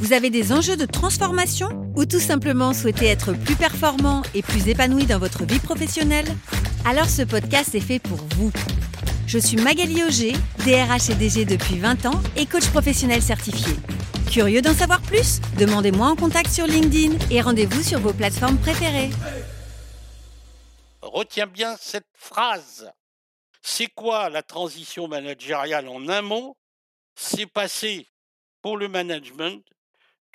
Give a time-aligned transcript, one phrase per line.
[0.00, 4.66] vous avez des enjeux de transformation ou tout simplement souhaitez être plus performant et plus
[4.66, 6.24] épanoui dans votre vie professionnelle?
[6.86, 8.50] Alors ce podcast est fait pour vous.
[9.26, 10.32] Je suis Magali Auger,
[10.64, 13.74] DRH et DG depuis 20 ans et coach professionnel certifié.
[14.30, 15.38] Curieux d'en savoir plus?
[15.58, 19.10] Demandez-moi en contact sur LinkedIn et rendez-vous sur vos plateformes préférées.
[21.02, 22.90] Retiens bien cette phrase.
[23.60, 26.56] C'est quoi la transition managériale en un mot?
[27.14, 28.06] C'est passer
[28.62, 29.62] pour le management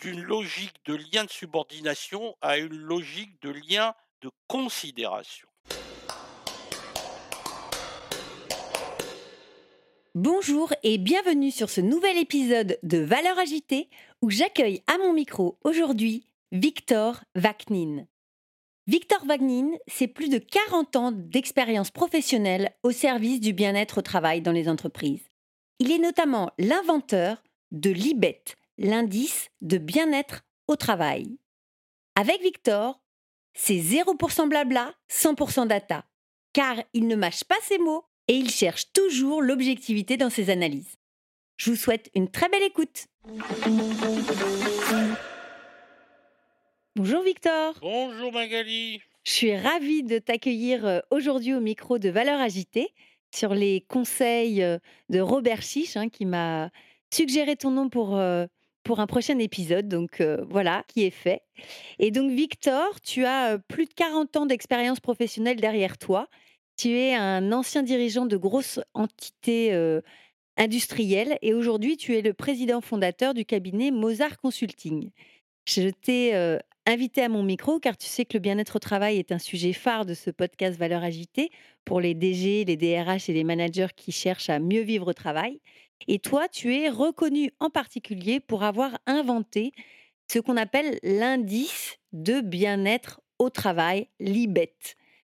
[0.02, 5.48] d'une logique de lien de subordination à une logique de lien de considération.
[10.16, 13.90] Bonjour et bienvenue sur ce nouvel épisode de Valeurs agitées
[14.22, 18.08] où j'accueille à mon micro aujourd'hui Victor Vaknin.
[18.88, 24.42] Victor Vaknin, c'est plus de 40 ans d'expérience professionnelle au service du bien-être au travail
[24.42, 25.32] dans les entreprises.
[25.80, 31.38] Il est notamment l'inventeur de l'IBET, l'indice de bien-être au travail.
[32.16, 33.02] Avec Victor,
[33.54, 36.06] c'est 0% blabla, 100% data,
[36.54, 40.96] car il ne mâche pas ses mots et il cherche toujours l'objectivité dans ses analyses.
[41.58, 43.08] Je vous souhaite une très belle écoute.
[46.96, 47.76] Bonjour Victor.
[47.82, 49.02] Bonjour Magali.
[49.24, 52.90] Je suis ravie de t'accueillir euh, aujourd'hui au micro de Valeurs Agitées
[53.34, 54.78] sur les conseils euh,
[55.10, 56.70] de Robert Chiche hein, qui m'a
[57.12, 58.46] suggéré ton nom pour, euh,
[58.86, 59.90] pour un prochain épisode.
[59.90, 61.42] Donc voilà, qui est fait.
[62.00, 66.30] Et donc Victor, tu as plus de 40 ans d'expérience professionnelle derrière toi.
[66.78, 69.78] Tu es un ancien dirigeant de grosses entités
[70.56, 75.10] industrielles et aujourd'hui tu es le président fondateur du cabinet Mozart Consulting.
[75.68, 76.34] Je t'ai
[76.86, 79.74] invité à mon micro car tu sais que le bien-être au travail est un sujet
[79.74, 81.50] phare de ce podcast Valeurs agitées
[81.84, 85.60] pour les DG, les DRH et les managers qui cherchent à mieux vivre au travail.
[86.08, 89.72] Et toi, tu es reconnu en particulier pour avoir inventé
[90.32, 94.76] ce qu'on appelle l'indice de bien-être au travail, l'IBET.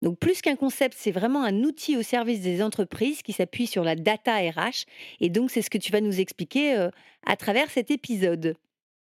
[0.02, 3.84] Donc plus qu'un concept, c'est vraiment un outil au service des entreprises qui s'appuie sur
[3.84, 4.86] la data RH.
[5.20, 6.90] Et donc c'est ce que tu vas nous expliquer euh,
[7.26, 8.56] à travers cet épisode.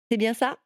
[0.09, 0.57] C'est bien ça?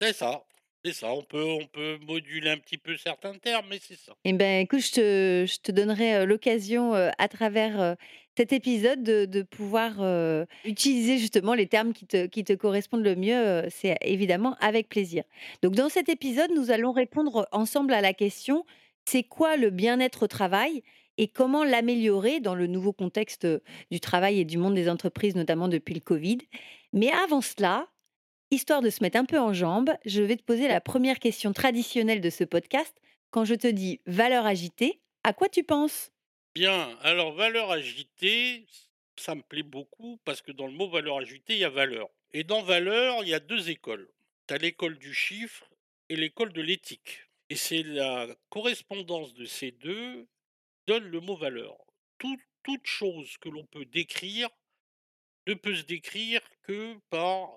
[0.00, 0.44] C'est ça.
[0.84, 4.14] C'est ça, on peut, on peut moduler un petit peu certains termes, mais c'est ça.
[4.24, 7.96] Eh bien, écoute, je te, je te donnerai l'occasion à travers
[8.36, 13.16] cet épisode de, de pouvoir utiliser justement les termes qui te, qui te correspondent le
[13.16, 13.64] mieux.
[13.70, 15.24] c'est évidemment avec plaisir.
[15.62, 18.64] Donc, dans cet épisode, nous allons répondre ensemble à la question
[19.08, 20.82] c'est quoi le bien-être au travail
[21.16, 23.46] et comment l'améliorer dans le nouveau contexte
[23.90, 26.38] du travail et du monde des entreprises, notamment depuis le Covid?
[26.92, 27.88] Mais avant cela,
[28.50, 31.52] histoire de se mettre un peu en jambes, je vais te poser la première question
[31.52, 32.96] traditionnelle de ce podcast.
[33.30, 36.10] Quand je te dis valeur agitée, à quoi tu penses?
[36.54, 38.66] Bien, alors valeur agitée,
[39.16, 42.08] ça me plaît beaucoup parce que dans le mot valeur agitée, il y a valeur.
[42.32, 44.08] Et dans valeur, il y a deux écoles.
[44.46, 45.68] Tu as l'école du chiffre
[46.08, 47.20] et l'école de l'éthique.
[47.50, 50.28] Et c'est la correspondance de ces deux qui
[50.86, 51.76] donne le mot valeur.
[52.18, 54.50] toute chose que l'on peut décrire
[55.46, 57.50] ne peut se décrire que par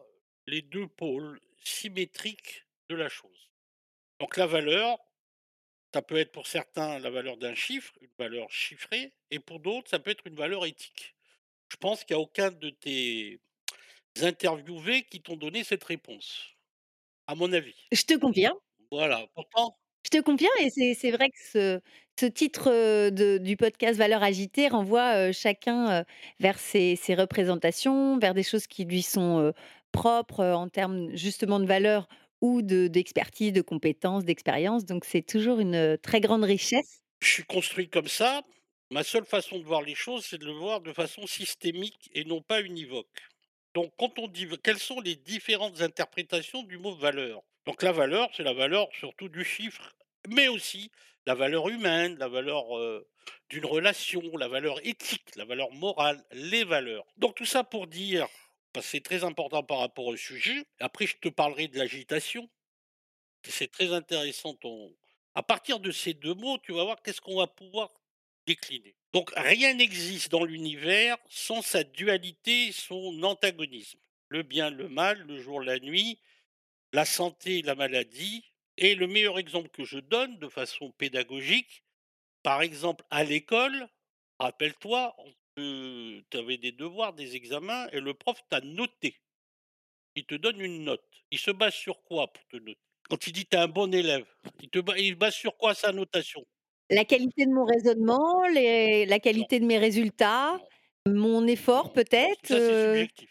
[0.52, 3.50] les deux pôles symétriques de la chose.
[4.20, 5.00] Donc la valeur,
[5.94, 9.90] ça peut être pour certains la valeur d'un chiffre, une valeur chiffrée, et pour d'autres,
[9.90, 11.16] ça peut être une valeur éthique.
[11.70, 13.40] Je pense qu'il n'y a aucun de tes
[14.22, 16.50] interviewés qui t'ont donné cette réponse,
[17.28, 17.76] à mon avis.
[17.94, 18.58] Je te confirme.
[18.92, 21.80] Voilà, pourtant, je te confirme et c'est vrai que ce,
[22.20, 22.70] ce titre
[23.10, 26.04] de, du podcast Valeurs agitées renvoie chacun
[26.42, 29.54] vers ses, ses, représentations, vers des choses qui lui sont
[29.92, 32.08] propres en termes justement de valeur
[32.42, 34.86] ou d'expertise, de, compétences, d'expérience.
[34.86, 37.02] Donc c'est toujours une très grande richesse.
[37.22, 38.42] Je suis construit comme ça.
[38.90, 42.26] Ma seule façon de voir les choses, c'est de le voir de façon systémique et
[42.26, 43.22] non pas univoque.
[43.74, 47.42] Donc quand on dit quelles sont les différentes interprétations du mot valeur?
[47.66, 49.96] Donc la valeur, c'est la valeur surtout du chiffre,
[50.28, 50.92] mais aussi
[51.26, 52.66] la valeur humaine, la valeur
[53.50, 57.06] d'une relation, la valeur éthique, la valeur morale, les valeurs.
[57.18, 58.28] Donc tout ça pour dire,
[58.74, 62.50] que c'est très important par rapport au sujet, après je te parlerai de l'agitation,
[63.44, 64.56] c'est très intéressant.
[65.34, 67.92] À partir de ces deux mots, tu vas voir qu'est-ce qu'on va pouvoir
[68.48, 68.96] décliner.
[69.14, 74.00] Donc rien n'existe dans l'univers sans sa dualité, son antagonisme.
[74.30, 76.20] Le bien, le mal, le jour, la nuit,
[76.94, 78.46] la santé, la maladie,
[78.78, 81.84] Et le meilleur exemple que je donne de façon pédagogique,
[82.44, 83.88] par exemple à l'école,
[84.40, 85.16] rappelle-toi,
[85.56, 89.22] tu avais des devoirs, des examens et le prof t'a noté.
[90.16, 91.04] Il te donne une note.
[91.32, 92.80] Il se base sur quoi pour te noter?
[93.10, 94.28] Quand il dit tu es un bon élève,
[94.62, 96.46] il te ba il base sur quoi sa notation?
[96.90, 100.70] La qualité de mon raisonnement, les la Non, qualité de mes résultats, non,
[101.08, 103.08] mon effort peut-être, ça c'est heu?
[103.16, 103.30] subjectif.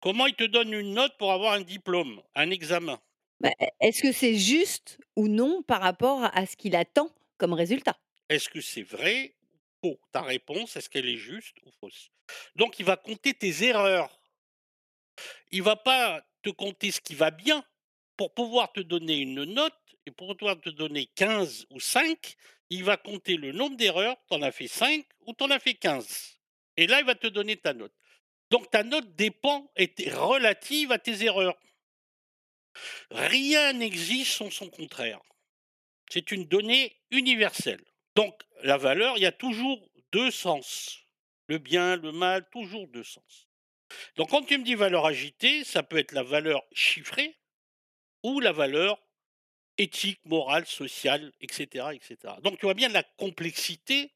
[0.00, 3.00] Comment il te donne une note pour avoir un diplôme, un examen?
[3.40, 7.52] Bah, est est-ce que c'est juste ou non par rapport à ce qu'il attend comme
[7.52, 7.96] résultat?
[8.28, 9.35] Est-ce que c'est vrai
[9.80, 9.98] faux?
[10.12, 12.10] Ta réponse, est-ce qu'elle est juste ou fausse?
[12.54, 14.20] Donc il va compter tes erreurs.
[15.50, 17.64] Il va pas te compter ce qui va bien
[18.16, 19.74] pour pouvoir te donner une note
[20.06, 22.36] et pour pouvoir te donner 15 ou 5,
[22.70, 25.58] il va compter le nombre d'erreurs, tu en as fait 5 ou tu en as
[25.58, 26.36] fait 15
[26.76, 27.92] et là, il va te donner ta note.
[28.50, 31.56] Donc ta note dépend est relative à tes erreurs.
[33.10, 35.20] Rien n'existe sans son contraire.
[36.10, 37.84] C'est une donnée universelle.
[38.16, 40.98] Donc la valeur, il y a toujours 2 sens.
[41.48, 43.46] Le bien, le mal, toujours 2 sens.
[44.16, 47.38] Donc quand tu me dis valeur agitée, ça peut être la valeur chiffrée
[48.24, 48.98] ou la valeur
[49.78, 52.40] éthique, morale, sociale, et cetera, et cetera.
[52.40, 54.12] Donc tu vois bien la complexité,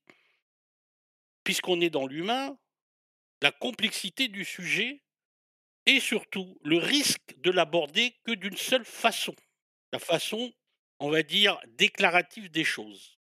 [1.44, 2.58] puisqu'on est dans l'humain,
[3.43, 5.02] la complexité du sujet
[5.85, 9.37] et surtout le risque de l'aborder que d'une seule façon.
[9.93, 10.52] La façon,
[10.99, 13.19] on va dire, déclarative des choses.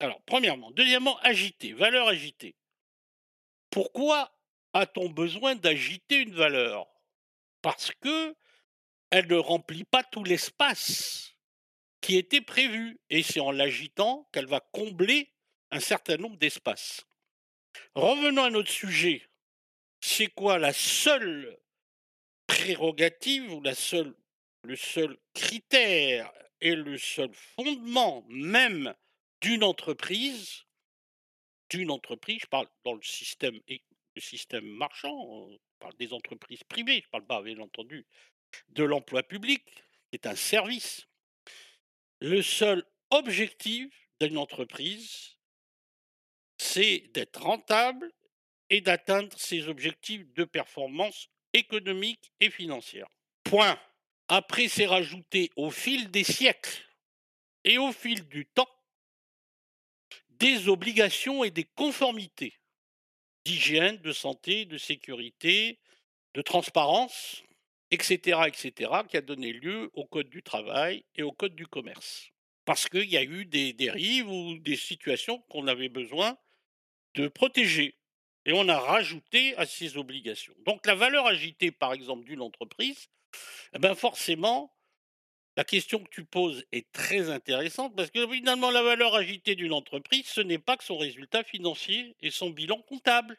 [0.00, 0.70] Alors, premièrement.
[0.72, 2.54] Deuxièmement, agiter, valeur agitée.
[3.70, 4.32] Pourquoi
[4.72, 6.86] a-t-on besoin d'agiter une valeur?
[7.62, 8.34] Parce que
[9.10, 11.34] elle ne remplit pas tout l'espace
[12.00, 13.00] qui était prévu.
[13.10, 15.32] Et c'est en l'agitant qu'elle va combler
[15.70, 17.06] un certain nombre d'espaces.
[17.94, 19.28] Revenons à notre sujet.
[20.00, 21.58] C'est quoi la seule
[22.46, 24.14] prérogative ou la seule,
[24.62, 28.94] le seul critère et le seul fondement même
[29.40, 30.64] d'une entreprise,
[31.70, 33.60] d'une entreprise, je parle dans le système,
[34.16, 38.06] système marchand, je parle des entreprises privées, je ne parle pas bien entendu
[38.70, 41.06] de l'emploi public, qui est un service.
[42.20, 45.36] Le seul objectif d'une entreprise,
[46.56, 48.12] c'est d'être rentable
[48.70, 53.08] et d'atteindre ses objectifs de performance économique et financière.
[53.44, 53.80] Point.
[54.28, 56.84] Après, c'est rajouté au fil des siècles
[57.64, 58.68] et au fil du temps
[60.38, 62.54] des obligations et des conformités
[63.44, 65.78] d'hygiène, de santé, de sécurité,
[66.34, 67.42] de transparence,
[67.90, 72.30] etc., etc., qui a donné lieu au Code du travail et au Code du commerce.
[72.64, 76.36] Parce qu'il y a eu des dérives ou des situations qu'on avait besoin
[77.14, 77.96] de protéger.
[78.44, 80.54] Et on a rajouté à ces obligations.
[80.66, 83.08] Donc la valeur agitée, par exemple, d'une entreprise,
[83.74, 84.74] eh ben forcément,
[85.58, 89.72] la question que tu poses est très intéressante parce que finalement, la valeur agitée d'une
[89.72, 93.36] entreprise, ce n'est pas que son résultat financier et son bilan comptable.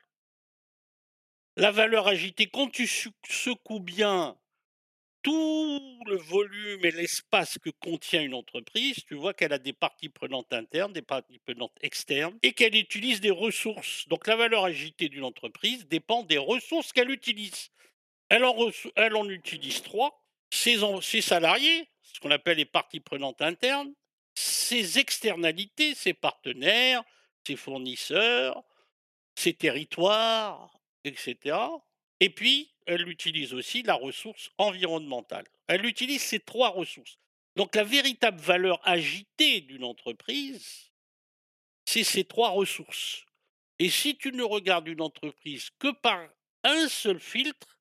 [1.55, 4.37] La valeur agitée, quand tu secoues bien
[5.21, 10.09] tout le volume et l'espace que contient une entreprise, tu vois qu'elle a des parties
[10.09, 14.05] prenantes internes, des parties prenantes externes, et qu'elle utilise des ressources.
[14.09, 17.69] Donc la valeur agitée d'une entreprise dépend des ressources qu'elle utilise.
[18.27, 23.93] Elle en, utilise trois, ses salariés, ce qu'on appelle les parties prenantes internes,
[24.35, 27.03] ses externalités, ses partenaires,
[27.45, 28.63] ses fournisseurs,
[29.35, 31.57] ses territoires, etc.
[32.19, 35.45] Et puis, elle utilise aussi la ressource environnementale.
[35.67, 37.17] Elle utilise ces trois ressources.
[37.55, 40.91] Donc la véritable valeur agitée d'une entreprise,
[41.85, 43.25] c'est ces trois ressources.
[43.79, 46.27] Et si tu ne regardes une entreprise que par
[46.63, 47.79] un seul filtre,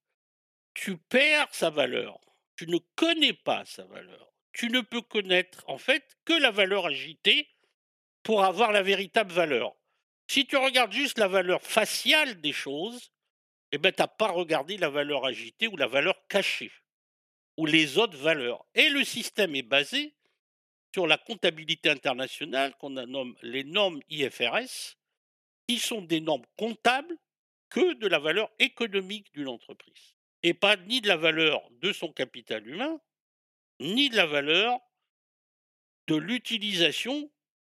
[0.75, 2.21] tu perds sa valeur.
[2.59, 4.33] Tu ne connais pas sa valeur.
[4.53, 7.49] Tu ne peux connaître en fait que la valeur agitée
[8.25, 9.77] pour avoir la véritable valeur.
[10.27, 13.13] Si tu regardes juste la valeur faciale des choses,
[13.71, 16.73] eh ben, tu n'as pas regardé la valeur agitée ou la valeur cachée,
[17.57, 18.67] ou les autres valeurs.
[18.75, 20.17] Et le système est basé
[20.93, 24.97] sur la comptabilité internationale qu'on nomme les normes IFRS,
[25.69, 27.17] qui sont des normes comptables
[27.71, 30.18] que de la valeur économique d'une entreprise.
[30.43, 33.01] Et pas ni de la valeur de son capital humain,
[33.81, 34.79] ni de la valeur
[36.07, 37.31] de l'utilisation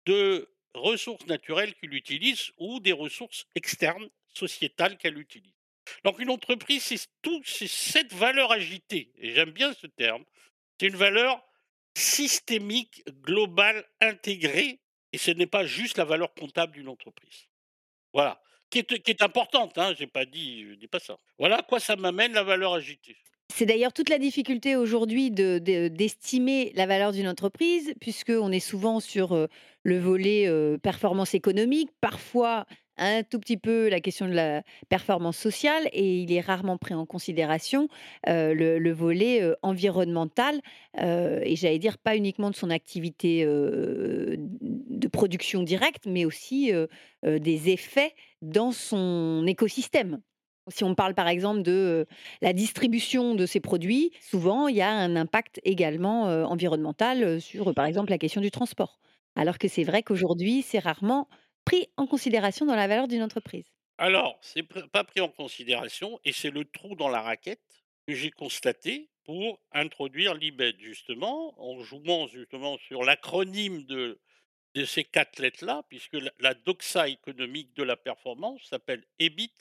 [0.05, 5.53] de ressources naturelles qu'il utilise ou des ressources externes, sociétales qu'elle utilise.
[6.03, 10.23] Donc une entreprise, c'est tout, c'est cette valeur agitée, et j'aime bien ce terme,
[10.79, 11.43] c'est une valeur
[11.97, 14.79] systémique, globale, intégrée,
[15.11, 17.47] et ce n'est pas juste la valeur comptable d'une entreprise.
[18.13, 18.41] Voilà.
[18.71, 21.17] Qui est, importante, hein, j'ai pas dit, je dis pas ça.
[21.37, 23.17] Voilà à quoi ça m'amène la valeur agitée.
[23.53, 28.61] C'est d'ailleurs toute la difficulté aujourd'hui de de d'estimer la valeur d'une entreprise, puisqu'on est
[28.61, 29.49] souvent sur, heu,
[29.83, 32.65] le volet, heu, performance économique, parfois
[33.01, 36.93] un tout petit peu la question de la performance sociale et il est rarement pris
[36.93, 37.87] en considération,
[38.27, 40.61] le le volet, environnemental,
[40.97, 46.71] et j'allais dire pas uniquement de son activité, de production directe, mais aussi,
[47.23, 50.21] des effets dans son écosystème.
[50.67, 52.05] Si on parle par exemple de,
[52.41, 57.85] la distribution de ces produits, souvent il y a un impact également, environnemental, sur, par
[57.85, 58.99] exemple, la question du transport.
[59.35, 61.27] Alors que c'est vrai qu'aujourd'hui, c'est rarement
[61.65, 63.65] pris en considération dans la valeur d'une entreprise?
[63.97, 68.13] Alors, c'est pr pas pris en considération et c'est le trou dans la raquette que
[68.13, 74.19] j'ai constaté pour introduire l'IBED justement, en jouant justement sur l'acronyme de
[74.73, 79.53] de ces 4 lettres-là, puisque la doxa économique de la performance s'appelle EBIT,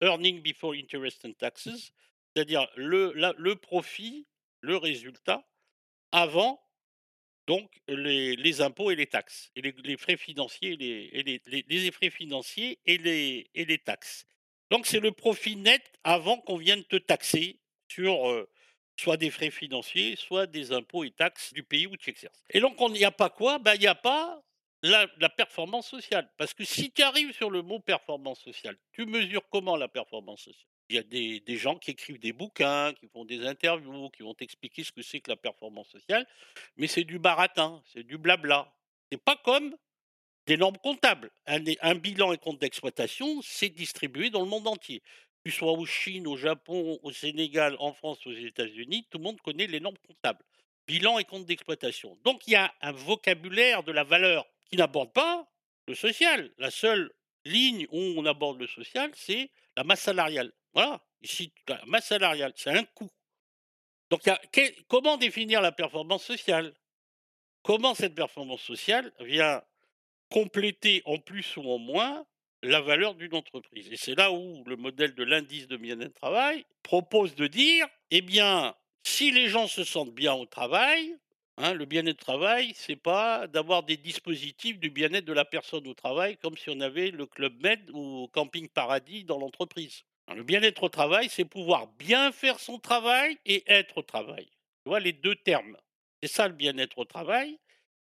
[0.00, 1.92] Earning Before Interest and Taxes,
[2.34, 4.26] c'est-à-dire le le profit,
[4.60, 5.48] le résultat
[6.12, 6.60] avant
[7.48, 11.42] donc les impôts et les taxes et les frais financiers et les
[12.06, 12.98] et financiers et
[13.70, 14.26] les taxes.
[14.70, 17.58] Donc c'est le profit net avant qu'on vienne te taxer
[17.90, 18.48] sur, heu,
[19.00, 22.42] soit des frais financiers, soit des impôts et taxes du pays où tu exerces.
[22.50, 23.58] Et donc on il y a pas quoi?
[23.58, 24.42] Ben, il y a pas
[24.82, 26.30] la performance sociale.
[26.36, 30.42] Parce que si tu arrives sur le mot performance sociale, tu mesures comment la performance
[30.42, 30.77] sociale?
[30.90, 34.34] Il y a des gens qui écrivent des bouquins, qui font des interviews, qui vont
[34.34, 36.26] t'expliquer ce que c'est que la performance sociale.
[36.76, 38.72] Mais c'est du baratin, c'est du blabla.
[39.10, 39.74] C'est pas comme
[40.46, 41.30] des normes comptables.
[41.46, 45.00] Un, bilan et compte d'exploitation, c'est distribué dans le monde entier.
[45.00, 49.24] Que tu sois au Chine, au Japon, au Sénégal, en France, aux États-Unis, tout le
[49.24, 50.42] monde connaît les normes comptables.
[50.86, 52.18] Bilan et compte d'exploitation.
[52.24, 55.46] Donc il y a un vocabulaire de la valeur qui n'aborde pas
[55.86, 56.50] le social.
[56.56, 57.12] La seule
[57.44, 60.50] ligne où on aborde le social, c'est la masse salariale.
[60.78, 61.00] Voilà.
[61.22, 63.10] Ici, la masse salariale, c'est un coût.
[64.10, 64.22] Donc,
[64.86, 66.72] comment définir la performance sociale?
[67.64, 69.60] Comment cette performance sociale vient
[70.30, 72.24] compléter en plus ou en moins
[72.62, 73.90] la valeur d'une entreprise?
[73.90, 78.20] Et c'est là où le modèle de l'indice de bien-être travail propose de dire, eh
[78.20, 81.12] bien, si les gens se sentent bien au travail,
[81.56, 85.94] hein, le bien-être travail, c'est pas d'avoir des dispositifs du bien-être de la personne au
[85.94, 90.04] travail, comme si on avait le Club Med ou Camping Paradis dans l'entreprise.
[90.34, 94.46] Le bien-être au travail, c'est pouvoir bien faire son travail et être au travail.
[94.46, 95.76] Tu vois les deux termes.
[96.22, 97.58] C'est ça le bien-être au travail.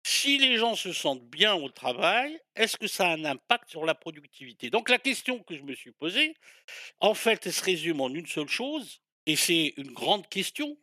[0.03, 3.85] Si les gens se sentent bien au travail, est-ce que ça a un impact sur
[3.85, 4.69] la productivité?
[4.69, 6.35] Donc la question que je me suis posée,
[6.99, 10.77] en fait, elle se résume en une seule chose, et c'est une grande question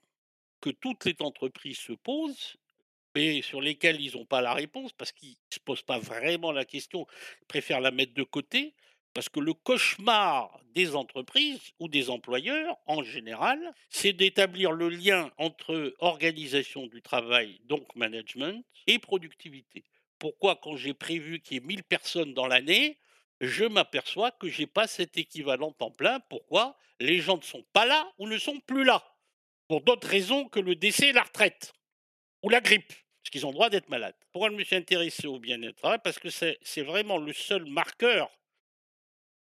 [0.60, 2.56] que toutes les entreprises se posent,
[3.14, 6.52] mais sur lesquelles ils n'ont pas la réponse parce qu'ils ne se posent pas vraiment
[6.52, 7.06] la question,
[7.40, 8.74] ils préfèrent la mettre de côté,
[9.16, 15.30] parce que le cauchemar des entreprises ou des employeurs en général, c'est d'établir le lien
[15.38, 19.84] entre organisation du travail, donc management, et productivité.
[20.18, 22.98] Pourquoi quand j'ai prévu qu'il y ait 1000 personnes dans l'année,
[23.40, 26.20] je m'aperçois que j'ai pas cet équivalent temps plein?
[26.28, 26.76] Pourquoi?
[27.00, 29.02] Les gens ne sont pas là ou ne sont plus là,
[29.66, 31.72] pour d'autres raisons que le décès la retraite
[32.42, 32.92] ou la grippe,
[33.22, 34.14] parce qu'ils ont le droit d'être malades.
[34.30, 35.76] Pourquoi je me suis intéressé au bien-être?
[35.76, 38.30] Travail Parce que c'est vraiment le seul marqueur,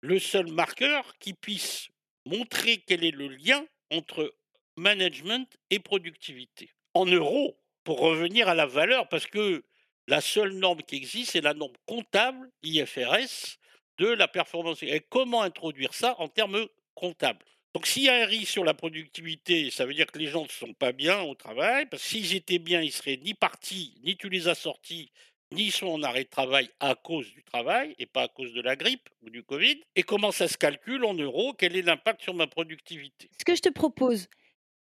[0.01, 1.89] le seul marqueur qui puisse
[2.25, 4.35] montrer quel est le lien entre
[4.75, 6.69] management et productivité.
[6.93, 9.63] En euros, pour revenir à la valeur, parce que
[10.07, 13.57] la seule norme qui existe, c'est la norme comptable, IFRS,
[13.97, 14.83] de la performance.
[14.83, 17.45] Et comment introduire ça en termes comptables?
[17.73, 20.43] Donc s'il y a un risque sur la productivité, ça veut dire que les gens
[20.43, 23.95] ne sont pas bien au travail, parce que s'ils étaient bien, ils seraient ni partis,
[24.03, 25.11] ni tu les as sortis,
[25.51, 28.75] ni en arrêt de travail à cause du travail et pas à cause de la
[28.75, 29.81] grippe ou du Covid.
[29.95, 33.29] Et comment ça se calcule en euros Quel est l'impact sur ma productivité?
[33.39, 34.27] Ce que je te propose,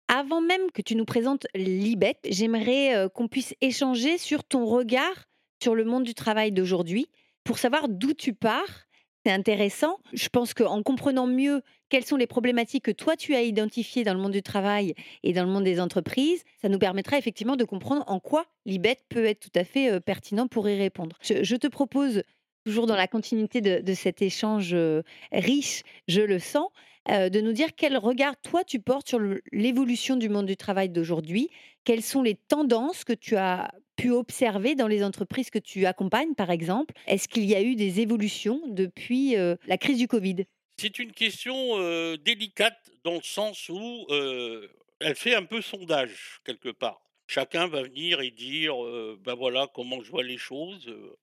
[0.08, 5.26] avant même que tu nous présentes l'IBET, j'aimerais, qu'on puisse échanger sur ton regard
[5.62, 7.08] sur le monde du travail d'aujourd'hui,
[7.44, 8.85] pour savoir d'où tu pars.
[9.26, 9.98] C'est intéressant.
[10.14, 14.14] Je pense qu'en comprenant mieux quelles sont les problématiques que toi tu as identifiées dans
[14.14, 17.64] le monde du travail et dans le monde des entreprises, ça nous permettra effectivement de
[17.64, 21.18] comprendre en quoi l'IBET peut être tout à fait, heu, pertinent pour y répondre.
[21.24, 22.22] Je te propose,
[22.66, 25.02] toujours dans la continuité de cet échange, heu,
[25.32, 26.70] riche, je le sens,
[27.10, 29.20] heu, de nous dire quel regard toi tu portes sur
[29.52, 31.50] l'évolution du monde du travail d'aujourd'hui.
[31.84, 36.36] Quelles sont les tendances que tu as pu observer dans les entreprises que tu accompagnes,
[36.36, 36.94] par exemple?
[37.08, 40.46] Est-ce qu'il y a eu des évolutions depuis, heu, la crise du covid?
[40.78, 44.68] C'est une question euh, délicate dans le sens où euh,
[45.00, 47.02] elle fait un peu sondage quelque part.
[47.28, 50.88] Chacun va venir et dire, euh, ben voilà comment je vois les choses.
[50.88, 51.16] euh.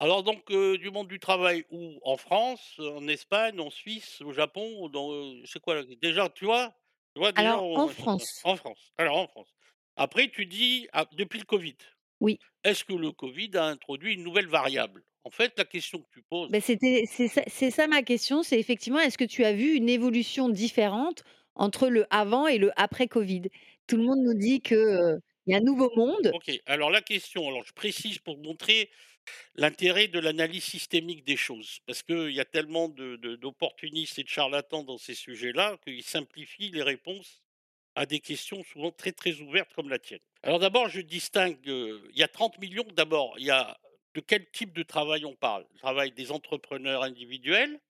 [0.00, 1.98] Alors donc euh, du monde du travail où?
[2.04, 5.84] En France, en Espagne, en Suisse, au Japon, dans euh, c'est quoi là?
[6.02, 6.76] Déjà tu vois?
[7.14, 8.44] Tu vois, déjà, Alors, en France.
[8.44, 8.92] en France.
[8.98, 9.54] Alors, en France.
[9.96, 11.76] Après, tu dis, ah, depuis le Covid,
[12.20, 12.40] Oui.
[12.64, 15.04] est-ce que le Covid a introduit une nouvelle variable?
[15.24, 18.44] En fait, la question que tu poses Beh, c'était c'est ça c'est ça ma question,
[18.44, 21.24] c'est effectivement, est-ce que tu as vu une évolution différente
[21.56, 23.42] entre le avant et le après Covid?
[23.88, 26.32] Tout le monde nous dit que, heu, il y a un nouveau monde.
[26.32, 28.90] OK, alors la question, alors je précise pour montrer
[29.56, 34.24] l'intérêt de l'analyse systémique des choses, parce qu'il y a tellement de de d'opportunistes et
[34.24, 37.42] de charlatans dans ces sujets-là, qu'ils simplifient les réponses
[37.96, 40.20] à des questions souvent très, très ouvertes comme la tienne.
[40.42, 43.76] Alors d'abord, je distingue, heu, il y a 30 000 000 d'abord, il y a
[44.14, 45.66] de quel type de travail on parle?
[45.72, 47.80] Le travail des entrepreneurs individuels,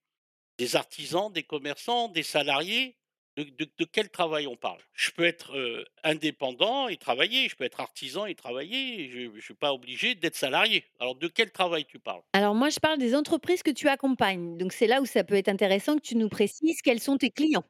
[0.59, 2.97] des artisans, des commerçants, des salariés?
[3.37, 4.81] De quel travail on parle?
[4.95, 9.41] Je peux être, heu, indépendant et travailler, je peux être artisan et travailler, je je
[9.45, 10.87] suis pas obligé d'être salarié.
[11.01, 12.23] Alors de quel travail tu parles?
[12.33, 15.35] Alors moi, je parle des entreprises que tu accompagnes, donc c'est là où ça peut
[15.35, 17.65] être intéressant que tu nous précises quels sont tes clients.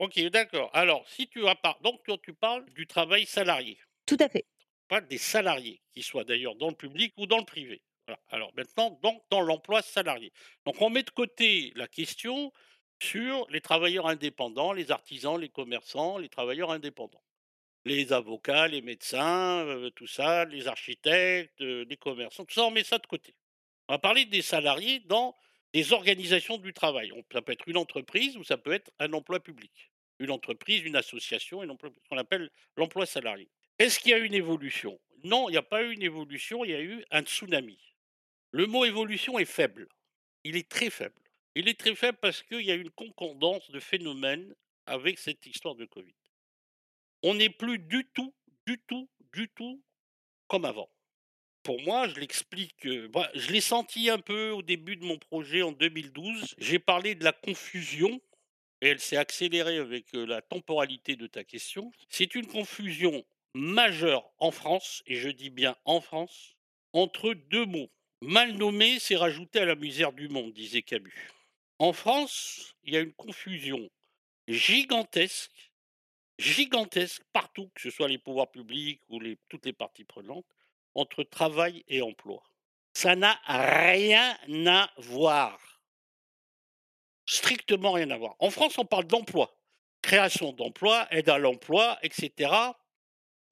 [0.00, 0.68] OK, d'accord.
[0.72, 4.46] Alors si tu as par donc toi tu parles du travail salarié, Tout à fait.
[4.88, 7.82] pas des salariés, qu'ils soient d'ailleurs dans le public ou dans le privé.
[8.06, 8.20] Voilà.
[8.28, 10.32] Alors maintenant, donc dans l'emploi salarié.
[10.66, 12.52] Donc on met de côté la question
[13.02, 17.22] sur les travailleurs indépendants, les artisans, les commerçants, les travailleurs indépendants.
[17.86, 22.70] Les avocats, les médecins, heu, tout ça, les architectes, heu, les commerçants, tout ça, on
[22.72, 23.36] met ça de côté.
[23.88, 25.36] On va parler des salariés dans
[25.72, 27.12] des organisations du travail.
[27.32, 29.90] Ça peut être une entreprise ou ça peut être un emploi public.
[30.18, 33.48] Une entreprise, une association, ce qu'on appelle l'emploi salarié.
[33.78, 35.00] Est-ce qu'il y a une évolution?
[35.24, 37.78] Non, il n'y a pas eu une évolution, il y a eu un tsunami.
[38.50, 39.88] Le mot évolution est faible.
[40.44, 41.22] Il est très faible.
[41.54, 44.54] Il est très faible parce qu'il y a une concordance de phénomènes
[44.86, 46.14] avec cette histoire de Covid.
[47.22, 48.34] On n'est plus du tout,
[48.66, 49.82] du tout, du tout
[50.48, 50.90] comme avant.
[51.62, 55.62] Pour moi, je l'explique, bah, je l'ai senti un peu au début de mon projet
[55.62, 56.54] en 2012.
[56.58, 58.20] J'ai parlé de la confusion
[58.80, 61.92] et elle s'est accélérée avec, la temporalité de ta question.
[62.08, 63.24] C'est une confusion
[63.54, 66.56] majeure en France, et je dis bien en France,
[66.92, 67.90] entre 2 mots.
[68.22, 71.30] «Mal nommé, c'est rajouter à la misère du monde», disait Camus.
[71.78, 73.90] En France, il y a une confusion
[74.48, 75.72] gigantesque,
[76.38, 80.46] gigantesque partout, que ce soit les pouvoirs publics ou toutes les parties prenantes,
[80.94, 82.42] entre travail et emploi.
[82.94, 85.80] Ça n'a rien à voir.
[87.26, 88.34] Strictement rien à voir.
[88.40, 89.56] En France, on parle d'emploi,
[90.02, 92.76] création d'emplois, aide à l'emploi, et cetera.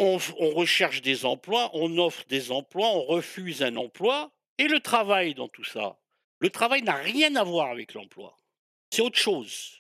[0.01, 4.81] On on recherche des emplois, on offre des emplois, on refuse un emploi et le
[4.81, 5.99] travail dans tout ça?
[6.41, 8.37] Le travail n'a rien à voir avec l'emploi.
[8.91, 9.77] C'est autre chose.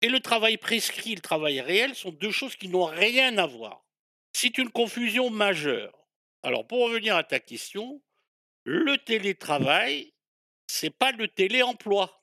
[0.00, 3.84] Et le travail prescrit le travail réel sont 2 choses qui n'ont rien à voir.
[4.32, 5.97] C'est une confusion majeure.
[6.42, 8.00] Alors pour revenir à ta question,
[8.64, 10.12] le télétravail,
[10.66, 12.22] c'est pas le téléemploi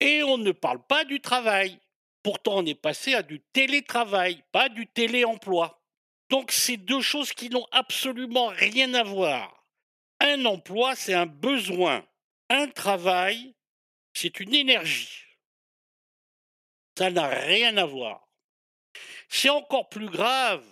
[0.00, 1.78] et on ne parle pas du travail.
[2.22, 5.82] Pourtant, on est passé à du télétravail, pas du téléemploi.
[6.30, 9.66] Donc c'est 2 choses qui n'ont absolument rien à voir.
[10.20, 12.06] Un emploi, c'est un besoin.
[12.48, 13.54] Un travail,
[14.12, 15.24] c'est une énergie.
[16.96, 18.28] Ça n'a rien à voir.
[19.28, 20.64] C'est encore plus grave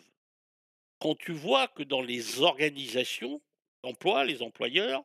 [1.00, 3.40] quand tu vois que dans les organisations
[3.82, 5.02] d'emploi, les employeurs,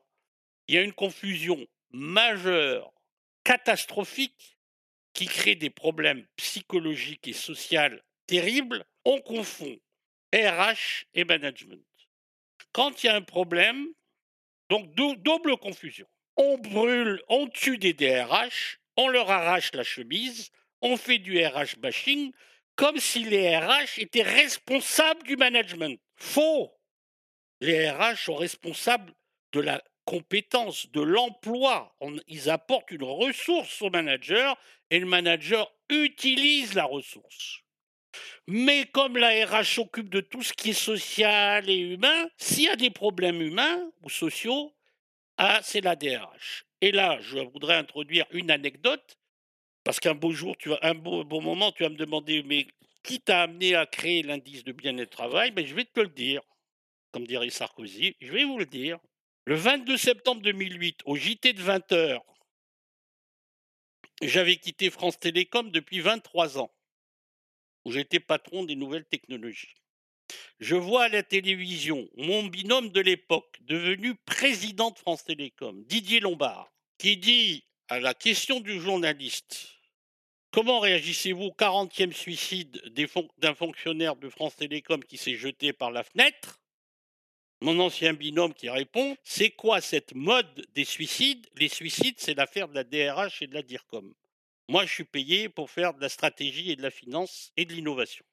[0.67, 2.93] il y a une confusion majeure,
[3.43, 4.57] catastrophique,
[5.13, 8.85] qui crée des problèmes psychologiques et social terribles.
[9.05, 9.79] On confond
[10.33, 11.85] RH et management.
[12.73, 13.87] Quand il y a un problème,
[14.69, 16.07] donc dou double confusion.
[16.35, 21.77] On brûle, on tue des DRH, on leur arrache la chemise, on fait du RH
[21.77, 22.33] bashing,
[22.75, 25.99] comme si les RH étaient responsables du management.
[26.15, 26.71] Faux!
[27.61, 29.13] Les RH sont responsables
[29.53, 31.95] de la compétence, de l'emploi.
[32.27, 34.57] Ils apportent une ressource au manager
[34.89, 37.61] et le manager utilise la ressource.
[38.47, 42.69] Mais comme la RH s'occupe de tout ce qui est social et humain, s'il y
[42.69, 44.73] a des problèmes humains ou sociaux,
[45.37, 46.65] ah, c'est la DRH.
[46.81, 49.17] Et là, je voudrais introduire une anecdote,
[49.85, 52.67] parce qu'un beau jour, tu vas un beau beau moment, tu vas me demander: «Mais
[53.03, 56.41] qui t'a amené à créer l'indice de bien-être travail?» ben, je vais te le dire,
[57.11, 58.99] comme dirait Sarkozy, je vais vous le dire.
[59.45, 62.19] Le 22 septembre 2008, au JT de 20:00
[64.21, 66.71] j'avais quitté France Télécom depuis 23 ans,
[67.83, 69.75] où j'étais patron des nouvelles technologies.
[70.59, 76.21] Je vois à la télévision mon binôme de l'époque, devenu président de France Télécom, Didier
[76.21, 79.74] Lombard, qui dit à la question du journaliste:
[80.55, 82.81] «Comment réagissez-vous au 40e suicide
[83.39, 86.61] d'un fonctionnaire de France Télécom qui s'est jeté par la fenêtre?»
[87.59, 91.45] Mon ancien binôme qui répond: «C'est quoi cette mode des suicides?
[91.57, 94.15] Les suicides, c'est l'affaire de la DRH et de la DIRCOM.
[94.69, 97.73] Moi, je suis payé pour faire de la stratégie et de la finance et de
[97.73, 98.23] l'innovation».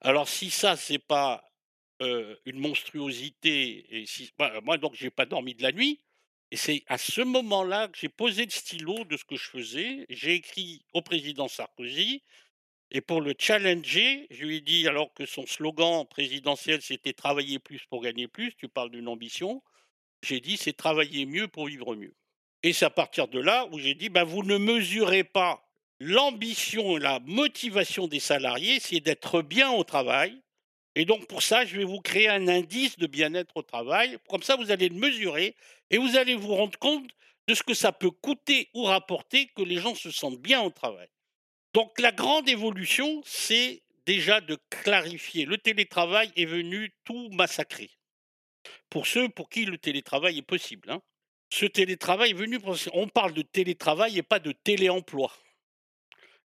[0.00, 1.50] Alors si ça, c'est pas,
[2.02, 5.98] heu, une monstruosité et si bah, moi donc j'ai pas dormi de la nuit
[6.52, 10.04] et c'est à ce moment-là que j'ai posé le stylo de ce que je faisais.
[10.10, 12.22] J'ai écrit au président Sarkozy
[12.90, 17.58] et pour le challenger, je lui ai dit alors que son slogan présidentiel, c'était «Travailler
[17.58, 19.62] plus pour gagner plus», tu parles d'une ambition,
[20.22, 22.14] j'ai dit: «C'est travailler mieux pour vivre mieux»
[22.62, 25.66] et c'est à partir de là où j'ai dit: «Bah, vous ne mesurez pas
[26.00, 30.41] l'ambition et la motivation des salariés, c'est d'être bien au travail
[30.94, 34.18] et donc pour ça, je vais vous créer un indice de bien-être au travail.
[34.28, 35.56] Comme ça, vous allez le mesurer
[35.90, 37.10] et vous allez vous rendre compte
[37.48, 40.70] de ce que ça peut coûter ou rapporter que les gens se sentent bien au
[40.70, 41.08] travail».
[41.74, 45.46] Donc la grande évolution, c'est déjà de clarifier.
[45.46, 47.90] Le télétravail est venu tout massacrer.
[48.90, 51.00] Pour ceux pour qui le télétravail est possible, hein.
[51.50, 52.58] Ce télétravail est venu
[52.94, 55.30] on parle de télétravail et pas de téléemploi.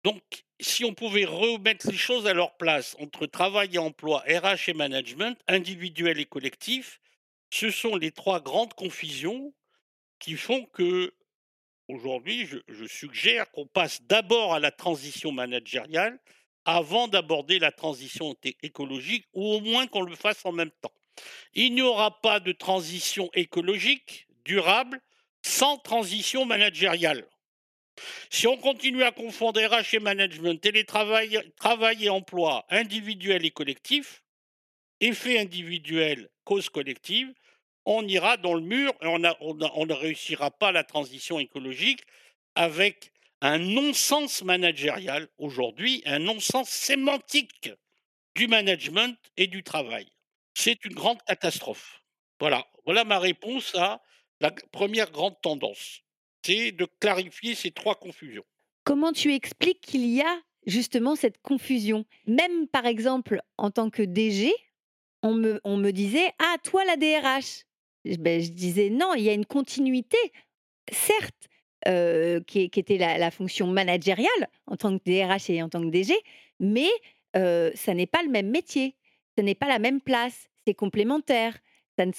[0.05, 4.69] Donc si on pouvait remettre les choses à leur place entre travail et emploi, RH
[4.69, 7.01] et management, individuel et collectif,
[7.51, 9.53] ce sont les 3 grandes confusions
[10.19, 11.15] qui font que
[11.88, 16.19] aujourd'hui, je je suggère qu'on passe d'abord à la transition managériale
[16.65, 20.93] avant d'aborder la transition écologique ou au moins qu'on le fasse en même temps.
[21.55, 25.01] Il n'y aura pas de transition écologique durable
[25.43, 27.27] sans transition managériale.
[28.31, 34.23] Si on continue à confondre RH et management, télétravail, travail et emploi, individuel et collectif,
[35.01, 37.33] effet individuel, cause collective,
[37.85, 42.05] on ira dans le mur et on ne réussira pas la transition écologique
[42.55, 47.71] avec un non-sens managérial aujourd'hui, un non-sens sémantique
[48.37, 50.07] du management et du travail.
[50.55, 52.03] C'est une grande catastrophe.
[52.38, 52.65] Voilà,
[53.05, 54.01] ma réponse à
[54.41, 56.03] la 1re grande tendance.
[56.44, 58.44] C'est de clarifier ces 3 confusions.
[58.87, 62.05] Comment tu expliques qu'il y a justement cette confusion?
[62.26, 64.52] Même par exemple en tant que DG,
[65.22, 67.64] on me disait: «Ah toi la DRH?»
[68.05, 70.16] j beh, je disais: «Non, il y a une continuité,
[70.92, 71.48] certes,
[71.88, 76.14] heu, qui était la fonction managériale en tant que DRH et en tant que DG,
[76.61, 76.88] mais
[77.37, 78.96] heu, ça n'est pas le même métier,
[79.38, 81.59] ce n'est pas la même place, c'est complémentaire,
[81.98, 82.12] ça ne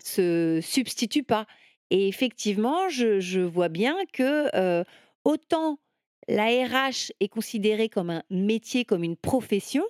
[0.00, 1.46] se substitue pas»
[1.92, 4.84] et effectivement, je vois bien que,
[5.24, 5.78] autant
[6.26, 9.84] la RH est considérée comme un métier, comme une profession,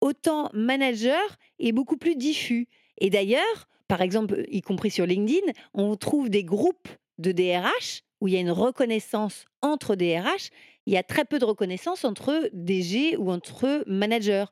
[0.00, 1.20] autant manager
[1.58, 2.68] est beaucoup plus diffus
[3.00, 8.28] et d'ailleurs, par exemple, y compris sur LinkedIn, on trouve des groupes de DRH où
[8.28, 10.50] il y a une reconnaissance entre DRH.
[10.86, 14.46] Il y a très peu de reconnaissance entre DG ou entre managers.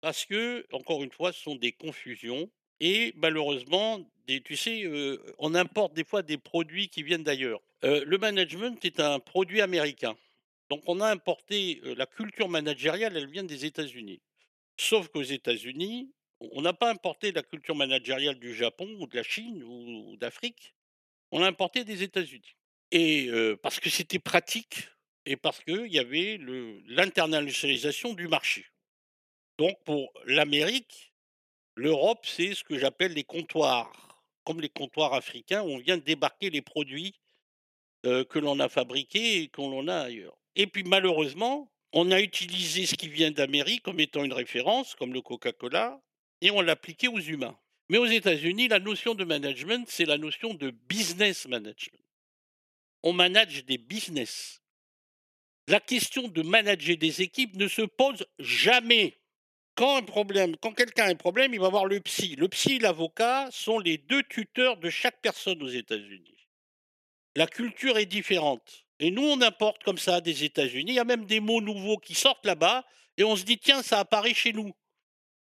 [0.00, 4.84] Parce que, encore une fois, ce sont des confusions et malheureusement des tu sais,
[5.38, 7.60] on importe des fois des produits qui viennent d'ailleurs.
[7.82, 10.16] Le management est un produit américain.
[10.70, 14.20] Donc on a importé, la culture managériale, elle vient des États-Unis.
[14.76, 19.22] Sauf qu'aux États-Unis, on n'a pas importé la culture managériale du Japon ou de la
[19.22, 20.74] Chine ou d'Afrique,
[21.32, 22.54] on l'a importé des États-Unis
[22.90, 23.30] et
[23.62, 24.88] parce que c'était pratique
[25.26, 26.38] et parce qu'il y avait
[26.86, 28.66] l'internationalisation du marché.
[29.58, 31.12] Donc pour l'Amérique,
[31.74, 34.07] l'Europe, c'est ce que j'appelle les comptoirs,
[34.48, 37.14] comme les comptoirs africains on vient débarquer les produits,
[38.02, 42.84] que l'on a fabriqués et qu'on l'on a ailleurs et puis malheureusement, on a utilisé
[42.84, 46.02] ce qui vient d'Amérique comme étant une référence, comme le Coca-Cola
[46.40, 47.56] et on l'a appliqué aux humains.
[47.88, 52.04] Mais aux États-Unis, la notion de management, c'est la notion de business management.
[53.04, 54.60] On manage des business.
[55.68, 59.16] La question de manager des équipes ne se pose jamais.
[59.78, 62.34] Quand un problème quand quelqu'un a un problème, il va voir le psy.
[62.34, 66.48] Le psy et l'avocat sont les 2 tuteurs de chaque personne aux États-Unis.
[67.36, 70.90] La culture est différente et nous, on importe comme ça des États-Unis.
[70.90, 72.84] Il y a même des mots nouveaux qui sortent là-bas
[73.18, 74.72] et on se dit: «Tiens, ça apparaît chez nous».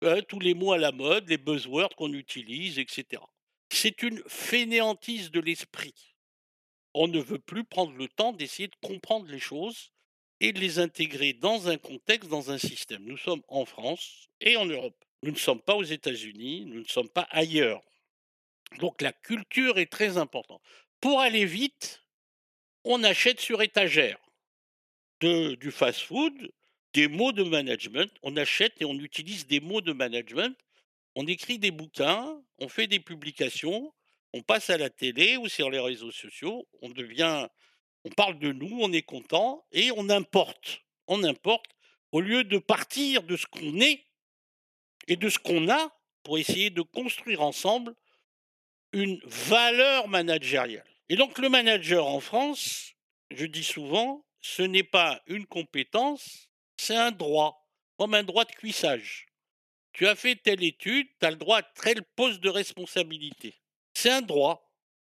[0.06, 3.30] Heu, tous les mots à la mode, les buzzwords qu'on utilise et cetera.
[3.70, 6.16] C'est une fainéantise de l'esprit.
[6.94, 9.92] On ne veut plus prendre le temps d'essayer de comprendre les choses
[10.42, 13.06] et de les intégrer dans un contexte, dans un système.
[13.06, 14.98] Nous sommes en France et en Europe.
[15.22, 17.84] Nous ne sommes pas aux États-Unis, nous ne sommes pas ailleurs.
[18.80, 20.62] Donc la culture est très importante.
[21.00, 22.04] Pour aller vite,
[22.84, 24.18] on achète sur étagère.
[25.20, 26.52] Du fast-food,
[26.94, 30.58] des mots de management, on achète et on utilise des mots de management.
[31.16, 33.94] On écrit des bouquins, on fait des publications,
[34.34, 37.48] on passe à la télé ou sur les réseaux sociaux, on devient
[38.06, 40.82] on parle de nous, on est content et on importe.
[41.08, 41.72] On importe
[42.12, 44.06] au lieu de partir de ce qu'on est
[45.08, 45.92] et de ce qu'on a
[46.24, 47.96] pour essayer de construire ensemble
[48.94, 52.94] une valeur managériale et donc le manager en France,
[53.32, 58.54] je dis souvent, ce n'est pas une compétence, c'est un droit, comme un droit de
[58.54, 59.28] cuissage.
[59.92, 63.60] tu as fait telle étude, tu as le droit à tel poste de responsabilité.
[63.94, 64.72] C'est un droit.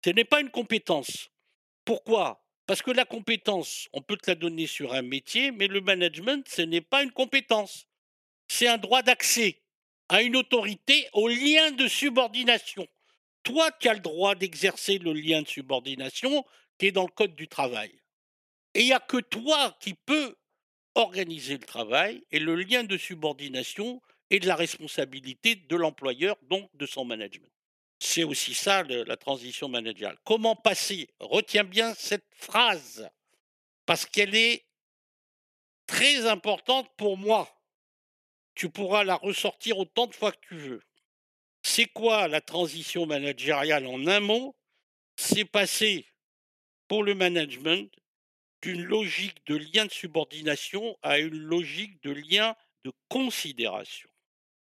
[0.05, 1.31] Ce n'est pas une compétence.
[1.85, 2.44] Pourquoi?
[2.67, 6.47] Parce que la compétence, on peut te la donner sur un métier, mais le management,
[6.49, 7.87] ce n'est pas une compétence.
[8.49, 9.61] C'est un droit d'accès
[10.09, 12.87] à une autorité, au lien de subordination.
[13.43, 16.45] Toi, tu as le droit d'exercer le lien de subordination
[16.79, 17.91] qui est dans le Code du travail.
[18.75, 20.37] Et il n'y a que toi qui peux
[20.95, 24.01] organiser le travail et le lien de subordination
[24.31, 27.54] et de la responsabilité de l'employeur, donc de son management.
[28.07, 30.19] C'est aussi ça la transition managériale.
[30.25, 31.09] Comment passer?
[31.21, 33.11] Retiens bien cette phrase,
[33.87, 34.67] parce qu'elle est
[35.87, 37.49] très importante pour moi.
[38.55, 40.83] Tu pourras la ressortir autant de fois que tu veux.
[41.63, 44.55] C'est quoi la transition managériale en un mot?
[45.17, 46.07] C'est passer
[46.87, 47.91] pour le management
[48.61, 54.11] d'une logique de lien de subordination à une logique de lien de considération.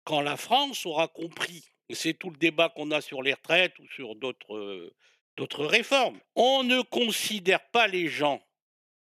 [0.03, 3.87] Quand la France aura compris, c'est tout le débat qu'on a sur les retraites ou
[3.95, 4.93] sur d'autres
[5.37, 8.41] d'autres réformes, on ne considère pas les gens.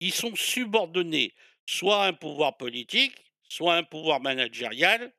[0.00, 1.34] Ils sont subordonnés
[1.68, 5.12] soit à un pouvoir politique, soit à un pouvoir managérial,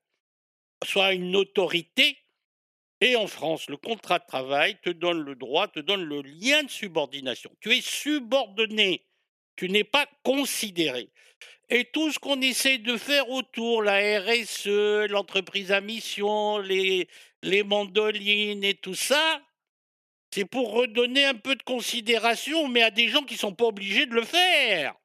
[0.83, 2.17] soit à une autorité.
[3.01, 6.63] Et en France, le contrat de travail te donne le droit, te donne le lien
[6.63, 7.51] de subordination.
[7.61, 9.05] Tu es subordonné,
[9.55, 11.09] tu n'es pas considéré.
[11.69, 17.07] Et tout ce qu'on essaie de faire autour, la RSE, l'entreprise à mission, les,
[17.43, 19.41] les mandolines et tout ça,
[20.31, 23.65] c'est pour redonner un peu de considération, mais à des gens qui ne sont pas
[23.65, 24.95] obligés de le faire,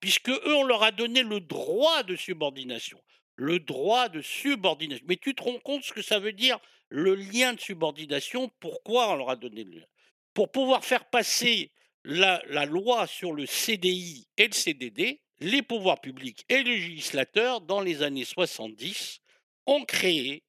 [0.00, 3.00] puisque eux, on leur a donné le droit de subordination.
[3.36, 5.04] Le droit de subordination.
[5.08, 8.50] Mais tu te rends compte ce que ça veut dire, le lien de subordination?
[8.60, 9.86] Pourquoi on leur a donné le lien
[10.34, 11.70] Pour pouvoir faire passer
[12.04, 17.80] la, loi sur le CDI et le CDD, les pouvoirs publics et les législateurs, dans
[17.80, 19.20] les années 70,
[19.66, 20.44] ont créé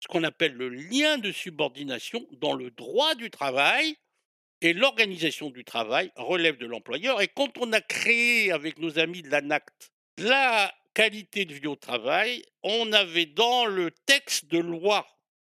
[0.00, 3.96] ce qu'on appelle le lien de subordination dans le droit du travail.
[4.62, 7.20] Et l'organisation du travail relève de l'employeur.
[7.20, 11.76] Et quand on a créé avec nos amis de l'ANACT la qualité de vie au
[11.76, 15.06] travail, on avait dans le texte de loi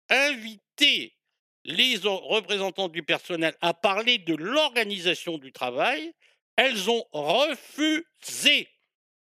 [0.09, 1.13] invité
[1.63, 6.13] les représentants du personnel à parler de l'organisation du travail.
[6.57, 8.67] Elles ont refusé.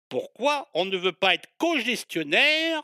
[0.10, 0.69] Pourquoi?
[0.74, 2.82] On ne veut pas être co-gestionnaire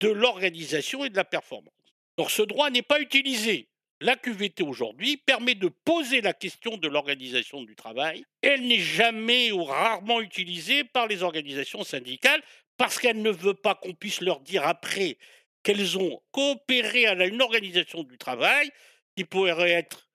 [0.00, 1.72] de l'organisation et de la performance.
[2.16, 3.68] Donc ce droit n'est pas utilisé.
[4.00, 8.24] La QVT aujourd'hui permet de poser la question de l'organisation du travail.
[8.42, 12.42] Elle n'est jamais ou rarement utilisée par les organisations syndicales
[12.76, 15.18] parce qu'elle ne veut pas qu'on puisse leur dire après
[15.64, 18.70] qu'elles ont coopéré à une organisation du travail
[19.16, 20.08] qui pourrait être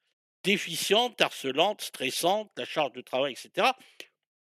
[0.43, 3.67] déficiente, harcelante, stressante, la charge de travail, etc.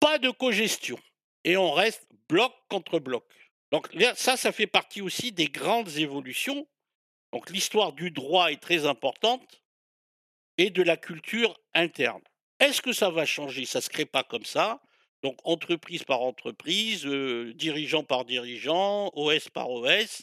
[0.00, 0.98] Pas de cogestion.
[1.44, 3.24] Et on reste bloc contre bloc.
[3.72, 6.66] Donc ça, ça fait partie aussi des grandes évolutions.
[7.32, 9.62] Donc l'histoire du droit est très importante
[10.58, 12.22] et de la culture interne.
[12.60, 13.66] Est-ce que ça va changer?
[13.66, 14.80] Ça ne se crée pas comme ça.
[15.22, 20.22] Donc entreprise par entreprise, euh, dirigeant par dirigeant, OS par OS,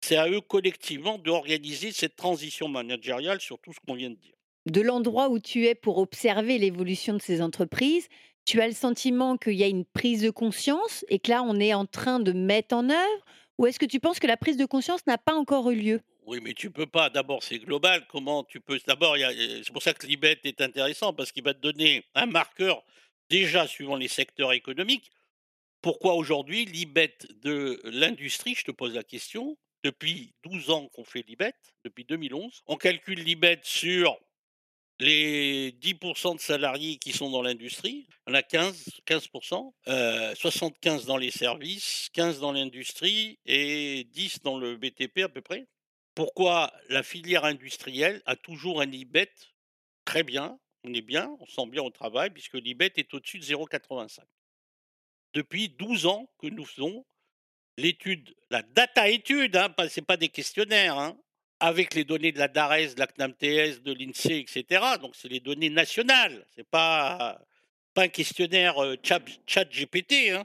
[0.00, 4.34] c'est à eux collectivement d'organiser cette transition managériale sur tout ce qu'on vient de dire.
[4.66, 8.08] De l'endroit où tu es pour observer l'évolution de ces entreprises,
[8.48, 11.60] tu as le sentiment qu'il y a une prise de conscience et que là, on
[11.60, 13.24] est en train de mettre en œuvre?
[13.58, 16.00] Ou est-ce que tu penses que la prise de conscience n'a pas encore eu lieu?
[16.24, 17.10] Oui, mais tu peux pas.
[17.10, 18.06] D'abord, c'est global.
[18.08, 21.60] Comment tu peux D'abord, c'est pour ça que l'IBET est intéressant parce qu'il va te
[21.60, 22.82] donner un marqueur
[23.28, 25.10] déjà suivant les secteurs économiques.
[25.82, 29.58] Pourquoi aujourd'hui l'IBET de l'industrie Je te pose la question.
[29.84, 31.52] Depuis 12 ans qu'on fait l'IBET,
[31.84, 34.18] depuis 2011, on calcule l'IBET sur
[35.00, 41.30] les 10% de salariés qui sont dans l'industrie, on a 15, 15%, 75 dans les
[41.30, 45.68] services, 15 dans l'industrie et 10 dans le BTP à peu près.
[46.14, 49.32] Pourquoi la filière industrielle a toujours un IBET
[50.04, 53.44] très bien, on est bien, on sent bien au travail, puisque l'IBET est au-dessus de
[53.44, 54.20] 0,85.
[55.34, 57.04] Depuis 12 ans que nous faisons
[57.76, 61.16] l'étude, la data étude, hein, ce n'est pas des questionnaires, hein,
[61.60, 64.82] avec les données de la DARES, de la CNAMTS, de l'INSEE, etc.
[65.00, 66.44] Donc, c'est les données nationales.
[66.54, 67.40] Ce n'est pas,
[67.94, 70.30] pas un questionnaire euh, chat, GPT.
[70.30, 70.44] Hein.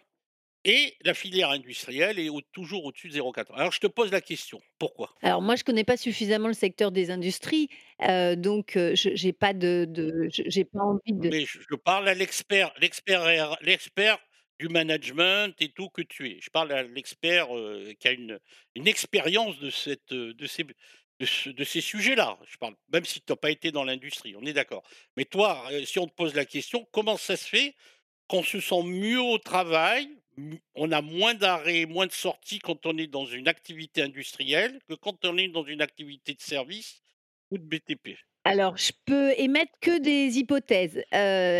[0.65, 3.53] Et la filière industrielle est toujours au-dessus de 0,4.
[3.53, 4.61] Alors, je te pose la question.
[4.79, 5.13] Pourquoi?
[5.21, 7.67] Alors, moi, je ne connais pas suffisamment le secteur des industries.
[8.07, 11.29] Euh, donc, euh, je n'ai pas, de, de j'ai pas envie de...
[11.29, 14.19] Mais je, je parle à l'expert, l'expert, l'expert
[14.57, 16.37] du management et tout que tu es.
[16.39, 17.47] Je parle à l'expert
[17.99, 18.39] qui a une,
[18.75, 20.65] une expérience de, cette, de, ces,
[21.19, 22.37] de, ces sujets-là.
[22.47, 24.83] Je parle, même si tu n'as pas été dans l'industrie, on est d'accord.
[25.17, 27.75] Mais toi, si on te pose la question, comment ça se fait
[28.27, 30.09] qu'on se sent mieux au travail,
[30.75, 34.95] on a moins d'arrêts, moins de sorties quand on est dans une activité industrielle que
[34.95, 37.01] quand on est dans une activité de service
[37.51, 38.17] ou de BTP.
[38.45, 41.03] Alors, je peux émettre que des hypothèses, heu,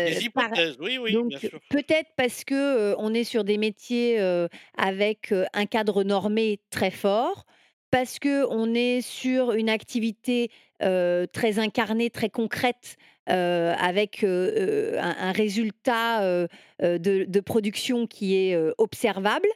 [0.04, 1.58] Des par hypothèses, oui, oui, bien sûr.
[1.70, 6.90] peut-être parce que, heu, on est sur des métiers, heu, avec, un cadre normé très
[6.90, 7.46] fort,
[7.94, 12.96] parce qu'on est sur une activité, très incarnée, très concrète,
[13.28, 16.48] avec, un résultat,
[16.80, 19.46] de production qui est, observable.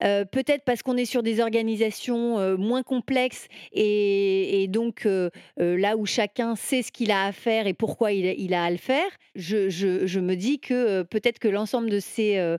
[0.00, 5.08] Peut-être parce qu'on est sur des organisations, moins complexes et donc
[5.56, 8.76] là où chacun sait ce qu'il a à faire et pourquoi il a à le
[8.76, 9.08] faire.
[9.34, 12.58] Je me dis que, peut-être que l'ensemble de ces,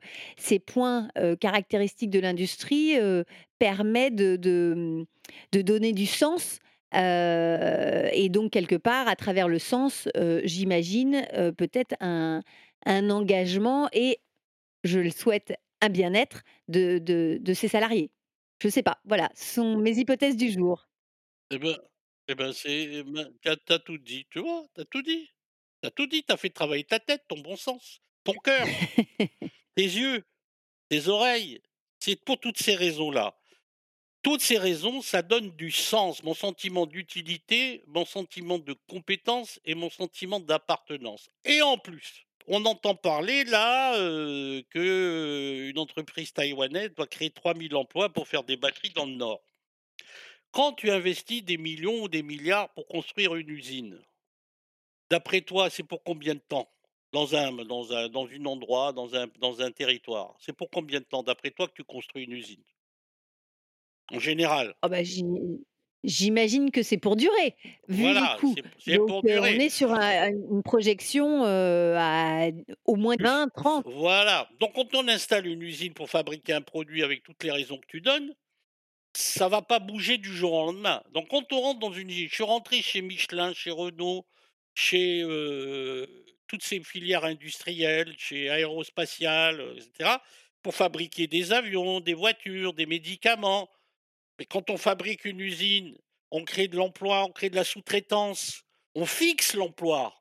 [0.66, 2.96] points, caractéristiques de l'industrie,
[3.60, 5.06] permet de de,
[5.52, 6.60] de donner du sens,
[6.96, 12.42] heu et donc quelque part, à travers le sens, heu, j'imagine, heu, peut-être un
[12.86, 14.20] un engagement et
[14.84, 18.12] je le souhaite, un bien-être de de de ses salariés.
[18.64, 20.88] Je sais pas, voilà, ce sont mes hypothèses du jour.
[21.52, 21.78] Et ben
[22.30, 24.66] et ben, c'est ben, tu as tu as tout dit, tu vois?
[24.76, 25.30] Tu as tout dit.
[25.82, 28.70] Tu as tout dit, tu as fait travailler ta tête, ton bon sens, ton cœur,
[29.76, 30.26] tes yeux,
[30.90, 31.62] tes oreilles.
[32.00, 33.37] C'est pour toutes ces raisons-là.
[34.24, 39.74] Toutes ces raisons, ça donne du sens, mon sentiment d'utilité, mon sentiment de compétence et
[39.76, 46.32] mon sentiment d'appartenance et en plus, on entend parler là, heu, que, heu, une entreprise
[46.34, 49.42] taïwanaise doit créer 3000 emplois pour faire des batteries dans le Nord.
[50.52, 54.04] Quand tu investis des millions ou des milliards pour construire une usine
[55.10, 56.72] d'après toi, c'est pour combien de temps?
[57.12, 59.16] Dans un dans un dans endroit, dans
[59.62, 60.36] un territoire?
[60.40, 62.64] C'est pour combien de temps d'après toi que tu construis une usine?
[64.12, 64.74] En général.
[64.84, 65.24] Oh bah, j'i
[66.04, 67.56] j'imagine que c'est pour durer,
[67.90, 68.38] vu les Voilà,
[68.80, 72.48] c'est pour heu, on est sur un une projection, à
[72.86, 73.84] au moins Plus 20-30.
[73.84, 77.78] voilà, donc quand on installe une usine pour fabriquer un produit avec toutes les raisons
[77.78, 78.34] que tu donnes,
[79.16, 81.04] ça va pas bouger du jour au lendemain.
[81.14, 84.26] Donc quand on rentre dans une usine je suis rentré chez Michelin, chez Renault,
[84.76, 85.24] chez,
[86.48, 90.22] toutes ces filières industrielles, chez Aérospatiale, heu, et cetera,
[90.64, 93.70] pour fabriquer des avions, des voitures, des médicaments.
[94.40, 95.98] Mais quand on fabrique une usine,
[96.32, 98.64] on crée de l'emploi, on crée de la sous-traitance,
[98.96, 100.14] on fixe l'emploi.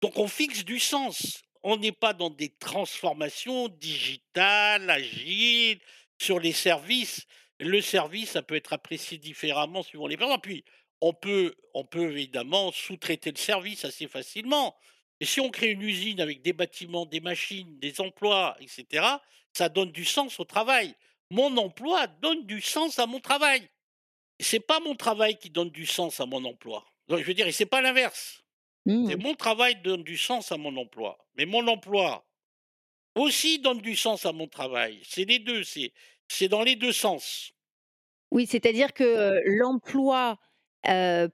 [0.00, 1.42] Donc on fixe du sens.
[1.62, 5.80] On n'est pas dans des transformations digitales, agiles,
[6.20, 7.26] sur les services.
[7.58, 10.38] Le service, ça peut être apprécié différemment suivant les besoins.
[10.38, 10.64] Puis
[11.00, 14.76] on peut on peut évidemment sous-traiter le service assez facilement.
[15.20, 19.22] Et si on crée une usine avec des bâtiments, des machines, des emplois, et cetera,
[19.52, 20.94] ça donne du sens au travail.
[21.30, 23.68] Mon emploi donne du sens à mon travail.
[24.40, 26.84] C'est pas mon travail qui donne du sens à mon emploi.
[27.08, 28.44] Donc je veux dire c'est pas l'inverse.
[28.86, 29.22] Mmh C'est mh.
[29.22, 32.26] mon travail donne du sens à mon emploi, mais mon emploi
[33.16, 35.00] aussi donne du sens à mon travail.
[35.04, 37.52] C'est les 2, c'est dans les 2 sens.
[38.30, 40.38] Oui, c'est-à-dire que, l'emploi,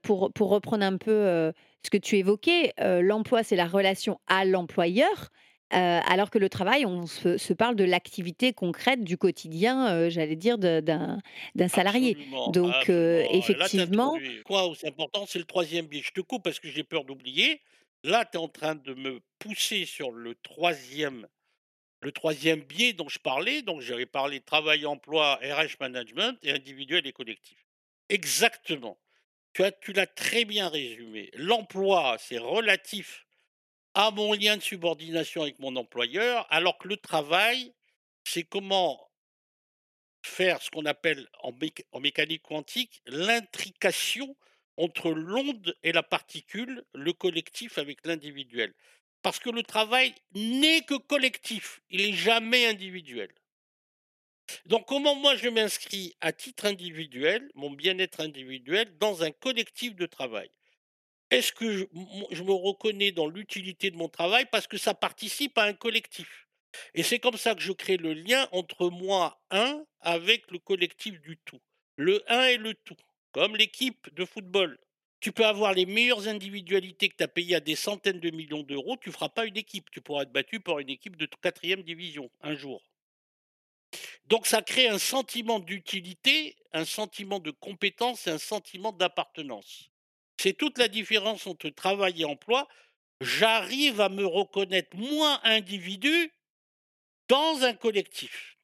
[0.03, 1.51] pour pour reprendre un peu,
[1.83, 5.29] ce que tu évoquais, l'emploi, c'est la relation à l'employeur,
[5.73, 10.09] heu, alors que le travail, on se se parle de l'activité concrète du quotidien, heu,
[10.09, 12.17] j'allais dire de d'un salarié.
[12.17, 13.49] Absolument, Donc absolument.
[13.51, 16.01] Là, as effectivement quoi où c'est important, c'est le 3e biais.
[16.03, 17.61] Je te coupe parce que j'ai peur d'oublier.
[18.03, 21.27] Là, tu es en train de me pousser sur le 3e
[22.01, 23.61] le 3e biais dont je parlais.
[23.61, 27.65] Donc j'avais parlé travail, emploi, RH management et individuel et collectif.
[28.09, 28.99] Exactement.
[29.53, 31.29] Tu as tu l'as très bien résumé.
[31.35, 33.25] L'emploi, c'est relatif
[33.93, 37.73] à mon lien de subordination avec mon employeur, alors que le travail,
[38.23, 39.09] c'est comment
[40.23, 44.35] faire ce qu'on appelle en méc en mécanique quantique, l'intrication
[44.77, 48.73] entre l'onde et la particule, le collectif avec l'individuel.
[49.21, 53.29] Parce que le travail n'est que collectif, il est jamais individuel.
[54.65, 60.05] Donc comment moi je m'inscris à titre individuel, mon bien-être individuel, dans un collectif de
[60.05, 60.49] travail?
[61.31, 61.87] Est-ce que
[62.31, 66.47] je me reconnais dans l'utilité de mon travail parce que ça participe à un collectif?
[66.93, 71.21] Et c'est comme ça que je crée le lien entre moi, un, avec le collectif
[71.21, 71.59] du tout.
[71.95, 72.97] Le un et le tout,
[73.31, 74.77] comme l'équipe de football.
[75.21, 78.63] Tu peux avoir les meilleures individualités que tu as payées à des centaines de millions
[78.63, 79.89] d'euros, tu feras pas une équipe.
[79.91, 82.81] Tu pourras être battu par une équipe de 4e division, un jour.
[84.25, 89.90] Donc ça crée un sentiment d'utilité, un sentiment de compétence et un sentiment d'appartenance.
[90.41, 92.67] C'est toute la différence entre travail et emploi.
[93.21, 96.33] J'arrive à me reconnaître, moi, individu,
[97.27, 98.57] dans un collectif.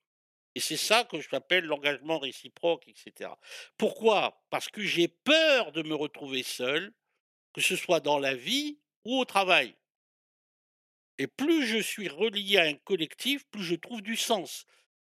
[0.55, 3.39] Et c'est ça que j'appelle l'engagement réciproque et cetera.
[3.77, 4.43] Pourquoi?
[4.49, 6.91] Parce que j'ai peur de me retrouver seul,
[7.53, 9.75] que ce soit dans la vie ou au travail.
[11.19, 14.65] Et plus je suis relié à un collectif, plus je trouve du sens.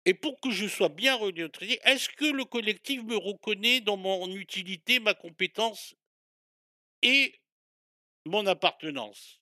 [0.06, 4.34] Et pour que je sois bien reneutralisé, est-ce que le collectif me reconnaît dans mon
[4.34, 5.94] utilité, ma compétence
[7.04, 7.40] et
[8.26, 9.40] mon appartenance?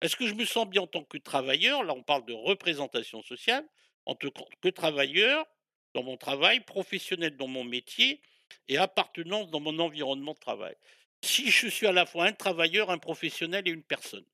[0.00, 1.82] Est-ce que je me sens bien en tant que travailleur?
[1.82, 3.66] Là, on parle de représentation sociale.
[4.04, 4.30] En tant
[4.60, 5.46] que travailleur,
[5.94, 8.20] dans mon travail, professionnel dans mon métier
[8.66, 10.74] et appartenance dans mon environnement de travail.
[11.22, 14.26] Si je suis à la fois un travailleur, un professionnel et une personne.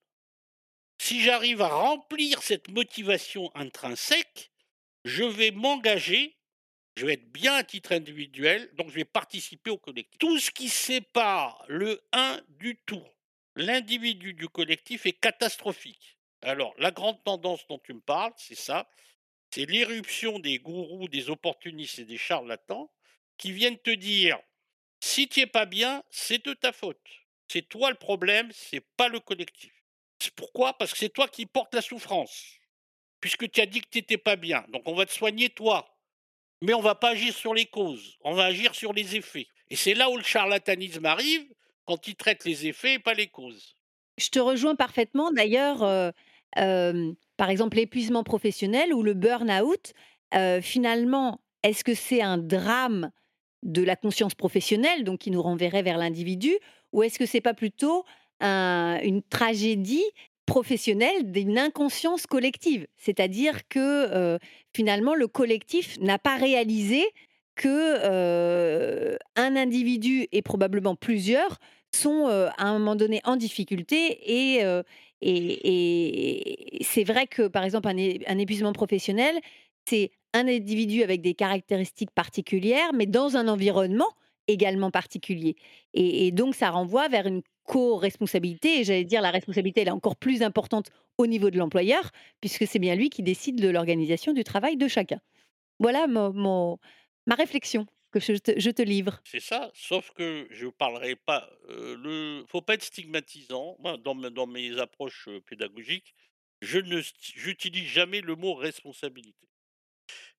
[0.96, 4.50] Si j'arrive à remplir cette motivation intrinsèque,
[5.04, 6.37] je vais m'engager,
[6.98, 10.18] je vais être bien à titre individuel, donc je vais participer au collectif.
[10.18, 13.04] Tout ce qui sépare le un du tout,
[13.54, 16.18] l'individu du collectif est catastrophique.
[16.42, 18.88] Alors, la grande tendance dont tu me parles, c'est ça,
[19.50, 22.90] c'est l'éruption des gourous, des opportunistes et des charlatans
[23.36, 24.38] qui viennent te dire
[25.00, 27.06] si tu n'es pas bien, c'est de ta faute.
[27.46, 29.72] C'est toi le problème, c'est pas le collectif.
[30.34, 30.76] Pourquoi?
[30.76, 32.58] Parce que c'est toi qui portes la souffrance,
[33.20, 34.64] puisque tu as dit que tu n'étais pas bien.
[34.70, 35.97] Donc on va te soigner toi.
[36.62, 39.46] Mais on va pas agir sur les causes, on va agir sur les effets.
[39.70, 41.46] Et c'est là où le charlatanisme arrive,
[41.84, 43.76] quand il traite les effets et pas les causes.
[44.18, 45.30] Je te rejoins parfaitement.
[45.32, 46.12] D'ailleurs, heu,
[46.56, 49.92] hem, par exemple, l'épuisement professionnel ou le burn-out,
[50.34, 53.10] heu, finalement, est-ce que c'est un drame
[53.62, 56.56] de la conscience professionnelle, donc qui nous renverrait vers l'individu?
[56.92, 58.04] Ou est-ce que c'est pas plutôt
[58.40, 60.04] un une tragédie
[60.48, 62.88] professionnelle d'une inconscience collective?
[62.98, 64.38] C'est-à-dire que, heu,
[64.74, 67.04] finalement, le collectif n'a pas réalisé
[67.56, 67.98] que,
[69.14, 71.58] heu, un individu et probablement plusieurs
[71.94, 74.62] sont, heu, à un moment donné en difficulté et
[76.82, 79.36] c'est vrai que, par exemple, un épuisement professionnel,
[79.88, 84.08] c'est un individu avec des caractéristiques particulières, mais dans un environnement
[84.48, 85.56] également particulier
[85.94, 90.16] et donc ça renvoie vers une co-responsabilité et j'allais dire la responsabilité, elle est encore
[90.16, 90.88] plus importante
[91.18, 92.10] au niveau de l'employeur,
[92.40, 95.20] puisque c'est bien lui qui décide de l'organisation du travail de chacun.
[95.80, 96.06] Voilà
[97.26, 99.22] ma réflexion que je te je livre.
[99.24, 103.76] C'est ça, sauf que je parlerai pas, heu, le faut pas être stigmatisant.
[103.78, 106.14] Moi, dans me dans mes approches, heu, pédagogiques,
[106.62, 109.48] je ne st j'utilise jamais le mot responsabilité.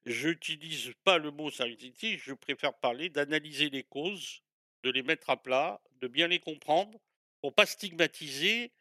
[0.06, 4.42] J'utilise pas le mot responsabilité, je préfère parler d'analyser les causes,
[4.84, 7.00] de les mettre à plat, de bien les comprendre,
[7.42, 8.72] pour pas stigmatiser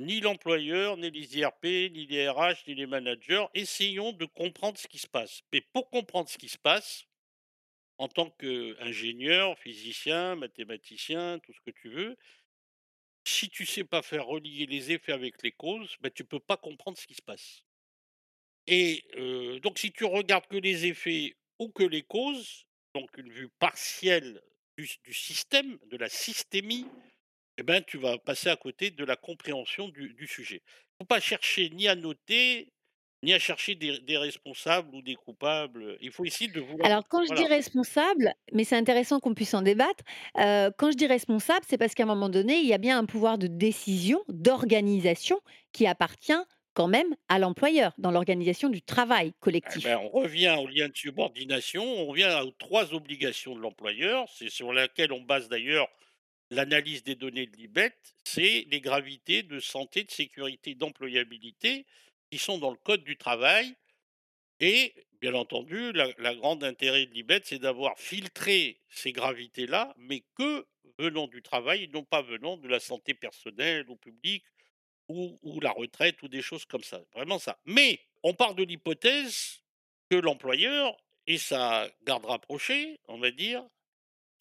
[0.00, 3.46] ni l'employeur, ni les IRP, ni les RH, ni les managers.
[3.54, 5.42] Essayons de comprendre ce qui se passe.
[5.52, 7.04] Mais pour comprendre ce qui se passe,
[7.98, 12.16] en tant qu'ingénieur, physicien, mathématicien, tout ce que tu veux,
[13.24, 16.56] si tu sais pas faire relier les effets avec les causes, bah, tu peux pas
[16.56, 17.62] comprendre ce qui se passe.
[18.66, 23.30] Et heu, donc si tu regardes que les effets ou que les causes, donc une
[23.30, 24.40] vue partielle
[24.78, 26.86] du système, de la systémie,
[27.58, 30.62] et ben, tu vas passer à côté de la compréhension du du sujet.
[30.98, 32.72] Faut pas chercher ni à noter,
[33.22, 37.04] ni à chercher des des responsables ou des coupables, il faut essayer de vouloir Alors
[37.08, 40.02] quand je dis responsable, mais c'est intéressant qu'on puisse en débattre,
[40.38, 42.98] heu, quand je dis responsable, c'est parce qu'à un moment donné, il y a bien
[42.98, 45.40] un pouvoir de décision, d'organisation
[45.72, 46.32] qui appartient
[46.74, 49.32] quand même à l'employeur, dans l'organisation du travail
[49.74, 49.98] Eh ben, collectif.
[49.98, 54.72] on revient au lien de subordination, on revient aux 3 obligations de l'employeur, c'est sur
[54.72, 55.88] laquelle on base d'ailleurs
[56.50, 57.94] l'analyse des données de l'IBET,
[58.24, 61.86] c'est les gravités de santé, de sécurité, d'employabilité
[62.30, 63.74] qui sont dans le code du travail
[64.60, 70.22] et bien entendu, la la grande intérêt de l'IBET, c'est d'avoir filtré ces gravités-là, mais
[70.34, 70.66] que
[70.98, 74.44] venant du travail non pas venant de la santé personnelle ou publique
[75.08, 77.58] ou ou la retraite ou des choses comme ça, vraiment ça.
[77.64, 79.62] Mais on part de l'hypothèse
[80.10, 80.96] que l'employeur
[81.26, 83.64] et sa garde rapprochée, on va dire,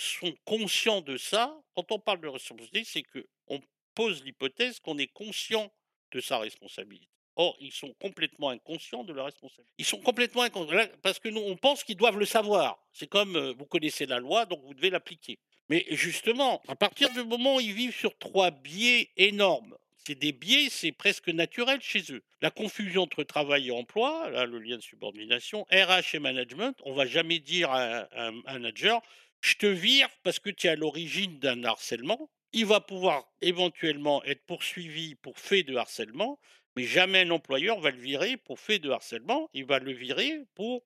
[0.06, 1.56] sont conscients de ça.
[1.76, 3.62] Quand on parle de responsabilité, c'est qu'on
[3.96, 5.72] pose l'hypothèse qu'on est conscient
[6.12, 7.08] de sa responsabilité.
[7.36, 9.74] Or, ils sont complètement inconscients de leur responsabilité.
[9.78, 12.80] Ils sont complètement inconscients parce que nous, on pense qu'ils doivent le savoir.
[12.92, 15.40] C'est comme, heu, vous connaissez la loi, donc vous devez l'appliquer.
[15.70, 20.32] Mais justement, à partir du moment où ils vivent sur 3 biais énormes, c'est des
[20.32, 22.24] biais, c'est presque naturel chez eux.
[22.42, 26.94] La confusion entre travail et emploi, là, le lien de subordination, RH et management, on
[26.94, 29.02] va jamais dire à un manager:
[29.42, 32.30] «Je te vire parce que tu es à l'origine d'un harcèlement».
[32.52, 36.40] Il va pouvoir éventuellement être poursuivi pour fait de harcèlement,
[36.76, 39.50] mais jamais un employeur va le virer pour fait de harcèlement.
[39.54, 40.84] Il va le virer pour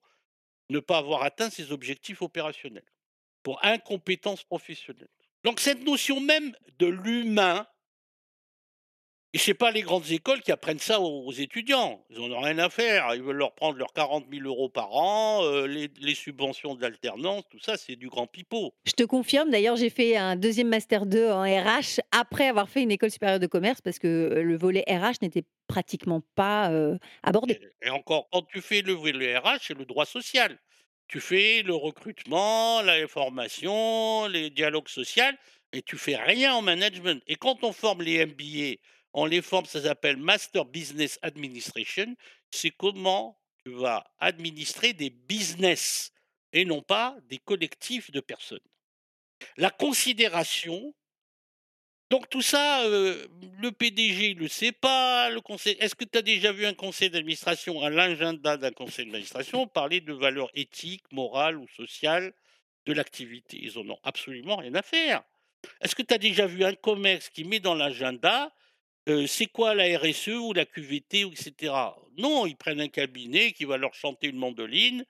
[0.70, 2.90] ne pas avoir atteint ses objectifs opérationnels,
[3.44, 5.10] pour incompétence professionnelle.
[5.44, 7.68] Donc cette notion même de l'humain
[9.36, 12.06] Et c'est pas les grandes écoles qui apprennent ça aux aux étudiants.
[12.12, 13.16] Ils en ont rien à faire.
[13.16, 17.44] Ils veulent leur prendre leurs 40 000 € par an, heu, les les subventions d'alternance,
[17.50, 18.74] tout ça, c'est du grand pipeau.
[18.86, 22.82] Je te confirme, d'ailleurs, j'ai fait un 2e master 2 en RH après avoir fait
[22.84, 27.00] une école supérieure de commerce parce que, heu, le volet RH n'était pratiquement pas, heu,
[27.24, 27.56] abordé.
[27.56, 30.58] Et et encore, quand tu fais le volet RH, c'est le droit social.
[31.08, 35.38] Tu fais le recrutement, la formation, les dialogues social
[35.74, 37.22] et tu fais rien en management.
[37.28, 38.78] Et quand on forme les MBA,
[39.14, 42.16] on les forme, ça s'appelle Master Business Administration.
[42.52, 46.12] C'est comment tu vas administrer des business
[46.52, 48.60] et non pas des collectifs de personnes.
[49.58, 50.94] La considération
[52.14, 53.28] donc tout ça, heu,
[53.60, 56.76] le PDG, il le sait pas, le conseil est-ce que tu as déjà vu un
[56.76, 62.32] conseil d'administration, à l'agenda d'un conseil d'administration, parler de valeurs éthiques, morales ou sociales
[62.86, 63.58] de l'activité?
[63.60, 65.24] Ils en ont absolument rien à faire.
[65.82, 68.54] Est-ce que tu as déjà vu un commerce qui met dans l'agenda,
[69.28, 71.98] c'est quoi la RSE ou la QVT ou et cetera?
[72.18, 75.06] Non, ils prennent un cabinet qui va leur chanter une mandoline.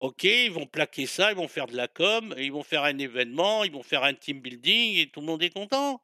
[0.00, 2.98] OK, ils vont plaquer ça, ils vont faire de la com, ils vont faire un
[2.98, 6.02] événement, ils vont faire un team building et tout le monde est content.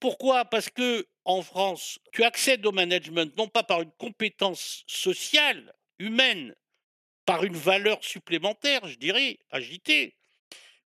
[0.00, 0.44] Pourquoi?
[0.44, 6.54] Parce qu'en France, tu accèdes au management non pas par une compétence sociale, humaine,
[7.26, 10.16] par une valeur supplémentaire, je dirais, agitée,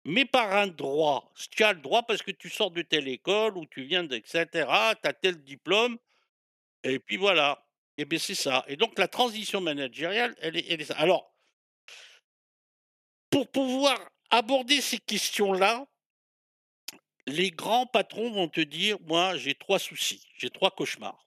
[0.05, 1.31] mais par un droit.
[1.51, 4.15] Tu as le droit parce que tu sors de telle école ou tu viens de
[4.15, 5.97] et cetera, tu as tel diplôme
[6.83, 7.65] et puis voilà.
[7.97, 8.65] Et beh, c'est ça.
[8.67, 10.95] Et donc la transition managériale, elle est elle est ça.
[10.97, 11.33] Alors
[13.29, 13.99] pour pouvoir
[14.29, 15.85] aborder ces questions-là
[17.25, 21.22] les grands patrons vont te dire: «Moi, j'ai 3 soucis, j'ai 3 cauchemars».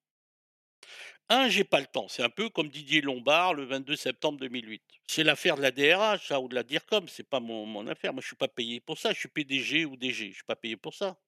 [1.28, 2.08] 1, j'ai pas le temps.
[2.08, 4.82] C'est un peu comme Didier Lombard le 22 septembre 2008.
[5.06, 8.12] C'est l'affaire de la DRH ça ou de la DIRCOM, c'est pas mon affaire.
[8.12, 9.12] Moi, je suis pas payé pour ça.
[9.12, 11.18] Je suis PDG ou DG, je suis pas payé pour ça.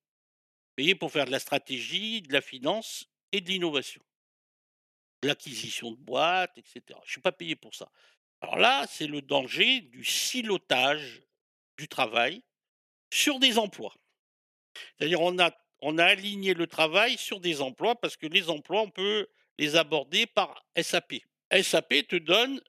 [0.77, 4.03] Payé pour faire de la stratégie, de la finance et de l'innovation.
[5.25, 7.01] L'acquisition de boîtes et cetera.
[7.05, 7.91] Je suis pas payé pour ça.
[8.41, 11.23] Alors là, c'est le danger du silotage
[11.77, 12.43] du travail
[13.13, 13.95] sur des emplois.
[14.97, 18.83] C'est-à-dire on a on a aligné le travail sur des emplois parce que les emplois,
[18.83, 19.29] on peut
[19.59, 21.15] les aborder par SAP.
[21.53, 22.61] SAP te donne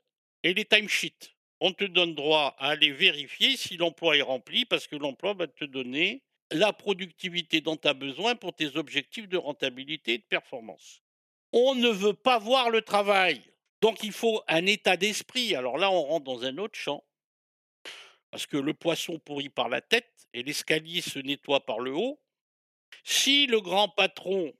[0.43, 1.35] et les time-sheets.
[1.61, 5.47] On te donne droit à aller vérifier si l'emploi est rempli parce que l'emploi va
[5.47, 10.23] te donner la productivité dont tu as besoin pour tes objectifs de rentabilité et de
[10.23, 11.01] performance.
[11.51, 13.41] On ne veut pas voir le travail,
[13.81, 15.55] donc il faut un état d'esprit.
[15.55, 17.03] Alors là, on rentre dans un autre champ
[18.31, 22.19] parce que le poisson pourrit par la tête et l'escalier se nettoie par le haut.
[23.03, 24.53] Si le grand patron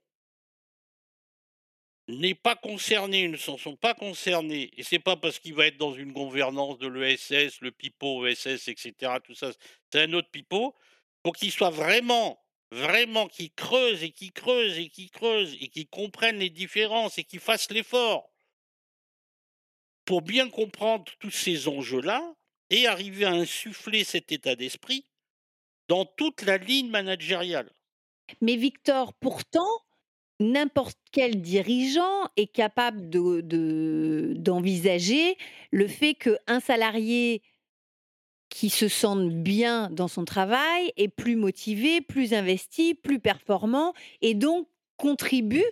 [2.10, 5.78] n'est pas concerné, ne s'en sont pas concernés et c'est pas parce qu'il va être
[5.78, 9.52] dans une gouvernance de l'ESS, le pipeau ESS et cetera, tout ça,
[9.92, 10.76] c'est un autre pipeau.
[11.24, 12.42] Faut qu'il soit vraiment,
[12.72, 17.24] vraiment qu'il creuse et qu'il creuse et qu'il creuse et qu'il comprenne les différences et
[17.24, 18.32] qu'il fasse l'effort
[20.06, 22.34] pour bien comprendre tous ces enjeux-là
[22.72, 25.06] et arriver à insuffler cet état d'esprit
[25.88, 27.72] dans toute la ligne managériale.
[28.42, 29.70] Mais Victor, pourtant,
[30.40, 35.38] n'importe quel dirigeant est capable de de d'envisager
[35.72, 37.42] le fait qu'un salarié
[38.50, 44.34] qui se sente bien dans son travail est plus motivé, plus investi, plus performant et
[44.34, 44.68] donc
[44.98, 45.66] contribue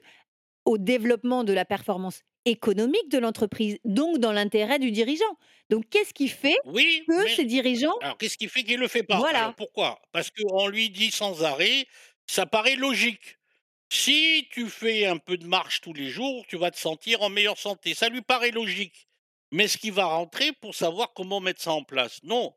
[0.65, 5.37] au développement de la performance économique de l'entreprise, donc dans l'intérêt du dirigeant.
[5.69, 8.87] Donc qu'est-ce qui fait Oui, que mais ces dirigeants alors qu'est-ce qui fait qu'il le
[8.87, 9.27] fait pas?
[9.31, 9.55] Alors voilà.
[9.55, 10.01] pourquoi?
[10.11, 11.87] Parce qu'on lui dit sans arrêt,
[12.27, 13.36] ça paraît logique.
[13.89, 17.29] Si tu fais un peu de marche tous les jours, tu vas te sentir en
[17.29, 17.93] meilleure santé.
[17.93, 19.07] Ça lui paraît logique.
[19.51, 22.21] Mais est-ce qu'il va rentrer pour savoir comment mettre ça en place?
[22.23, 22.53] Non.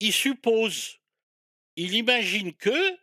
[0.00, 0.98] Il suppose,
[1.76, 2.98] il imagine que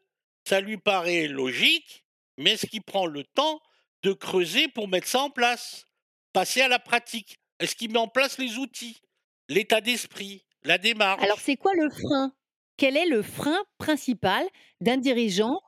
[0.48, 2.06] ça lui paraît logique,
[2.38, 3.62] mais est-ce qu'il prend le temps
[4.04, 5.86] de creuser pour mettre ça en place?
[6.34, 7.40] Passer à la pratique?
[7.60, 9.02] Est-ce qu'il met en place les outils,
[9.50, 11.30] l'état d'esprit, la Alors démarche?
[11.40, 12.32] c'est quoi le frein?
[12.78, 14.48] Quel est le frein principal
[14.82, 15.62] d'un dirigeant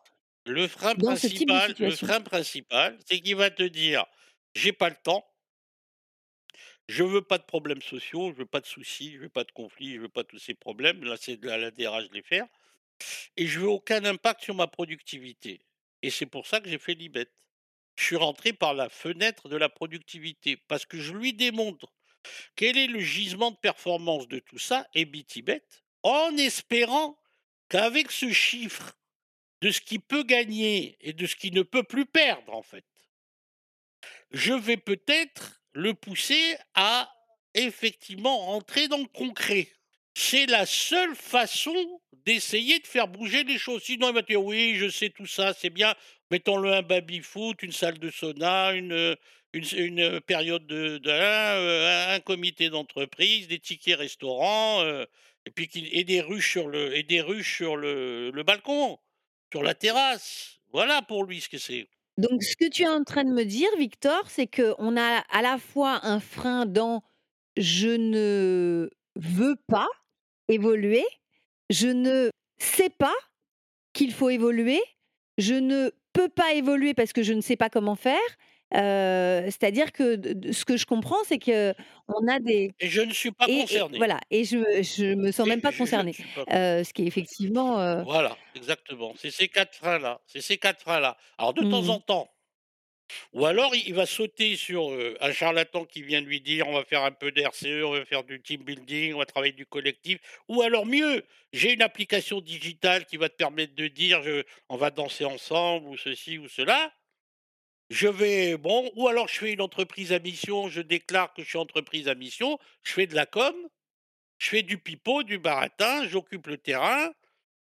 [0.46, 2.08] Le frein dans ce type de principal le situation?
[2.08, 4.06] frein principal, c'est qu'il va te dire:
[4.56, 5.26] «J'ai pas le temps»
[6.90, 9.52] «je veux pas de problèmes sociaux, je veux pas de soucis, je veux pas de
[9.52, 11.04] conflits, je veux pas tous ces problèmes».
[11.04, 12.46] Là, c'est de à la DRH de les faire
[13.38, 15.62] «et je veux aucun impact sur ma productivité
[16.02, 17.30] et c'est pour ça que j'ai fait l'IBET».
[17.98, 21.94] Je suis rentré par la fenêtre de la productivité parce que je lui démontre
[22.56, 25.64] quel est le gisement de performance de tout ça et BTBet,
[26.04, 27.20] en espérant
[27.70, 28.98] qu'avec ce chiffre
[29.64, 32.86] de ce qu'il peut gagner et de ce qu'il ne peut plus perdre, en fait
[34.32, 37.10] je vais peut-être le pousser à
[37.54, 39.68] effectivement rentrer dans le concret.
[40.16, 41.74] C'est la seule façon
[42.26, 43.84] d'essayer de faire bouger les choses.
[43.84, 45.96] Sinon, il va dire: «Oui, je sais tout ça, c'est bien,
[46.32, 49.16] Mettons-le un baby-foot, une salle de sauna, une, heu,
[49.54, 54.84] une heu, période de heu, un un comité d'entreprise, des tickets restaurants,
[55.46, 58.98] et puis et des ruches sur le et des ruches sur le le balcon,
[59.54, 60.58] sur la terrasse.
[60.72, 61.88] Voilà pour lui ce que c'est.
[62.18, 65.42] Donc ce que tu es en train de me dire, Victor, c'est qu'on a à
[65.44, 67.04] la fois un frein dans
[67.56, 69.88] «je ne veux pas
[70.48, 71.06] évoluer»,
[71.70, 73.14] «je ne sais pas
[73.94, 74.82] qu'il faut évoluer»,
[75.38, 78.30] «je ne peux pas évoluer parce que je ne sais pas comment faire».
[78.76, 83.02] Heu, c'est-à-dire que de de ce que je comprends, c'est qu'on a des Et je
[83.02, 85.72] ne suis pas et et concerné voilà et je je me sens et même pas
[85.72, 86.14] je je ne concernée.
[86.14, 89.16] suis pas Heu, ce qui est effectivement, heu voilà, exactement.
[89.16, 91.18] C'est ces 4 freins-là, c'est ces 4 freins-là.
[91.38, 92.30] Alors de temps mmh en temps
[93.34, 96.86] Ou alors il va sauter sur, heu, un charlatan qui vient lui dire: «On va
[96.86, 100.20] faire un peu d'RCE, on va faire du team building, on va travailler du collectif».
[100.48, 104.78] Ou alors mieux, j'ai une application digitale qui va te permettre de dire: «Je on
[104.78, 106.94] va danser ensemble» ou ceci ou cela.
[107.94, 111.50] Je vais bon, ou alors je fais une entreprise à mission, je déclare que je
[111.50, 113.54] suis entreprise à mission, je fais de la com,
[114.40, 117.14] je fais du pipeau, du baratin, j'occupe le terrain,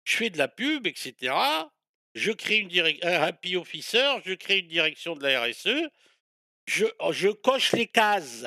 [0.04, 1.74] je fais de la pub et cetera.
[2.14, 2.70] Je crée une
[3.02, 5.90] un happy officer, je crée une direction de la RSE.
[6.68, 8.46] Je oh, je coche les cases,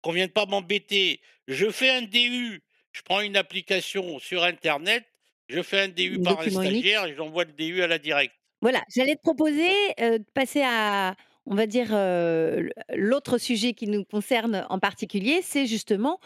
[0.00, 1.20] qu'on vienne pas m'embêter.
[1.46, 5.04] Je fais un DU, je prends une application sur internet,
[5.50, 6.54] je fais un DU par un unique.
[6.54, 8.37] stagiaire et j'envoie le DU à la directe.
[8.62, 11.14] Voilà, j'allais te proposer, heu, de passer à,
[11.46, 16.18] on va dire, heu, l l'autre sujet qui nous concerne en particulier, c'est justement,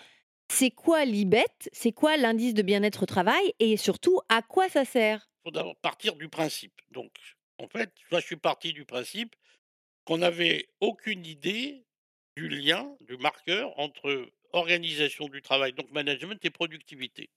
[0.52, 1.70] c'est quoi l'IBET?
[1.72, 3.54] C'est quoi l'indice de bien-être au travail?
[3.60, 5.28] Et surtout, à quoi ça sert?
[5.44, 6.80] Il Faut d'abord partir du principe.
[6.90, 7.12] Donc
[7.58, 9.36] en fait, moi je suis parti du principe
[10.04, 11.86] qu'on n'avait aucune idée
[12.36, 17.30] du lien, du marqueur entre organisation du travail, donc management et productivité.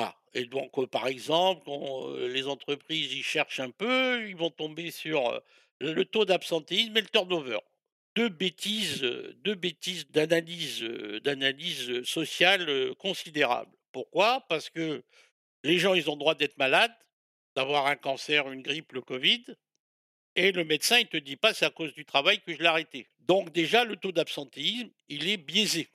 [0.00, 4.50] Ah et donc, heu, par exemple, heu, les entreprises, y cherchent un peu, ils vont
[4.50, 5.40] tomber sur, heu,
[5.80, 7.58] le taux d'absentéisme et le turnover.
[8.14, 10.82] 2 bêtises, heu, 2 bêtises d'analyse,
[11.24, 13.72] d'analyse, sociale, heu, considérables.
[13.92, 14.44] Pourquoi?
[14.48, 15.02] Parce que
[15.64, 16.94] les gens, ils ont le droit d'être malades,
[17.56, 19.44] d'avoir un cancer, une grippe, le covid
[20.36, 22.66] et le médecin, il te dit pas: «C'est à cause du travail que je l'ai
[22.66, 23.08] arrêté».
[23.20, 25.88] Donc déjà, le taux d'absentéisme, il est biaisé.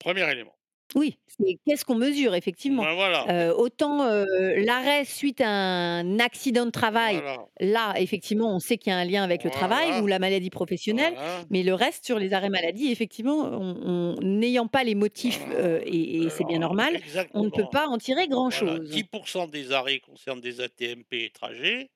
[0.00, 0.54] Premier élément.
[0.94, 2.86] Oui, c'est qu'est-ce qu'on mesure effectivement?
[2.94, 4.26] Voilà, Heu, autant, heu,
[4.62, 8.98] l'arrêt suite à un accident de travail, voilà, là, effectivement, on sait qu'il y a
[8.98, 11.46] un lien avec le travail voilà, ou la maladie professionnelle, voilà.
[11.48, 13.72] mais le reste sur les arrêts maladie, effectivement, on
[14.18, 16.98] on n'ayant pas les motifs, heu, et et c'est bien alors normal,
[17.32, 17.70] on ne peut exactement.
[17.70, 18.92] pas en tirer Voilà, grand-chose.
[18.92, 21.90] 10% des arrêts concernent des AT-MP et trajets,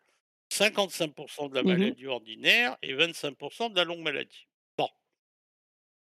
[0.52, 1.96] 55% de la Mmh mh.
[1.96, 4.48] maladie ordinaire et 25% de la longue maladie.
[4.78, 4.88] Bon,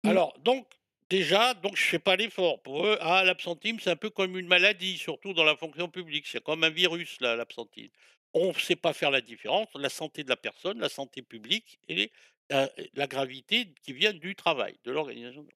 [0.04, 0.20] Mmh.
[0.20, 0.79] alors donc
[1.10, 2.62] déjà, donc je fais pas l'effort.
[2.62, 6.28] Pour eux, ah l'absentéisme, c'est un peu comme une maladie, surtout dans la fonction publique,
[6.28, 7.94] c'est comme un virus là, l'absentéisme.
[8.34, 11.80] On ne sait pas faire la différence, la santé de la personne, la santé publique
[11.88, 12.12] et
[12.50, 15.48] la la gravité qui vient du travail, de l'organisation.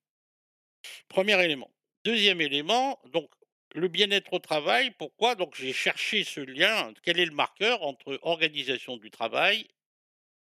[1.08, 1.72] Premier élément.
[2.04, 3.32] Deuxième élément, donc
[3.74, 5.36] le bien-être au travail, pourquoi?
[5.36, 9.68] Donc j'ai cherché ce lien, quel est le marqueur entre organisation du travail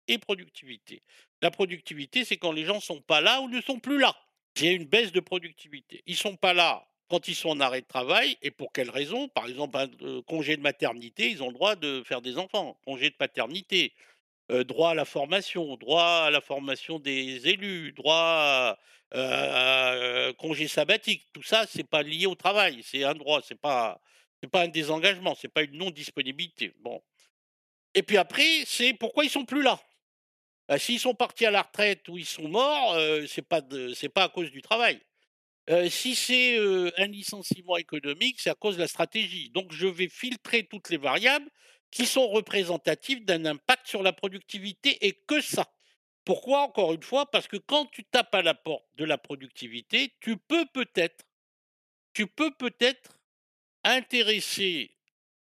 [0.08, 1.02] et productivité?
[1.42, 4.16] La productivité, c'est quand les gens sont pas là ou ne sont plus là.
[4.56, 6.02] J'ai une baisse de productivité.
[6.06, 9.28] Ils sont pas là quand ils sont en arrêt de travail et pour quelles raisons?
[9.30, 12.80] Par exemple, heu, congé de maternité, ils ont le droit de faire des enfants.
[12.86, 13.94] Congé de paternité,
[14.52, 18.78] Heu, droit à la formation, droit à la formation des élus, droit
[19.12, 19.96] à,
[20.30, 21.26] heu, congé sabbatique.
[21.34, 24.02] Tout ça, c'est pas lié au travail, c'est un droit, c'est pas
[24.52, 26.74] pas un désengagement, c'est pas une non-disponibilité.
[26.82, 27.02] Bon
[27.96, 29.80] et puis après, c'est pourquoi ils sont plus là?
[30.68, 34.24] Bah, s'ils sont partis à la retraite ou ils sont morts, heu, c'est pas pas
[34.24, 35.00] à cause du travail.
[35.70, 39.50] Heu, si c'est, heu, un licenciement économique, c'est à cause de la stratégie.
[39.52, 41.50] Donc je vais filtrer toutes les variables
[41.92, 45.68] qui sont représentatives d'un impact sur la productivité et que ça.
[46.26, 46.62] Pourquoi?
[46.62, 50.38] Encore une fois, parce que quand tu tapes à la porte de la productivité, tu
[50.38, 51.26] peux peut-être
[52.14, 53.20] tu peux peut-être
[53.84, 54.98] intéresser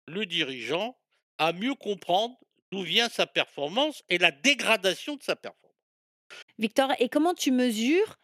[0.07, 0.99] le dirigeant
[1.39, 2.39] à mieux comprendre
[2.73, 5.75] d'où vient sa performance et la dégradation de sa performance.
[6.59, 8.17] Victor et comment tu mesures,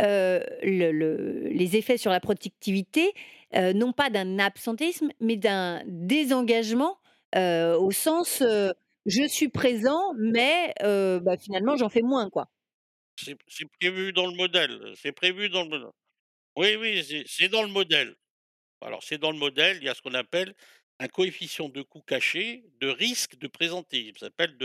[0.00, 3.12] heu, le le les effets sur la productivité,
[3.52, 6.98] non pas d'un absentéisme, mais d'un désengagement,
[7.36, 8.42] au sens,
[9.06, 12.48] je suis présent, mais bah, finalement j'en fais moins, quoi?
[13.16, 15.90] C'est prévu dans le modèle, c'est prévu dans le modèle.
[16.56, 18.16] Oui, oui, c'est dans le modèle.
[18.80, 20.54] Alors, c'est dans le modèle, il y a ce qu'on appelle
[20.98, 24.18] un coefficient de coût caché de risque de présentéisme.
[24.18, 24.56] Ça s'appelle.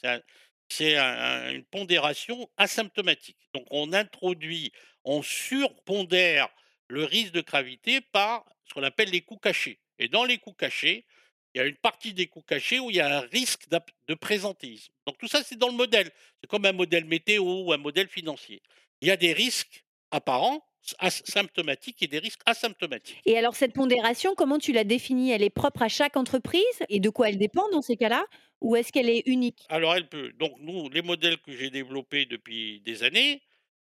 [0.00, 0.20] C'est un
[0.68, 3.38] c'est un un une pondération asymptomatique.
[3.54, 4.72] Donc on introduit,
[5.04, 6.48] on surpondère
[6.88, 10.52] le risque de gravité par ce qu'on appelle les coûts cachés et dans les coûts
[10.52, 11.06] cachés,
[11.54, 13.66] il y a une partie des coûts cachés où il y a un risque
[14.08, 14.92] de présentéisme.
[15.06, 16.10] Donc tout ça, c'est dans le modèle.
[16.40, 18.62] C'est comme un modèle météo ou un modèle financier.
[19.00, 20.66] Il y a des risques apparents,
[21.08, 23.20] symptomatiques et des risques asymptomatiques.
[23.26, 25.30] Et alors cette pondération, comment tu la définis?
[25.30, 26.62] Elle est propre à chaque entreprise?
[26.88, 28.24] Et de quoi elle dépend dans ces cas-là?
[28.60, 29.64] Ou est-ce qu'elle est unique?
[29.68, 33.42] Alors elle peut donc nous, les modèles que j'ai développés depuis des années,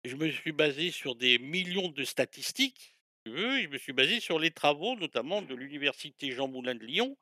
[0.05, 3.93] je me suis basé sur des millions de statistiques, si tu veux, je me suis
[3.93, 7.17] basé sur les travaux, notamment de l'université Jean Moulin de Lyon,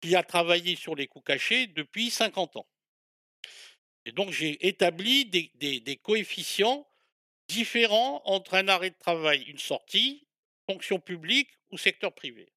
[0.00, 2.66] qui a travaillé sur les coûts cachés depuis 50 ans.
[4.06, 6.86] Et donc j'ai établi des des des coefficients
[7.50, 10.26] différents entre un arrêt de travail, une sortie,
[10.66, 12.52] fonction publique ou secteur privé.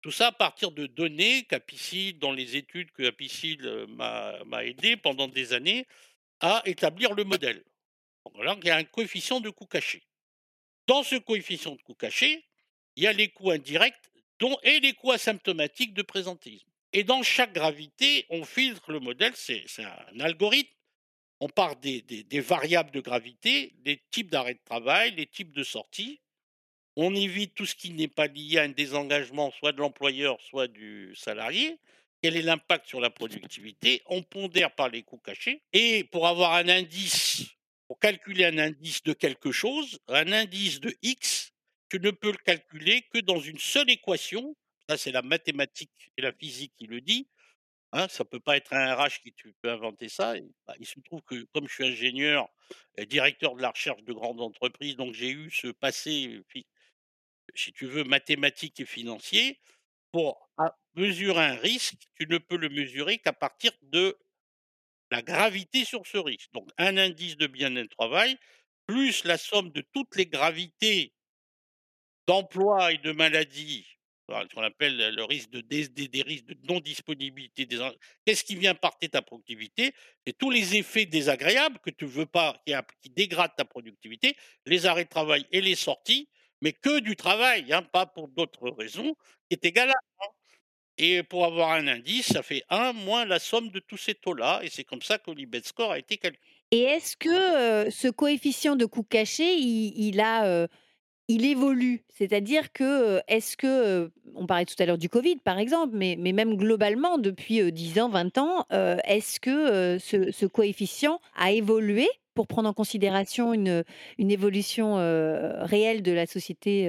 [0.00, 4.96] Tout ça à partir de données qu'Apicil, dans les études que Apicil euh, m'a aidé
[4.96, 5.86] pendant des années
[6.40, 7.62] à établir le modèle.
[8.24, 10.02] Donc voilà, il y a un coefficient de coût caché.
[10.86, 12.44] Dans ce coefficient de coût caché,
[12.96, 13.94] il y a les coûts indirects
[14.64, 16.68] et les coûts asymptomatiques de présentéisme.
[16.92, 20.74] Et dans chaque gravité, on filtre le modèle, c'est un algorithme.
[21.42, 25.50] On part des, des- des variables de gravité, des types d'arrêt de travail, les types
[25.50, 26.20] de sortie.
[26.94, 30.68] On évite tout ce qui n'est pas lié à un désengagement, soit de l'employeur, soit
[30.68, 31.78] du salarié.
[32.22, 34.02] Quel est l'impact sur la productivité?
[34.06, 35.64] On pondère par les coûts cachés.
[35.72, 37.44] Et pour avoir un indice,
[37.88, 41.52] pour calculer un indice de quelque chose, un indice de X,
[41.88, 44.54] tu ne peux le calculer que dans une seule équation.
[44.88, 47.26] Ça, c'est la mathématique et la physique qui le dit.
[47.92, 50.34] Hein, ça peut pas être un RH qui tu peux inventer ça.
[50.66, 52.48] Bah, il se trouve que comme je suis ingénieur
[52.96, 56.42] et directeur de la recherche de grandes entreprises, donc j'ai eu ce passé,
[57.54, 59.60] si tu veux, mathématique et financier.
[60.10, 60.50] Pour
[60.94, 64.18] mesurer un risque, tu ne peux le mesurer qu'à partir de
[65.10, 66.50] la gravité sur ce risque.
[66.52, 68.38] Donc un indice de bien-être travail,
[68.86, 71.14] plus la somme de toutes les gravités
[72.26, 74.01] d'emploi et de maladie, voilà,
[74.48, 77.78] ce qu'on appelle le risque de non-disponibilité des
[78.24, 79.92] qu'est-ce qui vient partir ta productivité?
[80.26, 85.04] Et tous les effets désagréables que tu veux pas, qui, dégradent ta productivité, les arrêts
[85.04, 86.28] de travail et les sorties,
[86.60, 89.14] mais que du travail, hein, pas pour d'autres raisons,
[89.48, 89.94] qui est égal à
[90.98, 94.60] et pour avoir un indice, ça fait un moins la somme de tous ces taux-là,
[94.62, 96.42] et c'est comme ça que l'IBET score a été calculé.
[96.70, 100.68] Et est-ce que, ce coefficient de coût caché, il a,
[101.34, 102.04] il évolue?
[102.08, 106.56] C'est-à-dire que, est-ce que, on parlait tout à l'heure du covid par exemple, mais même
[106.56, 112.68] globalement depuis, heu, 10 ans, 20 ans, est-ce que, ce coefficient a évolué pour prendre
[112.68, 113.84] en considération une,
[114.18, 116.88] une évolution, réelle de la société,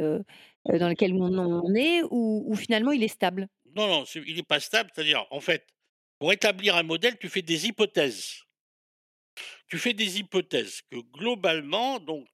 [0.69, 3.47] dans laquelle on on est ou finalement il est stable?
[3.75, 5.67] Non, non, il n'est pas stable, c'est-à-dire, en fait,
[6.19, 8.43] pour établir un modèle, tu fais des hypothèses.
[9.67, 12.27] Tu fais des hypothèses que globalement, donc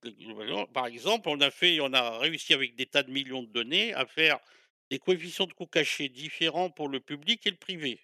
[0.74, 3.93] par exemple, on a fait, on a réussi avec des tas de millions de données
[3.93, 4.39] à faire
[4.89, 8.02] des coefficients de coût cachés différents pour le public et le privé,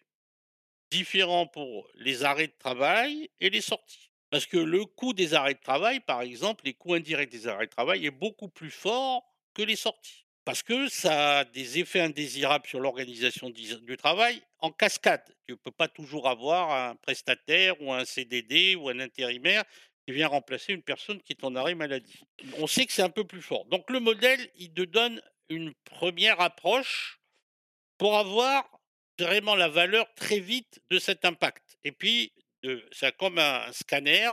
[0.91, 4.11] différents pour les arrêts de travail et les sorties.
[4.29, 7.67] Parce que le coût des arrêts de travail, par exemple, les coûts indirects des arrêts
[7.67, 9.23] de travail est beaucoup plus fort
[9.53, 10.24] que les sorties.
[10.45, 15.23] Parce que ça a des effets indésirables sur l'organisation du travail en cascade.
[15.47, 19.63] Tu ne peux pas toujours avoir un prestataire ou un CDD ou un intérimaire
[20.05, 22.19] qui vient remplacer une personne qui est en arrêt maladie.
[22.59, 23.65] On sait que c'est un peu plus fort.
[23.65, 25.19] Donc le modèle, il te donne
[25.49, 27.19] une première approche
[27.97, 28.69] pour avoir
[29.17, 31.77] vraiment la valeur très vite de cet impact.
[31.83, 32.31] Et puis,
[32.91, 34.29] c'est comme un scanner,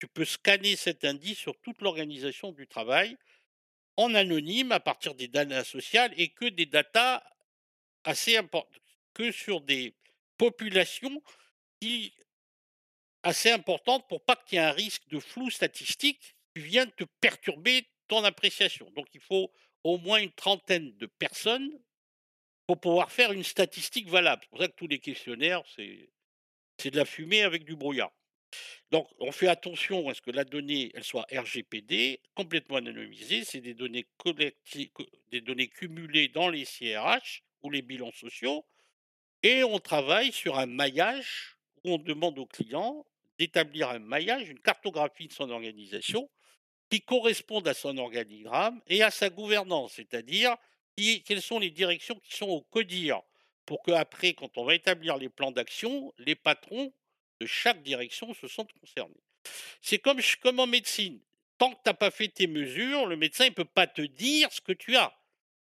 [0.00, 3.16] tu peux scanner cet indice sur toute l'organisation du travail
[3.96, 7.22] en anonyme à partir des données sociales et que des datas
[8.04, 8.80] assez importantes,
[9.14, 9.94] que sur des
[10.38, 11.22] populations
[13.22, 17.04] assez importantes pour pas qu'il y ait un risque de flou statistique qui vienne te
[17.20, 18.90] perturber ton appréciation.
[18.90, 19.52] Donc il faut
[19.84, 21.70] au moins une trentaine de personnes
[22.66, 24.42] pour pouvoir faire une statistique valable.
[24.42, 28.12] C'est pour ça que tous les questionnaires, c'est de la fumée avec du brouillard.
[28.90, 33.44] Donc, on fait attention à ce que la donnée, elle soit RGPD, complètement anonymisée.
[33.44, 34.06] C'est des données
[35.30, 38.64] des données cumulées dans les CRH ou les bilans sociaux.
[39.42, 43.06] Et on travaille sur un maillage où on demande au client
[43.38, 46.30] d'établir un maillage, une cartographie de son organisation
[46.90, 50.54] qui corresponde à son organigramme et à sa gouvernance, c'est-à-dire
[50.96, 53.22] quelles sont les directions qui sont au CODIR,
[53.64, 56.92] pour qu'après, quand on va établir les plans d'action, les patrons
[57.42, 59.22] de chaque direction se sentent concernés.
[59.80, 60.20] C'est comme,
[60.58, 61.18] en médecine.
[61.58, 64.48] Tant que tu n'as pas fait tes mesures, le médecin ne peut pas te dire
[64.52, 65.12] ce que tu as.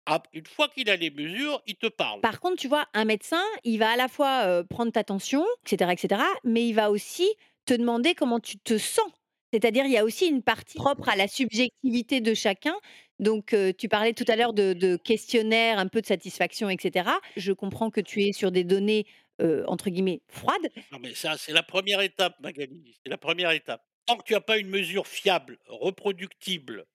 [0.05, 2.21] Ap- Une fois qu'il a les mesures, il te parle.
[2.21, 5.69] Par contre, tu vois, un médecin, il va à la fois, prendre ta tension, et
[5.69, 7.27] cetera, et cetera, mais il va aussi
[7.65, 9.11] te demander comment tu te sens.
[9.53, 12.75] C'est-à-dire, il y a aussi une partie propre à la subjectivité de chacun.
[13.19, 17.19] Donc, tu parlais tout à l'heure de de questionnaires, un peu de satisfaction et cetera.
[17.37, 19.05] Je comprends que tu es sur des données,
[19.41, 20.69] heu, entre guillemets «froides».
[20.91, 23.83] Non, mais ça, c'est la première étape, Magali, c'est la première étape.
[24.05, 26.85] Tant que tu as pas une mesure fiable, reproductible,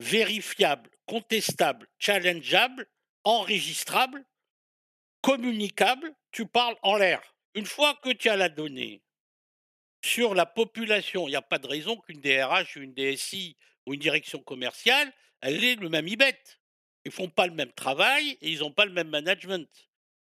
[0.00, 2.86] vérifiable, contestable, challengeable,
[3.24, 4.24] enregistrable,
[5.20, 7.20] communicable, tu parles en l'air.
[7.54, 9.02] Une fois que tu as la donnée
[10.04, 14.00] sur la population, il n'y a pas de raison qu'une DRH, une DSI ou une
[14.00, 16.38] direction commerciale, elle ait le même IBET.
[17.04, 19.68] Ils font pas le même travail et ils n'ont pas le même management.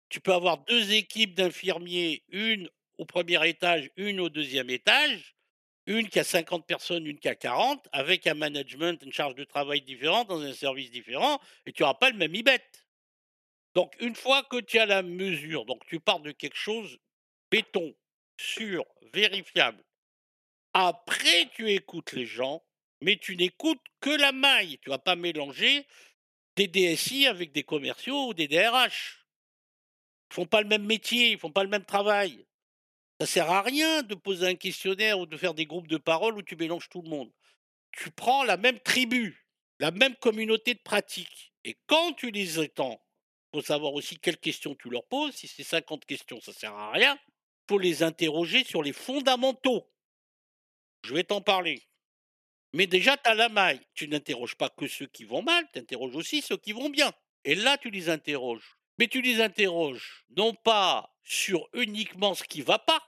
[0.10, 5.36] Tu peux avoir 2 équipes d'infirmiers, une au premier étage, une au deuxième étage,
[5.86, 9.44] une qui a 50 personnes, une qui a 40, avec un management, une charge de
[9.44, 12.62] travail différente, dans un service différent, et tu n'auras pas le même IBET.
[13.76, 17.00] Donc une fois que tu as la mesure, donc tu pars de quelque chose
[17.52, 17.96] béton,
[18.38, 19.84] sûr, vérifiable.
[20.74, 22.64] Après, tu écoutes les gens,
[23.02, 24.78] mais tu n'écoutes que la maille.
[24.80, 25.86] Tu vas pas mélanger
[26.56, 29.26] des DSI avec des commerciaux ou des DRH.
[30.32, 32.46] Ils font pas le même métier, ils font pas le même travail.
[33.20, 36.38] Ça sert à rien de poser un questionnaire ou de faire des groupes de parole
[36.38, 37.32] où tu mélanges tout le monde.
[37.92, 39.46] Tu prends la même tribu,
[39.80, 41.54] la même communauté de pratique.
[41.66, 43.04] Et quand tu les étends,
[43.54, 45.36] faut savoir aussi quelles questions tu leur poses.
[45.36, 47.18] Si c'est 50 questions, ça sert à rien.
[47.68, 49.92] faut les interroger sur les fondamentaux.
[51.04, 51.84] Je vais t'en parler.
[52.74, 53.82] Mais déjà, tu as la maille.
[53.94, 57.12] Tu n'interroges pas que ceux qui vont mal, tu interroges aussi ceux qui vont bien.
[57.44, 58.79] Et là, tu les interroges.
[59.00, 63.02] Mais tu les interroges non pas sur uniquement ce qui va pas,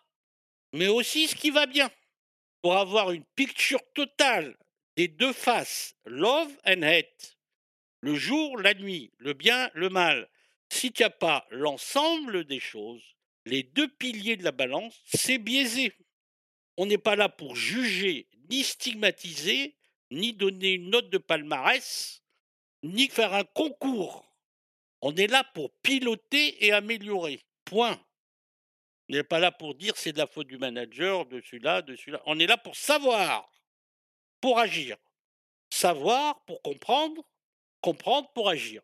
[0.71, 1.91] mais aussi ce qui va bien.
[2.61, 4.55] Pour avoir une picture totale
[4.95, 7.37] des deux faces, love and hate,
[7.99, 10.29] le jour, la nuit, le bien, le mal.
[10.69, 13.03] Si tu n'as pas l'ensemble des choses,
[13.45, 15.93] les deux piliers de la balance, c'est biaisé.
[16.77, 19.75] On n'est pas là pour juger, ni stigmatiser,
[20.09, 22.23] ni donner une note de palmarès,
[22.83, 24.30] ni faire un concours.
[25.03, 27.41] On est là pour piloter et améliorer.
[27.65, 27.99] Point.
[29.09, 31.95] On n'est pas là pour dire c'est de la faute du manager, de celui-là, de
[31.95, 32.21] celui-là.
[32.25, 33.49] On est là pour savoir,
[34.41, 34.97] pour agir.
[35.71, 37.23] Savoir pour comprendre,
[37.81, 38.81] comprendre pour agir.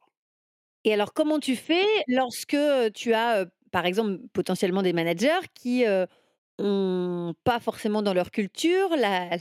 [0.86, 2.58] Et alors, comment tu fais lorsque,
[2.94, 6.08] tu as, heu, par exemple, potentiellement des managers qui, heu,
[6.60, 9.38] ont pas forcément dans leur culture la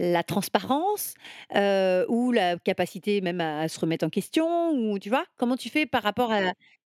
[0.00, 1.14] la transparence,
[2.08, 5.26] ou la capacité même à à se remettre en question ou tu vois?
[5.36, 6.40] Comment tu fais par rapport à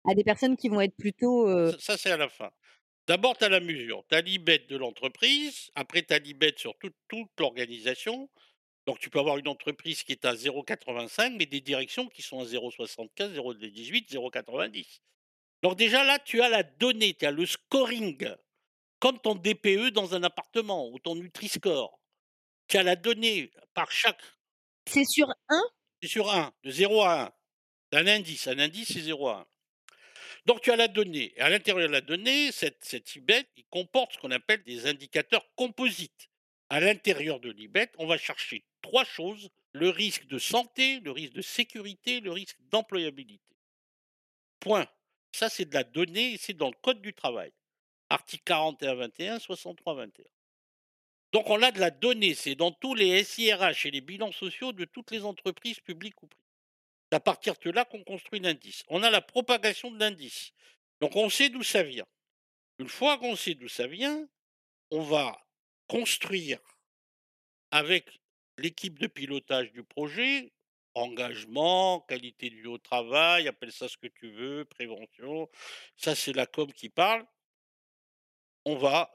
[0.10, 2.52] à des personnes qui vont être plutôt, Ça, ça, c'est à la fin.
[3.08, 4.04] D'abord, tu as la mesure.
[4.10, 5.72] Tu as l'IBET de l'entreprise.
[5.76, 8.30] Après, tu as l'IBET sur toute, toute l'organisation.
[8.86, 12.40] Donc, tu peux avoir une entreprise qui est à 0,85, mais des directions qui sont
[12.40, 15.00] à 0,75, 0,18, 0,90.
[15.64, 18.30] Donc, déjà là, tu as la donnée, tu as le scoring,
[19.00, 21.99] comme ton DPE dans un appartement ou ton Nutri-Score.
[22.70, 24.22] Tu as la donnée par chaque.
[24.88, 25.64] c'est sur un?
[26.02, 27.36] C'est sur 1, de 0 à
[27.92, 27.98] 1.
[28.00, 28.48] Un indice.
[28.48, 29.48] Un indice, c'est 0 à 1.
[30.46, 31.34] Donc, tu as la donnée.
[31.36, 34.86] Et à l'intérieur de la donnée, cette, cette IBET, il comporte ce qu'on appelle des
[34.86, 36.30] indicateurs composites.
[36.70, 41.34] À l'intérieur de l'IBET, on va chercher trois choses le risque de santé, le risque
[41.34, 43.56] de sécurité, le risque d'employabilité.
[44.60, 44.88] Point.
[45.32, 47.52] Ça, c'est de la donnée, c'est dans le Code du travail.
[48.10, 50.24] Article 41-21, 63-21.
[51.32, 54.72] Donc, on a de la donnée, c'est dans tous les SIRH et les bilans sociaux
[54.72, 56.46] de toutes les entreprises publiques ou privées.
[57.12, 58.84] C'est à partir de là qu'on construit l'indice.
[58.88, 60.52] On a la propagation de l'indice.
[61.02, 62.06] Donc, on sait d'où ça vient.
[62.80, 64.28] Une fois qu'on sait d'où ça vient,
[64.92, 65.40] on va
[65.88, 66.60] construire
[67.72, 68.20] avec
[68.58, 70.52] l'équipe de pilotage du projet,
[70.94, 75.50] engagement, qualité vie au travail, appelle ça ce que tu veux, prévention,
[75.96, 77.26] ça c'est la com qui parle.
[78.66, 79.12] On va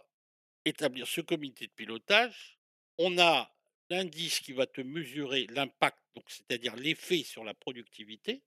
[0.64, 2.58] établir ce comité de pilotage.
[2.98, 3.50] On a
[3.90, 8.42] l'indice qui va te mesurer l'impact, donc c'est-à-dire l'effet sur la productivité,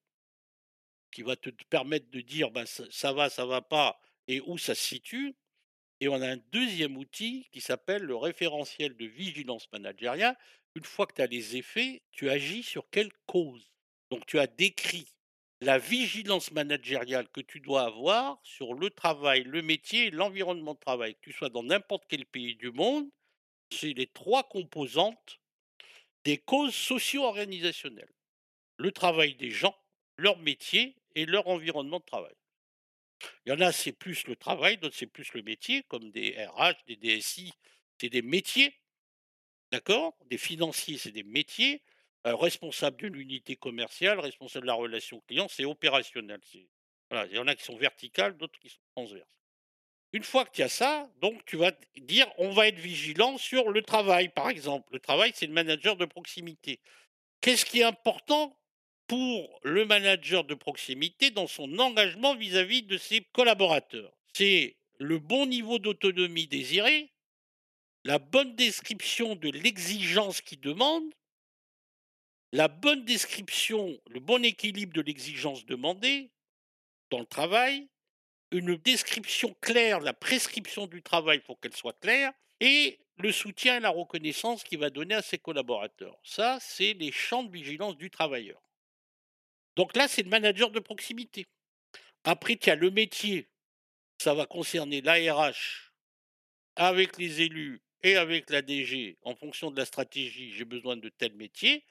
[1.12, 4.58] qui va te permettre de dire ben, ça, ça va, ça va pas, et où
[4.58, 5.36] ça se situe.
[6.00, 10.38] Et on a un deuxième outil qui s'appelle le référentiel de vigilance managériale.
[10.76, 13.72] Une fois que tu as les effets, tu agis sur quelle cause?
[14.12, 15.08] Donc tu as décrit
[15.62, 21.16] la vigilance managériale que tu dois avoir sur le travail, le métier l'environnement de travail.
[21.16, 23.10] Que tu sois dans n'importe quel pays du monde,
[23.72, 25.40] c'est les trois composantes
[26.24, 28.14] des causes socio-organisationnelles.
[28.78, 29.76] Le travail des gens,
[30.18, 32.36] leur métier et leur environnement de travail.
[33.46, 36.36] Il y en a, c'est plus le travail, d'autres, c'est plus le métier, comme des
[36.46, 37.52] RH, des DSI,
[38.00, 38.76] c'est des métiers.
[39.72, 40.16] D'accord?
[40.26, 41.82] Des financiers, c'est des métiers.
[42.26, 46.40] Euh, responsable de l'unité commerciale, responsable de la relation client, c'est opérationnel.
[46.52, 49.30] il y en a qui sont verticales, d'autres qui sont transverses.
[50.14, 53.70] Une fois que tu as ça, donc tu vas dire on va être vigilant sur
[53.70, 54.94] le travail, par exemple.
[54.94, 56.80] Le travail, c'est le manager de proximité.
[57.42, 58.58] Qu'est-ce qui est important
[59.06, 64.12] pour le manager de proximité dans son engagement vis-à-vis de ses collaborateurs?
[64.34, 67.12] C'est le bon niveau d'autonomie désiré,
[68.04, 71.04] la bonne description de l'exigence qu'il demande,
[72.52, 76.32] la bonne description, le bon équilibre de l'exigence demandée
[77.10, 77.88] dans le travail,
[78.52, 83.80] une description claire, la prescription du travail pour qu'elle soit claire, et le soutien et
[83.80, 86.18] la reconnaissance qu'il va donner à ses collaborateurs.
[86.24, 88.62] Ça, c'est les champs de vigilance du travailleur.
[89.76, 91.46] Donc là, c'est le manager de proximité.
[92.24, 93.48] Après, tu as le métier.
[94.18, 95.94] Ça va concerner l'ARH
[96.76, 100.54] avec les élus et avec la DG en fonction de la stratégie.
[100.54, 101.84] J'ai besoin de tel métier.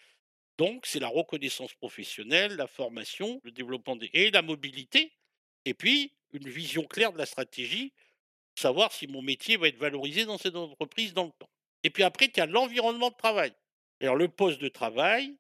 [0.59, 4.11] Donc, c'est la reconnaissance professionnelle, la formation, le développement des...
[4.13, 5.13] et la mobilité.
[5.65, 7.93] Et puis, une vision claire de la stratégie,
[8.55, 11.51] savoir si mon métier va être valorisé dans cette entreprise dans le temps.
[11.83, 13.53] Et puis après, tu as l'environnement de travail.
[14.01, 15.37] Alors, le poste de travail,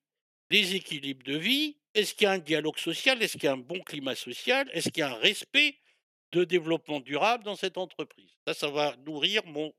[0.50, 3.52] les équilibres de vie, est-ce qu'il y a un dialogue social, est-ce qu'il y a
[3.52, 5.78] un bon climat social, est-ce qu'il y a un respect
[6.32, 8.30] de développement durable dans cette entreprise?
[8.46, 9.72] Ça, ça va nourrir mon,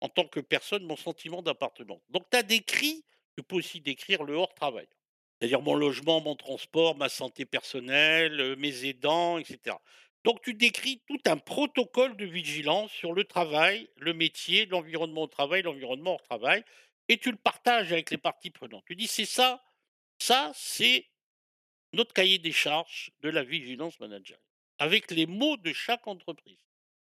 [0.00, 2.02] en tant que personne mon sentiment d'appartenance.
[2.10, 3.04] Donc, tu as décrit,
[3.36, 4.86] tu peux aussi décrire le hors-travail.
[5.38, 9.76] C'est-à-dire mon logement, mon transport, ma santé personnelle, euh, mes aidants, etc.
[10.24, 15.26] Donc, tu décris tout un protocole de vigilance sur le travail, le métier, l'environnement au
[15.26, 16.64] travail, l'environnement hors travail,
[17.08, 18.84] et tu le partages avec les parties prenantes.
[18.86, 19.62] Tu dis, c'est ça,
[20.18, 21.06] ça, c'est
[21.92, 24.40] notre cahier des charges de la vigilance managériale,
[24.78, 26.58] avec les mots de chaque entreprise.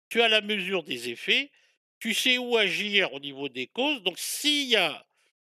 [0.09, 1.51] Tu as la mesure des effets,
[1.99, 4.01] tu sais où agir au niveau des causes.
[4.01, 5.05] Donc, s'il y a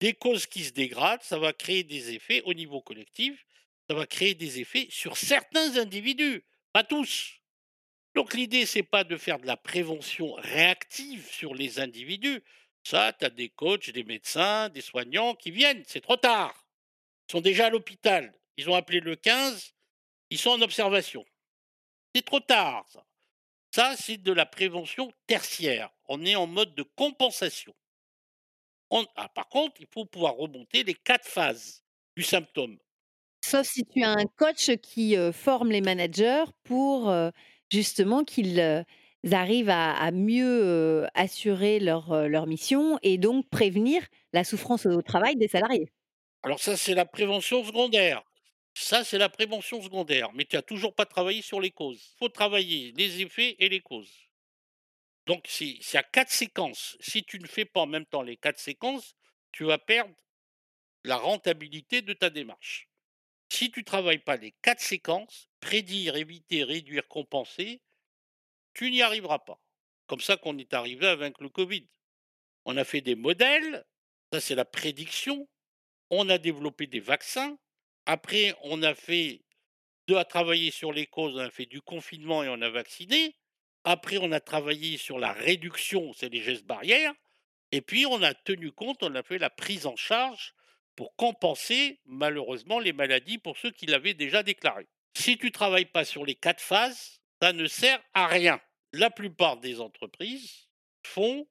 [0.01, 3.44] des causes qui se dégradent, ça va créer des effets au niveau collectif,
[3.88, 7.34] ça va créer des effets sur certains individus, pas tous.
[8.14, 12.42] Donc l'idée, c'est pas de faire de la prévention réactive sur les individus.
[12.84, 16.66] Ça, tu as des coachs, des médecins, des soignants qui viennent, c'est trop tard.
[17.28, 19.74] Ils sont déjà à l'hôpital, ils ont appelé le 15,
[20.30, 21.24] ils sont en observation.
[22.14, 23.05] C'est trop tard, ça.
[23.70, 25.90] Ça, c'est de la prévention tertiaire.
[26.07, 27.74] On est en mode de compensation.
[28.91, 31.82] Ah, par contre, il faut pouvoir remonter les quatre phases
[32.16, 32.78] du symptôme.
[33.45, 37.14] Sauf si tu as un coach qui forme les managers pour
[37.70, 38.84] justement qu'ils
[39.30, 45.49] arrivent à, mieux assurer leur, leur mission et donc prévenir la souffrance au travail des
[45.49, 45.91] salariés.
[46.43, 48.22] Alors ça, c'est la prévention secondaire.
[48.74, 50.30] Ça, c'est la prévention secondaire.
[50.34, 52.12] Mais tu n'as toujours pas travaillé sur les causes.
[52.14, 54.27] Il faut travailler les effets et les causes.
[55.28, 56.96] Donc, c'est à quatre séquences.
[57.00, 59.14] Si tu ne fais pas en même temps les quatre séquences,
[59.52, 60.14] tu vas perdre
[61.04, 62.88] la rentabilité de ta démarche.
[63.50, 67.82] Si tu ne travailles pas les quatre séquences, prédire, éviter, réduire, compenser,
[68.72, 69.60] tu n'y arriveras pas.
[70.06, 71.86] Comme ça qu'on est arrivé avec le Covid.
[72.64, 73.84] On a fait des modèles,
[74.32, 75.46] ça c'est la prédiction,
[76.08, 77.58] on a développé des vaccins,
[78.06, 79.42] après on a fait
[80.06, 83.38] de à travailler sur les causes, on a fait du confinement et on a vacciné,
[83.84, 87.14] après on a travaillé sur la réduction, c'est les gestes barrières,
[87.72, 90.54] et puis on a tenu compte, on a fait la prise en charge
[90.96, 94.86] pour compenser malheureusement les maladies pour ceux qui l'avaient déjà déclaré.
[95.14, 98.60] Si tu ne travailles pas sur les quatre phases, ça ne sert à rien.
[98.92, 100.68] La plupart des entreprises
[101.02, 101.46] font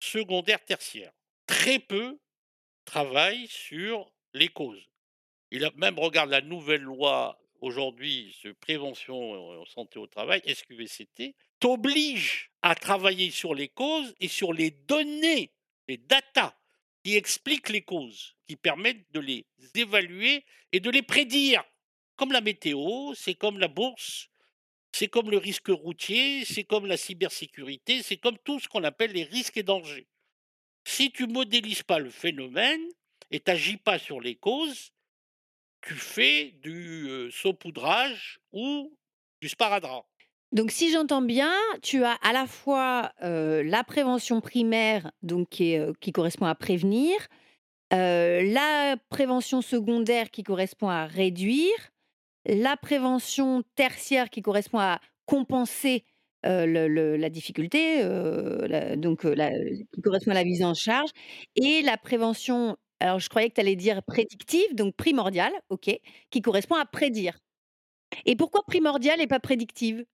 [0.00, 1.12] secondaire, tertiaire.
[1.46, 2.18] Très peu
[2.84, 4.84] travaillent sur les causes.
[5.50, 11.34] Il a même regarde la nouvelle loi aujourd'hui sur prévention en santé au travail, SQVCT,
[11.58, 15.52] t'oblige à travailler sur les causes et sur les données,
[15.88, 16.56] les datas
[17.02, 21.62] qui expliquent les causes, qui permettent de les évaluer et de les prédire.
[22.16, 24.28] Comme la météo, c'est comme la bourse,
[24.92, 29.12] c'est comme le risque routier, c'est comme la cybersécurité, c'est comme tout ce qu'on appelle
[29.12, 30.08] les risques et dangers.
[30.84, 32.82] Si tu modélises pas le phénomène
[33.30, 34.92] et t'agis pas sur les causes,
[35.86, 38.92] tu fais du saupoudrage ou
[39.40, 40.06] du sparadrap.
[40.52, 46.12] Donc, si j'entends bien, tu as à la fois la prévention primaire, donc qui, qui
[46.12, 47.14] correspond à prévenir,
[47.90, 51.92] la prévention secondaire qui correspond à réduire,
[52.46, 56.04] la prévention tertiaire qui correspond à compenser
[56.42, 58.02] la difficulté,
[58.96, 61.10] donc qui correspond à la mise en charge,
[61.56, 65.90] et la prévention, alors je croyais que tu allais dire prédictive, donc primordiale, ok,
[66.30, 67.38] qui correspond à prédire.
[68.24, 70.04] Et pourquoi primordiale et pas prédictive?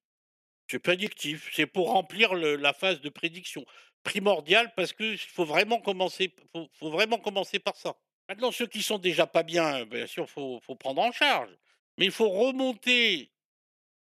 [0.68, 3.64] C'est prédictif, c'est pour remplir la phase de prédiction.
[4.04, 7.94] Primordial parce qu'il faut vraiment commencer, faut, vraiment commencer par ça.
[8.28, 11.50] Maintenant, ceux qui sont déjà pas bien, bien sûr, faut, faut prendre en charge.
[11.98, 13.30] Mais il faut remonter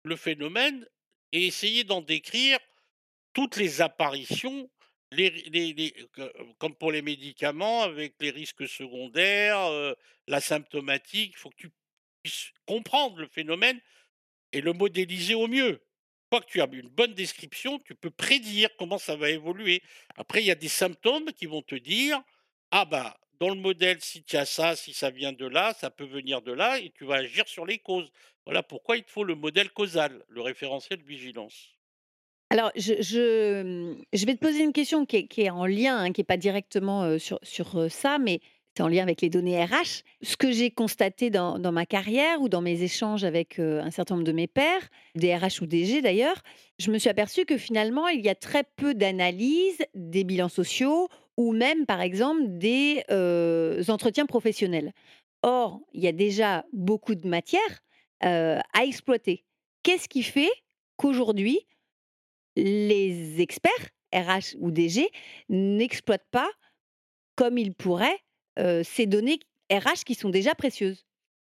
[0.04, 0.88] le phénomène
[1.32, 2.60] et essayer d'en décrire
[3.34, 4.70] toutes les apparitions
[6.14, 9.96] Que comme pour les médicaments avec les risques secondaires, heu,
[10.28, 11.70] la symptomatique, il faut que tu
[12.24, 13.80] puisses comprendre le phénomène
[14.54, 15.82] et le modéliser au mieux.
[16.34, 19.82] Une que tu as une bonne description, tu peux prédire comment ça va évoluer.
[20.18, 22.22] Après, il y a des symptômes qui vont te dire:
[22.72, 25.92] «Ah bah, dans le modèle, si tu as ça, si ça vient de là, ça
[25.92, 28.12] peut venir de là» et tu vas agir sur les causes.
[28.46, 31.79] Voilà pourquoi il te faut le modèle causal, le référentiel de vigilance.
[32.52, 36.38] Alors, je vais te poser une question qui est en lien, hein, qui est pas
[36.38, 38.40] directement, sur ça, mais
[38.76, 40.04] c'est en lien avec les données RH.
[40.24, 44.26] Ce que j'ai constaté dans ma carrière ou dans mes échanges avec, un certain nombre
[44.26, 46.42] de mes pairs, des RH ou DG d'ailleurs,
[46.80, 51.08] je me suis aperçue que finalement, il y a très peu d'analyse des bilans sociaux
[51.38, 53.04] ou même, par exemple, des,
[53.90, 54.94] entretiens professionnels.
[55.44, 57.84] Or, il y a déjà beaucoup de matière,
[58.22, 59.46] à exploiter.
[59.84, 60.50] Qu'est-ce qui fait
[60.98, 61.60] qu'aujourd'hui,
[62.60, 65.10] les experts RH ou DG
[65.50, 66.52] n'exploitent pas
[67.36, 68.20] comme ils pourraient,
[68.84, 69.40] ces données
[69.72, 71.06] RH qui sont déjà précieuses.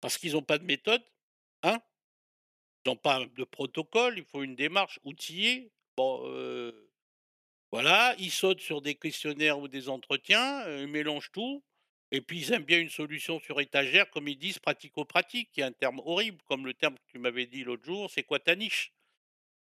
[0.01, 1.03] Parce qu'ils ont pas de méthode,
[1.64, 1.80] hein?
[2.86, 5.72] Ils ont pas de protocole, il faut une démarche outillée.
[5.97, 6.74] Bon,
[7.72, 11.64] voilà, ils sautent sur des questionnaires ou des entretiens, ils mélangent tout
[12.12, 15.64] et puis ils aiment bien une solution sur étagère, comme ils disent pratico-pratique, qui est
[15.66, 18.56] un terme horrible, comme le terme que tu m'avais dit l'autre jour: «C'est quoi ta
[18.56, 18.93] niche?»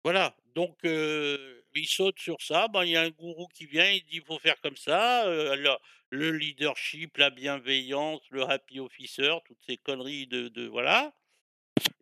[0.06, 3.90] Voilà, donc heu, ils sautent sur ça, ben, il y a un gourou qui vient,
[3.92, 5.82] il dit: «Il faut faire comme ça», alors
[6.12, 11.12] le leadership, la bienveillance, le happy officer, toutes ces conneries de voilà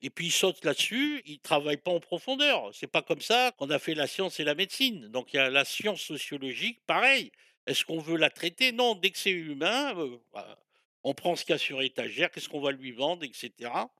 [0.01, 2.69] et puis ils sautent là-dessus, ils travaillent pas en profondeur.
[2.73, 5.07] C'est pas comme ça qu'on a fait la science et la médecine.
[5.09, 7.31] Donc il y a la science sociologique, pareil.
[7.67, 8.71] Est-ce qu'on veut la traiter?
[8.73, 9.93] Non, dès que c'est humain,
[10.33, 10.59] bah,
[11.03, 13.91] on prend ce qu'il y a sur étagère, qu'est-ce qu'on va lui vendre et cetera.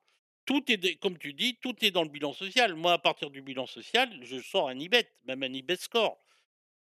[0.46, 2.76] Tout est comme tu dis, tout est dans le bilan social.
[2.76, 6.20] Moi, à partir du bilan social, je sors un IBET, même un IBET score.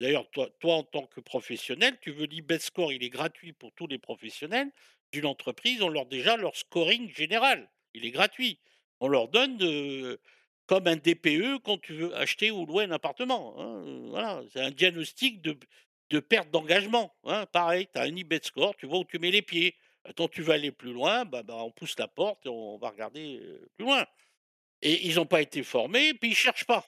[0.00, 3.72] D'ailleurs, toi toi, en tant que professionnel, tu veux l'IBET score, il est gratuit pour
[3.74, 4.70] tous les professionnels
[5.12, 5.82] d'une entreprise.
[5.82, 8.60] On leur déjà leur scoring général, il est gratuit.
[9.00, 10.20] On leur donne, heu,
[10.66, 14.42] comme un DPE quand tu veux acheter ou louer un appartement, hein, heu, voilà.
[14.52, 15.58] C'est un diagnostic de
[16.10, 19.30] de perte d'engagement, hein, pareil, tu as un IBET score, tu vois où tu mets
[19.30, 19.76] les pieds.
[20.16, 22.90] Quand tu veux aller plus loin, bah bah, on pousse la porte et on va
[22.90, 23.40] regarder,
[23.76, 24.06] plus loin
[24.82, 26.86] et ils ont pas été formés, puis ils cherchent pas.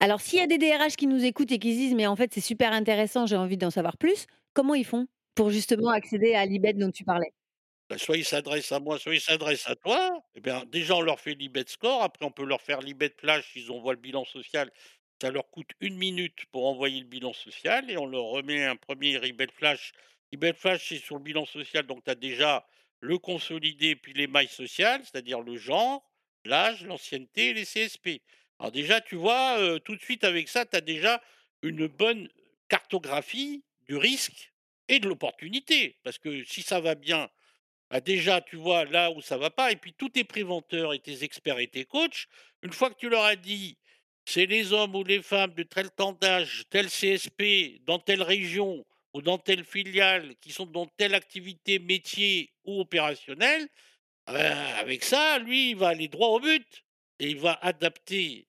[0.00, 2.14] Alors s'il y a des DRH qui nous écoutent et qui se disent: «Mais en
[2.16, 6.34] fait, c'est super intéressant, j'ai envie d'en savoir plus», comment ils font pour justement accéder
[6.34, 7.32] à l'IBET dont tu parlais?
[7.90, 10.22] Bah, soit ils s'adressent à moi, soit ils s'adressent à toi.
[10.34, 12.02] Et bien, déjà, on leur fait l'IBET score.
[12.02, 14.70] Après, on peut leur faire l'IBET flash s'ils envoient le bilan social.
[15.20, 18.76] Ça leur coûte une minute pour envoyer le bilan social et on leur remet un
[18.76, 19.92] premier IBET flash.
[20.54, 21.86] Flash, c'est sur le bilan social.
[21.86, 22.66] Donc, tu as déjà
[23.00, 26.02] le consolidé puis les mailles sociales, c'est-à-dire le genre,
[26.44, 28.22] l'âge, l'ancienneté et les CSP.
[28.58, 31.22] Alors, déjà, tu vois, euh, tout de suite avec ça, tu as déjà
[31.62, 32.28] une bonne
[32.68, 34.52] cartographie du risque
[34.88, 35.96] et de l'opportunité.
[36.02, 37.28] Parce que si ça va bien,
[37.90, 40.98] ah déjà, tu vois là où ça va pas et puis tous tes préventeurs et
[40.98, 42.26] tes experts et tes coachs,
[42.62, 43.76] une fois que tu leur as dit:
[44.24, 48.84] «C'est les hommes ou les femmes de tel temps d'âge, tel CSP, dans telle région
[49.14, 53.68] ou dans telle filiale, qui sont dans telle activité, métier ou opérationnel»,
[54.26, 56.84] bah, avec ça, lui, il va aller droit au but
[57.18, 58.48] et il va adapter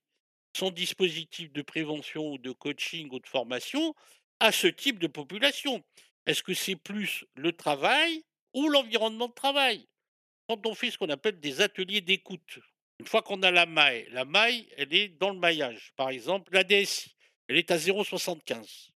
[0.55, 3.93] son dispositif de prévention ou de coaching ou de formation
[4.39, 5.83] à ce type de population.
[6.25, 9.87] Est-ce que c'est plus le travail ou l'environnement de travail?
[10.47, 12.59] Quand on fait ce qu'on appelle des ateliers d'écoute,
[12.99, 15.91] une fois qu'on a la maille, la maille, elle est dans le maillage.
[15.97, 17.15] Par exemple, la DSI,
[17.47, 18.91] elle est à 0,75.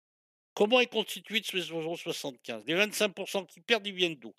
[0.56, 4.34] Comment est constituée de ce 0,75 Les 25% qui perdent, ils viennent d'où?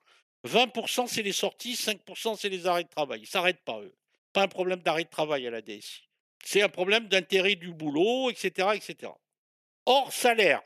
[0.44, 3.20] 20% c'est les sorties, 5% c'est les arrêts de travail.
[3.20, 3.94] Ils ne s'arrêtent pas, eux.
[4.32, 6.08] Pas un problème d'arrêt de travail à la DSI.
[6.42, 9.12] C'est un problème d'intérêt du boulot, etc., etc.
[9.84, 10.62] Hors salaire.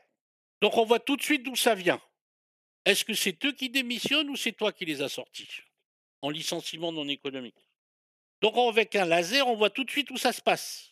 [0.61, 2.01] Donc on voit tout de suite d'où ça vient.
[2.85, 5.49] Est-ce que c'est eux qui démissionnent ou c'est toi qui les as sortis?
[6.21, 7.67] En licenciement non économique
[8.41, 10.90] Donc avec un laser, on voit tout de suite où ça se passe.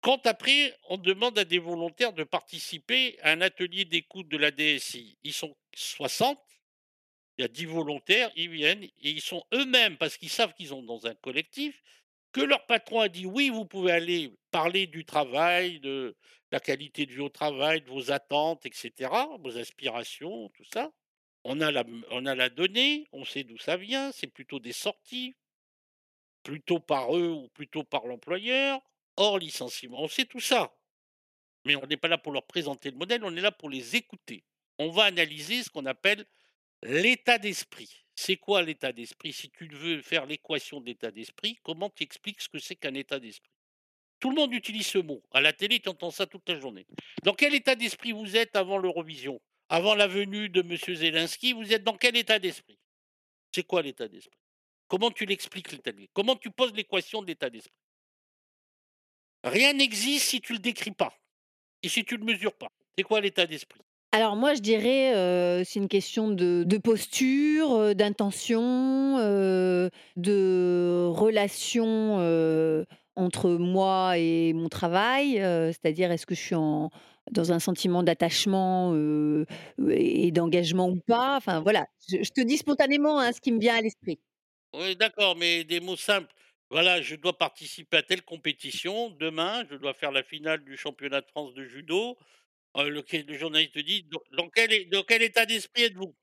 [0.00, 4.50] Quand après, on demande à des volontaires de participer à un atelier d'écoute de la
[4.50, 6.40] DSI, ils sont 60,
[7.36, 10.68] il y a 10 volontaires, ils viennent et ils sont eux-mêmes, parce qu'ils savent qu'ils
[10.68, 11.82] sont dans un collectif,
[12.32, 16.16] que leur patron a dit oui, vous pouvez aller parler du travail, de
[16.50, 19.10] la qualité de vie au travail, de vos attentes, etc.,
[19.40, 20.90] vos aspirations, tout ça.
[21.44, 24.72] On a la, on a la donnée, on sait d'où ça vient, c'est plutôt des
[24.72, 25.34] sorties,
[26.42, 28.80] plutôt par eux ou plutôt par l'employeur,
[29.20, 30.02] hors licenciement.
[30.02, 30.74] On sait tout ça.
[31.64, 33.96] Mais on n'est pas là pour leur présenter le modèle, on est là pour les
[33.96, 34.44] écouter.
[34.78, 36.24] On va analyser ce qu'on appelle
[36.82, 38.04] l'état d'esprit.
[38.14, 39.32] C'est quoi l'état d'esprit?
[39.32, 43.18] Si tu veux faire l'équation d'état d'esprit, comment tu expliques ce que c'est qu'un état
[43.20, 43.52] d'esprit?
[44.20, 45.22] Tout le monde utilise ce mot.
[45.32, 46.86] À la télé, tu entends ça toute la journée.
[47.22, 49.40] Dans quel état d'esprit vous êtes avant l'Eurovision?
[49.68, 50.76] Avant la venue de M.
[50.76, 52.78] Zelensky, vous êtes dans quel état d'esprit?
[53.54, 54.38] C'est quoi l'état d'esprit?
[54.88, 56.10] Comment tu l'expliques l'état d'esprit?
[56.12, 57.79] Comment tu poses l'équation de l'état d'esprit?
[59.44, 61.14] Rien n'existe si tu le décris pas
[61.82, 62.68] et si tu le mesures pas.
[62.96, 63.80] C'est quoi l'état d'esprit?
[64.12, 65.12] Alors moi, je dirais,
[65.64, 69.16] c'est une question de de posture, d'intention,
[70.16, 72.16] de relation,
[73.16, 76.90] entre moi et mon travail, c'est-à-dire est-ce que je suis en
[77.30, 78.94] dans un sentiment d'attachement,
[79.88, 81.36] et et d'engagement ou pas?
[81.36, 84.18] Enfin voilà, je je te dis spontanément, hein, ce qui me vient à l'esprit.
[84.72, 86.32] Oui, d'accord, mais des mots simples.
[86.70, 89.10] Voilà, je dois participer à telle compétition.
[89.10, 92.16] Demain, je dois faire la finale du championnat de France de judo.
[92.76, 96.14] Heu, le journaliste te dit: «Dans quel é dans quel état d'esprit êtes-vous?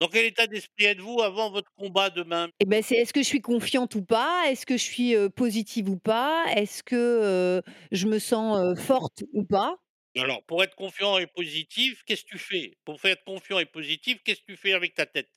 [0.00, 3.26] Dans quel état d'esprit êtes-vous avant votre combat demain?» Et ben, c'est est-ce que je
[3.26, 4.44] suis confiante ou pas?
[4.48, 6.44] Est-ce que je suis, positive ou pas?
[6.54, 7.60] Est-ce que,
[7.90, 9.76] je me sens, forte ou pas?
[10.16, 12.76] alors, pour être confiant et positif, qu'est-ce que tu fais?
[12.84, 15.30] Pour faire être confiant et positif, qu'est-ce que tu fais avec ta tête?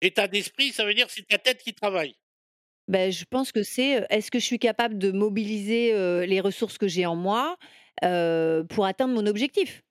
[0.00, 2.16] État d'esprit, ça veut dire c'est ta tête qui travaille.
[2.88, 6.86] Ben, je pense que c'est, est-ce que je suis capable de mobiliser, les ressources que
[6.88, 7.56] j'ai en moi,
[8.68, 9.82] pour atteindre mon objectif?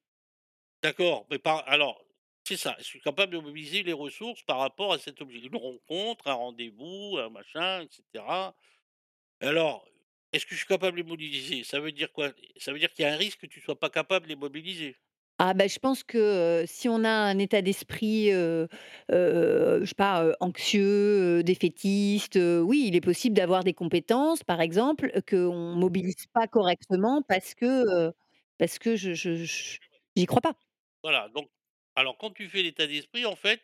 [0.82, 2.03] D'accord, mais par alors,
[2.44, 5.56] c'est ça, je suis capable de mobiliser les ressources par rapport à cet objet une
[5.56, 8.56] rencontre, un rendez-vous, un machin et cetera.
[9.41, 9.86] Alors,
[10.34, 11.64] est-ce que je suis capable de les mobiliser?
[11.64, 12.34] Ça veut dire quoi?
[12.57, 14.38] Ça veut dire qu'il y a un risque que tu sois pas capable de les
[14.38, 14.98] mobiliser?
[15.40, 18.68] Ah bah, je pense que, heu, si on a un état d'esprit, heu
[19.12, 23.74] heu, je sais pas, heu, anxieux, heu, défaitiste, heu, oui, il est possible d'avoir des
[23.74, 27.66] compétences, par exemple, heu, qu'on mobilise pas correctement parce que,
[28.10, 28.14] heu,
[28.60, 29.78] parce que je je je
[30.16, 30.54] j'y crois pas.
[31.04, 31.50] Voilà, donc
[31.96, 33.62] alors quand tu fais l'état d'esprit, en fait,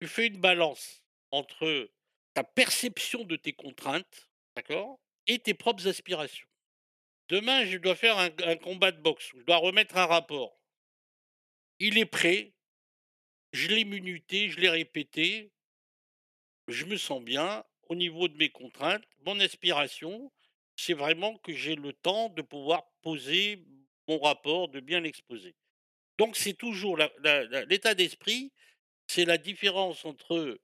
[0.00, 1.90] tu fais une balance entre
[2.34, 5.00] ta perception de tes contraintes, d'accord?
[5.28, 6.46] Et tes propres aspirations.
[7.28, 10.61] Demain, je dois faire un un combat de boxe, je dois remettre un rapport.
[11.84, 12.52] Il est prêt,
[13.52, 15.50] je l'ai minuté, je l'ai répété,
[16.68, 19.02] je me sens bien au niveau de mes contraintes.
[19.26, 20.30] Mon aspiration,
[20.76, 23.64] c'est vraiment que j'ai le temps de pouvoir poser
[24.06, 25.56] mon rapport, de bien l'exposer.
[26.18, 28.52] Donc c'est toujours l'état d'esprit,
[29.08, 30.60] c'est la différence entre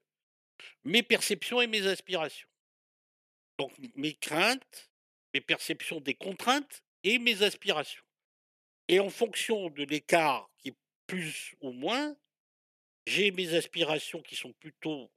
[0.85, 2.47] mes perceptions et mes aspirations.
[3.57, 4.89] Donc mes craintes,
[5.33, 8.05] mes perceptions des contraintes et mes aspirations.
[8.87, 10.48] Et en fonction de l'écart
[11.09, 12.15] plus ou moins,
[13.07, 15.09] j'ai mes aspirations qui sont plutôt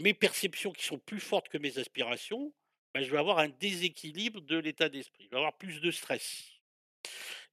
[0.00, 2.54] mes perceptions qui sont plus fortes que mes aspirations,
[2.94, 5.24] bah, je vais avoir un déséquilibre de l'état d'esprit.
[5.24, 6.52] Je vais avoir plus de stress.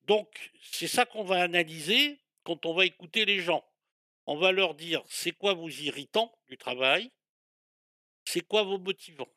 [0.06, 3.65] Donc, c'est ça qu'on va analyser quand on va écouter les gens.
[4.28, 7.11] On va leur dire c'est quoi vos irritants du travail,
[8.23, 9.34] c'est quoi vos motivants,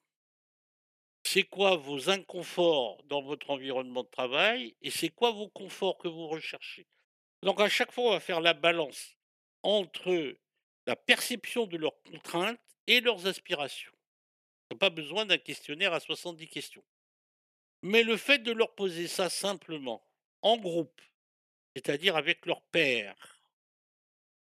[1.24, 4.76] c'est quoi vos inconforts dans votre environnement de travail?
[4.82, 6.86] Et c'est quoi vos conforts que vous recherchez?
[7.44, 9.16] Donc à chaque fois, on va faire la balance
[9.62, 10.34] entre
[10.86, 13.92] la perception de leurs contraintes et leurs aspirations.
[13.92, 16.84] Ils n'ont pas besoin d'un questionnaire à 70 questions.
[17.82, 20.02] Mais le fait de leur poser ça simplement,
[20.40, 21.02] en groupe,
[21.76, 23.42] c'est-à-dire avec leurs pairs,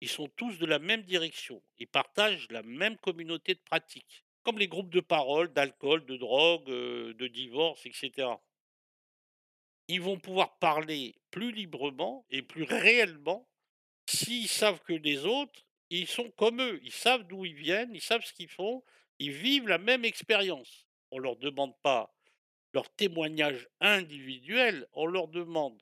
[0.00, 4.58] ils sont tous de la même direction, ils partagent la même communauté de pratiques, comme
[4.58, 8.28] les groupes de parole, d'alcool, de drogue, euh, de divorce, etc.
[9.88, 13.48] Ils vont pouvoir parler plus librement et plus réellement
[14.06, 18.00] s'ils savent que les autres, ils sont comme eux, ils savent d'où ils viennent, ils
[18.00, 18.82] savent ce qu'ils font,
[19.18, 20.86] ils vivent la même expérience.
[21.10, 22.14] On ne leur demande pas
[22.72, 25.80] leur témoignage individuel, on leur demande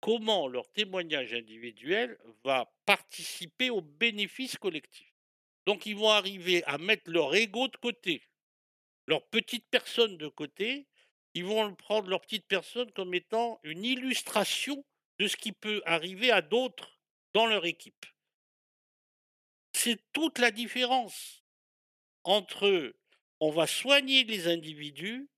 [0.00, 5.12] comment leur témoignage individuel va participer au bénéfice collectif.
[5.66, 8.22] Donc ils vont arriver à mettre leur ego de côté,
[9.06, 10.88] leur petite personne de côté,
[11.34, 14.84] ils vont prendre leur petite personne comme étant une illustration
[15.18, 16.98] de ce qui peut arriver à d'autres
[17.32, 18.06] dans leur équipe.
[19.72, 21.42] C'est toute la différence
[22.24, 22.94] entre
[23.40, 25.28] on va soigner les individus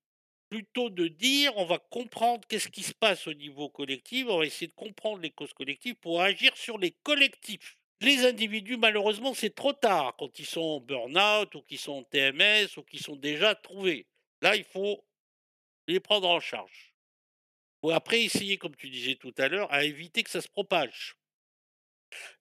[0.49, 4.45] plutôt de dire on va comprendre qu'est-ce qui se passe au niveau collectif, on va
[4.45, 7.77] essayer de comprendre les causes collectives pour agir sur les collectifs.
[8.01, 12.03] Les individus, malheureusement, c'est trop tard quand ils sont en burn-out ou qu'ils sont en
[12.03, 14.05] TMS ou qu'ils sont déjà trouvés.
[14.41, 15.04] Là, il faut
[15.87, 16.93] les prendre en charge.
[17.83, 21.15] Ou après essayer, comme tu disais tout à l'heure, à éviter que ça se propage.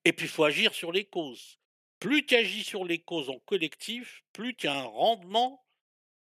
[0.05, 1.59] Et puis, il faut agir sur les causes.
[2.01, 5.65] Plus tu agis sur les causes en collectif, plus tu as un rendement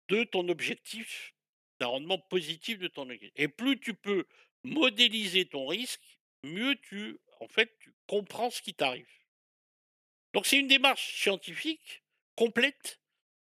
[0.08, 1.34] de ton objectif,
[1.80, 3.32] un rendement positif de ton objectif.
[3.36, 4.26] Et plus tu peux
[4.64, 9.08] modéliser ton risque, mieux tu, en fait, tu comprends ce qui t'arrive.
[10.32, 12.02] Donc c'est une démarche scientifique
[12.36, 13.00] complète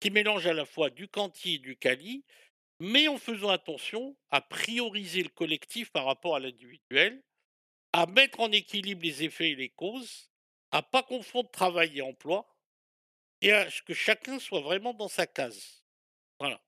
[0.00, 2.24] qui mélange à la fois du quanti et du quali,
[2.84, 7.22] mais en faisant attention à prioriser le collectif par rapport à l'individuel,
[7.92, 10.32] à mettre en équilibre les effets et les causes,
[10.72, 12.44] à pas confondre travail et emploi
[13.40, 15.84] et à ce que chacun soit vraiment dans sa case.
[16.40, 16.60] Voilà.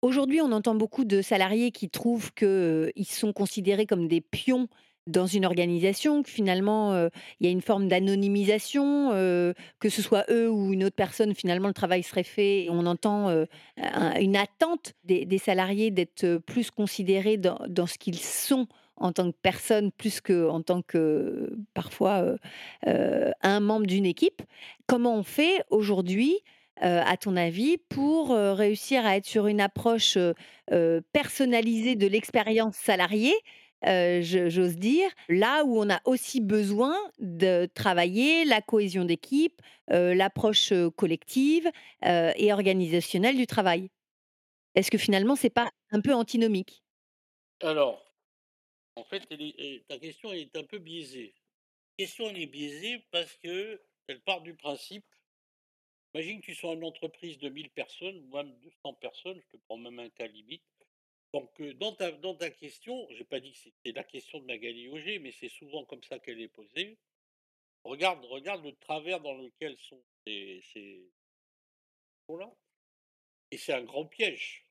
[0.00, 4.66] Aujourd'hui, on entend beaucoup de salariés qui trouvent qu'ils sont considérés comme des pions
[5.06, 6.94] dans une organisation, que finalement,
[7.40, 9.10] il y a une forme d'anonymisation,
[9.80, 12.86] que ce soit eux ou une autre personne, finalement, le travail serait fait et on
[12.86, 13.46] entend,
[14.20, 18.66] une attente des salariés d'être, plus considérés dans ce qu'ils sont
[18.96, 22.36] en tant que personne, plus qu'en tant que, parfois,
[22.84, 24.42] un membre d'une équipe.
[24.86, 26.38] Comment on fait aujourd'hui,
[26.80, 33.34] à ton avis, pour, réussir à être sur une approche, heu, personnalisée de l'expérience salariée,
[33.84, 39.60] je j'ose dire, là où on a aussi besoin de travailler la cohésion d'équipe,
[39.92, 41.68] heu, l'approche, collective,
[42.04, 43.88] heu et organisationnelle du travail?
[44.76, 46.82] Est-ce que finalement c'est pas un peu antinomique?
[47.62, 48.04] Alors,
[48.96, 51.34] en fait, elle ta question elle est un peu biaisée.
[51.98, 53.80] La question elle est biaisée parce qu'elle
[54.26, 55.06] part du principe
[56.14, 59.56] imagine que tu sois une entreprise de 1000 personnes ou même de 100 personnes, je
[59.56, 60.62] te prends même un cas limite.
[61.32, 64.88] Donc, dans ta dans ta question, j'ai pas dit que c'était la question de Magali
[64.88, 66.98] Auger, mais c'est souvent comme ça qu'elle est posée.
[67.84, 71.10] Regarde regarde le travers dans lequel sont ces ces
[72.28, 72.52] gens-là
[73.50, 74.66] et c'est un grand piège.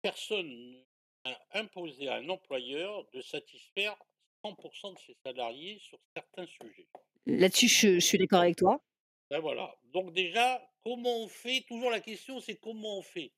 [0.00, 0.84] Personne
[1.24, 3.96] n'a imposé à un employeur de satisfaire
[4.44, 6.86] 100% de ses salariés sur certains sujets.
[7.26, 8.80] Là-dessus, je je suis d'accord avec toi.
[9.28, 11.62] Ben voilà, donc déjà, comment on fait?
[11.68, 13.32] Toujours la question, c'est comment on fait?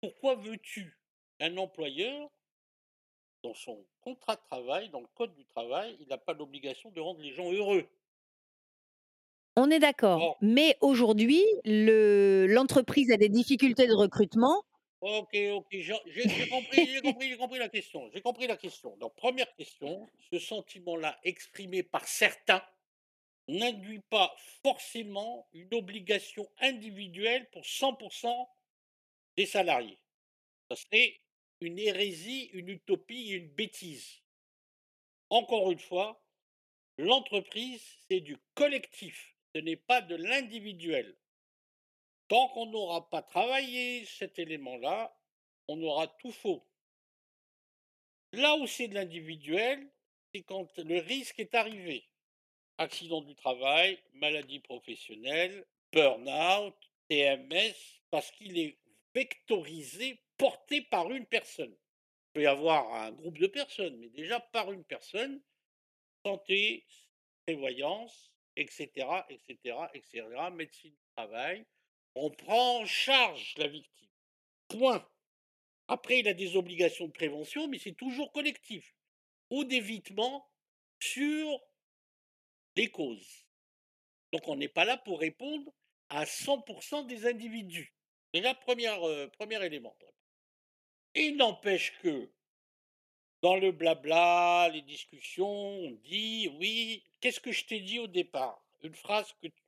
[0.00, 0.98] Pourquoi veux-tu
[1.42, 2.30] un employeur
[3.42, 7.00] dans son contrat de travail, dans le code du travail, il n'a pas l'obligation de
[7.00, 7.86] rendre les gens heureux.
[9.56, 14.62] On est d'accord, mais aujourd'hui, le l'entreprise a des difficultés de recrutement.
[15.02, 18.96] OK, OK, j'ai compris, j'ai compris, j'ai compris la question, j'ai compris la question.
[18.98, 22.62] Donc première question, ce sentiment-là exprimé par certains
[23.48, 27.98] n'induit pas forcément une obligation individuelle pour 100
[29.36, 29.98] des salariés.
[30.70, 31.21] Ça serait
[31.62, 34.20] une hérésie, une utopie une bêtise.
[35.30, 36.20] Encore une fois,
[36.98, 41.16] l'entreprise, c'est du collectif, ce n'est pas de l'individuel.
[42.26, 45.16] Tant qu'on n'aura pas travaillé cet élément-là,
[45.68, 46.66] on aura tout faux.
[48.32, 49.88] Là où c'est de l'individuel,
[50.34, 52.08] c'est quand le risque est arrivé.
[52.78, 56.74] Accident du travail, maladie professionnelle, burn-out,
[57.08, 57.76] TMS,
[58.10, 58.78] parce qu'il est
[59.14, 61.72] vectorisé, porté par une personne.
[61.72, 65.42] Il peut y avoir un groupe de personnes, mais déjà par une personne,
[66.24, 66.86] santé,
[67.46, 68.88] prévoyance, etc.,
[69.28, 71.66] etc., etc., médecine du travail.
[72.14, 74.08] On prend en charge la victime.
[74.68, 75.06] Point.
[75.88, 78.94] Après, il a des obligations de prévention, mais c'est toujours collectif.
[79.50, 80.48] Ou d'évitement
[81.00, 81.60] sur
[82.76, 83.44] les causes.
[84.32, 85.72] Donc on n'est pas là pour répondre
[86.08, 87.94] à 100% des individus.
[88.32, 89.94] Déjà, première, heu, 1er élément.
[91.14, 92.30] Il n'empêche que
[93.42, 98.62] dans le blabla, les discussions, on dit: «Oui, qu'est-ce que je t'ai dit au départ?»
[98.82, 99.62] une phrase que tu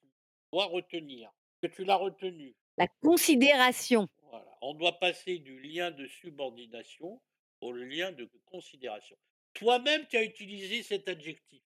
[0.52, 1.30] dois retenir,
[1.62, 2.54] que tu l'as retenue.
[2.76, 4.08] La considération.
[4.30, 7.20] Voilà, on doit passer du lien de subordination
[7.60, 9.16] au lien de considération.
[9.54, 11.62] Toi-même, tu as utilisé cet adjectif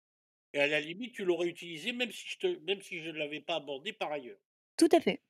[0.53, 3.41] et à la limite, tu l'aurais utilisé même si je même si je ne l'avais
[3.41, 4.39] pas abordé par ailleurs.
[4.77, 5.21] Tout à fait.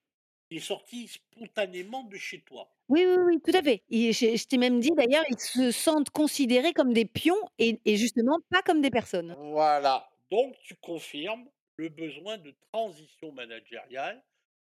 [0.49, 2.69] Il est sorti spontanément de chez toi.
[2.89, 3.83] Oui, oui, oui, tout à fait.
[3.89, 7.79] Et je je t'ai même dit d'ailleurs, ils se sentent considérés comme des pions et
[7.85, 9.35] et justement pas comme des personnes.
[9.37, 14.23] Voilà, donc tu confirmes le besoin de transition managériale,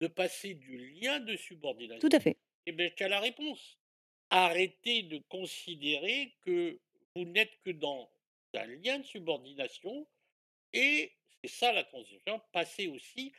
[0.02, 2.38] de passer du lien de subordination Tout à fait.
[2.66, 3.78] et bien, tu as la réponse.
[4.30, 6.80] Arrêtez de considérer que
[7.16, 8.10] vous n'êtes que dans
[8.54, 10.08] un lien de subordination
[10.74, 11.12] et
[11.44, 13.32] c'est ça la transition, passer aussi,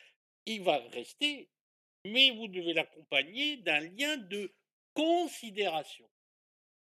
[0.46, 1.48] il va rester,
[2.05, 4.53] mais vous devez l'accompagner d'un lien de
[4.95, 6.09] considération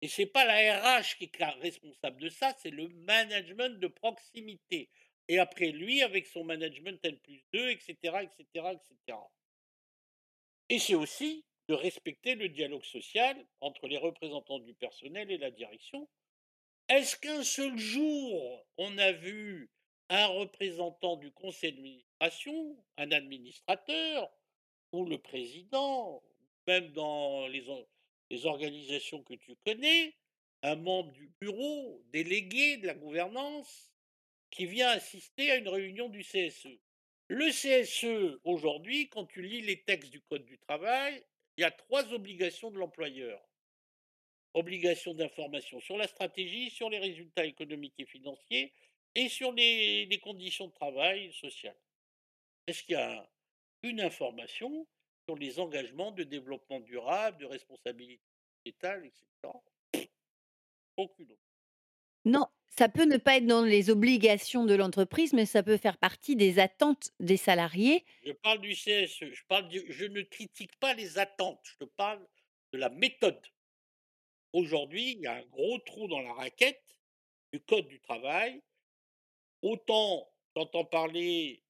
[0.02, 4.90] et c'est pas la RH qui est responsable de ça, c'est le management de proximité
[5.28, 9.30] et après lui avec son management N+2 et cetera et cetera et cetera.
[10.68, 15.50] Et c'est aussi de respecter le dialogue social entre les représentants du personnel et la
[15.50, 16.08] direction.
[16.88, 19.70] Est-ce qu'un seul jour, on a vu
[20.08, 24.30] un représentant du conseil d'administration, un administrateur
[24.96, 26.22] ou le président,
[26.66, 27.86] même dans les or
[28.28, 30.12] les organisations que tu connais,
[30.62, 33.92] un membre du bureau, délégué de la gouvernance,
[34.50, 36.80] qui vient assister à une réunion du CSE?
[37.28, 41.24] Le CSE, aujourd'hui, quand tu lis les textes du code du travail,
[41.56, 43.40] il y a 3 obligations de l'employeur.
[44.54, 48.72] Obligation d'information sur la stratégie, sur les résultats économiques et financiers
[49.14, 51.78] et sur les les conditions de travail sociales.
[52.66, 53.28] Est-ce qu'il y a
[53.88, 54.86] une information
[55.28, 58.22] sur les engagements de développement durable, de responsabilité
[58.58, 59.62] sociétale et cetera?
[60.96, 61.40] Aucune autre.
[62.24, 65.98] Non, ça peut ne pas être dans les obligations de l'entreprise, mais ça peut faire
[65.98, 68.04] partie des attentes des salariés.
[68.24, 71.84] Je parle du CSE, je parle du je ne critique pas les attentes, je te
[71.84, 72.26] parle
[72.72, 73.40] de la méthode.
[74.52, 76.82] Aujourd'hui, il y a un gros trou dans la raquette
[77.52, 78.62] du code du travail.
[79.62, 81.62] Autant j'entends parler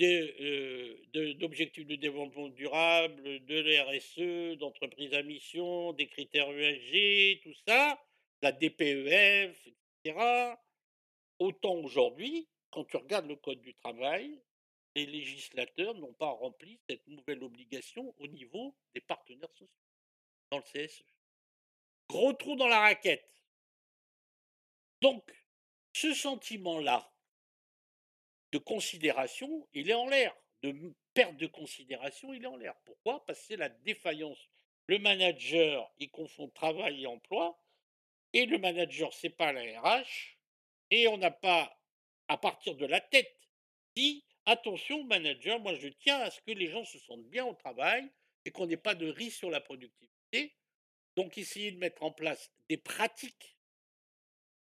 [0.00, 8.02] de d'objectifs de développement durable, de l'RSE, d'entreprises à mission, des critères ESG, tout ça,
[8.42, 9.74] la DPEF et
[10.04, 10.60] cetera.
[11.38, 14.40] Autant aujourd'hui, quand tu regardes le code du travail,
[14.94, 19.68] les législateurs n'ont pas rempli cette nouvelle obligation au niveau des partenaires sociaux,
[20.50, 21.04] dans le CSE.
[22.08, 23.28] Gros trou dans la raquette.
[25.00, 25.24] Donc,
[25.92, 27.10] ce sentiment-là
[28.52, 30.34] de considération, il est en l'air.
[30.62, 32.74] De perte de considération, il est en l'air.
[32.84, 33.24] Pourquoi?
[33.26, 34.50] Parce que c'est la défaillance.
[34.86, 37.62] Le manager, il confond travail et emploi
[38.32, 40.36] et le manager, c'est pas la RH
[40.90, 41.80] et on n'a pas,
[42.28, 43.38] à partir de la tête,
[43.96, 47.54] dit: «Attention manager, moi je tiens à ce que les gens se sentent bien au
[47.54, 48.10] travail
[48.44, 50.54] et qu'on n'ait pas de risque sur la productivité».
[51.16, 53.56] Donc essayer de mettre en place des pratiques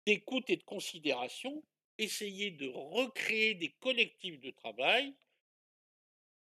[0.05, 1.63] d'écoute et de considération,
[1.97, 5.13] essayer de recréer des collectifs de travail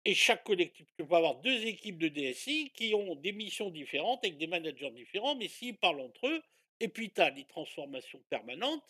[0.05, 4.25] et chaque collectif tu peux avoir 2 équipes de DSI qui ont des missions différentes
[4.25, 6.43] avec des managers différents, mais s'ils parlent entre eux
[6.81, 8.85] et puis tu as des transformations permanentes.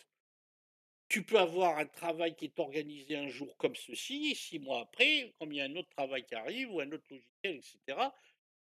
[1.07, 5.33] Tu peux avoir un travail qui est organisé un jour comme ceci 6 mois après,
[5.37, 8.15] comme il y a un autre travail qui arrive ou un autre logiciel et cetera.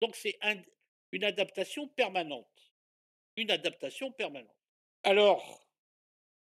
[0.01, 0.61] Donc c'est un
[1.11, 2.73] une adaptation permanente.
[3.35, 4.55] Une adaptation permanente.
[5.03, 5.65] Alors,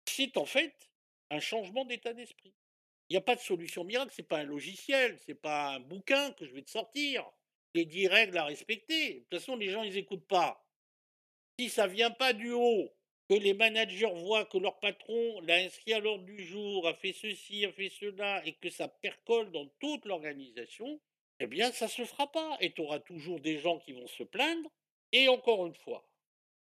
[0.06, 0.74] c'est en fait
[1.30, 2.54] un changement d'état d'esprit.
[3.08, 6.32] Il y a pas de solution miracle, c'est pas un logiciel, c'est pas un bouquin
[6.32, 7.24] que je vais te sortir,
[7.74, 9.14] les 10 règles à respecter.
[9.14, 10.66] De toute façon, les gens ils écoutent pas.
[11.58, 12.92] Si ça vient pas du haut,
[13.28, 17.12] que les managers voient que leur patron l'a inscrit à l'ordre du jour, a fait
[17.12, 21.00] ceci, a fait cela et que ça percole dans toute l'organisation,
[21.40, 24.22] eh bien ça se fera pas et tu auras toujours des gens qui vont se
[24.22, 24.70] plaindre
[25.12, 26.08] et encore une fois,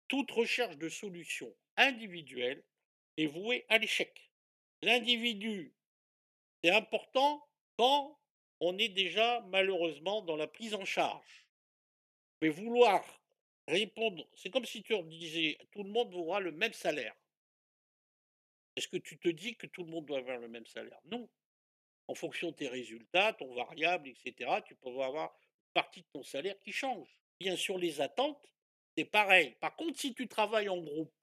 [0.08, 2.64] toute recherche de solution individuelle
[3.18, 4.31] est vouée à l'échec.
[4.84, 5.74] L'individu,
[6.64, 7.48] c'est important
[7.78, 8.20] quand
[8.60, 11.48] on est déjà malheureusement dans la prise en charge.
[12.42, 13.04] Mais vouloir
[13.68, 17.16] répondre c'est comme si tu disais: «Tout le monde aura le même salaire».
[18.76, 21.00] Est-ce que tu te dis que tout le monde doit avoir le même salaire?
[21.06, 21.30] Non.
[22.08, 26.08] En fonction de tes résultats, ton variable et cetera, tu peux avoir une partie de
[26.14, 27.08] ton salaire qui change.
[27.40, 28.52] Bien sûr, les attentes,
[28.98, 29.56] c'est pareil.
[29.60, 31.14] Par contre, si tu travailles en groupe,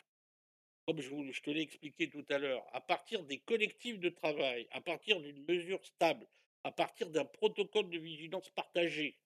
[0.89, 4.66] comme je vous te l'ai expliqué tout à l'heure, à partir des collectifs de travail,
[4.70, 6.27] à partir d'une mesure stable,
[6.65, 9.19] à partir d'un protocole de vigilance partagé,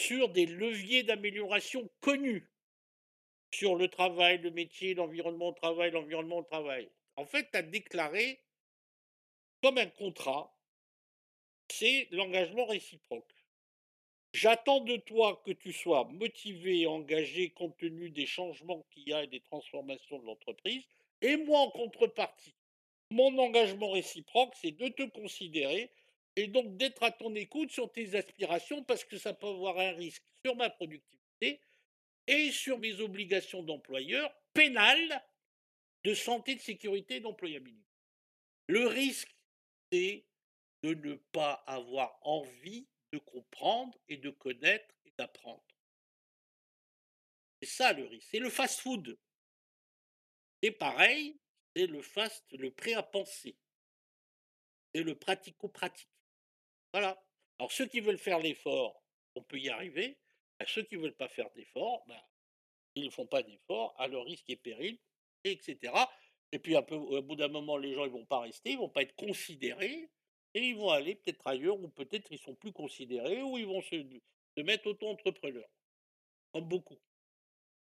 [0.00, 2.50] sur des leviers d'amélioration connus,
[3.52, 6.88] sur le travail, le métier, l'environnement au travail, l'environnement au travail.
[7.16, 8.42] En fait, tu as déclaré
[9.62, 10.58] comme un contrat
[11.70, 13.37] c'est l'engagement réciproque.
[14.32, 19.12] J'attends de toi que tu sois motivé et engagé compte tenu des changements qu'il y
[19.12, 20.84] a et des transformations de l'entreprise
[21.22, 22.54] et moi en contrepartie,
[23.10, 25.90] mon engagement réciproque, c'est de te considérer
[26.36, 29.92] et donc d'être à ton écoute sur tes aspirations parce que ça peut avoir un
[29.92, 31.60] risque sur ma productivité
[32.26, 35.24] et sur mes obligations d'employeur pénales
[36.04, 37.82] de santé, de sécurité et d'employabilité.
[38.68, 39.34] Le risque,
[39.90, 40.24] c'est
[40.82, 45.64] de ne pas avoir envie de comprendre et de connaître et d'apprendre.
[47.60, 49.18] C'est ça le risque, c'est le fast-food.
[50.62, 51.38] Et pareil,
[51.74, 53.56] c'est le fast le prêt à penser.
[54.94, 56.08] C'est le pratico-pratique.
[56.92, 57.20] Voilà.
[57.58, 59.02] Alors ceux qui veulent faire l'effort,
[59.34, 60.18] on peut y arriver.
[60.58, 62.28] À ceux qui veulent pas faire d'effort, bah,
[62.94, 64.98] ils ne font pas d'effort à leur risque et péril,
[65.44, 66.12] et cetera.
[66.50, 68.78] Et puis un peu au bout d'un moment, les gens ils vont pas rester, ils
[68.78, 70.10] vont pas être considérés
[70.54, 73.82] et ils vont aller peut-être ailleurs ou peut-être ils sont plus considérés ou ils vont
[73.82, 73.96] se
[74.56, 75.68] se mettre auto-entrepreneurs.
[76.52, 76.96] Comme beaucoup.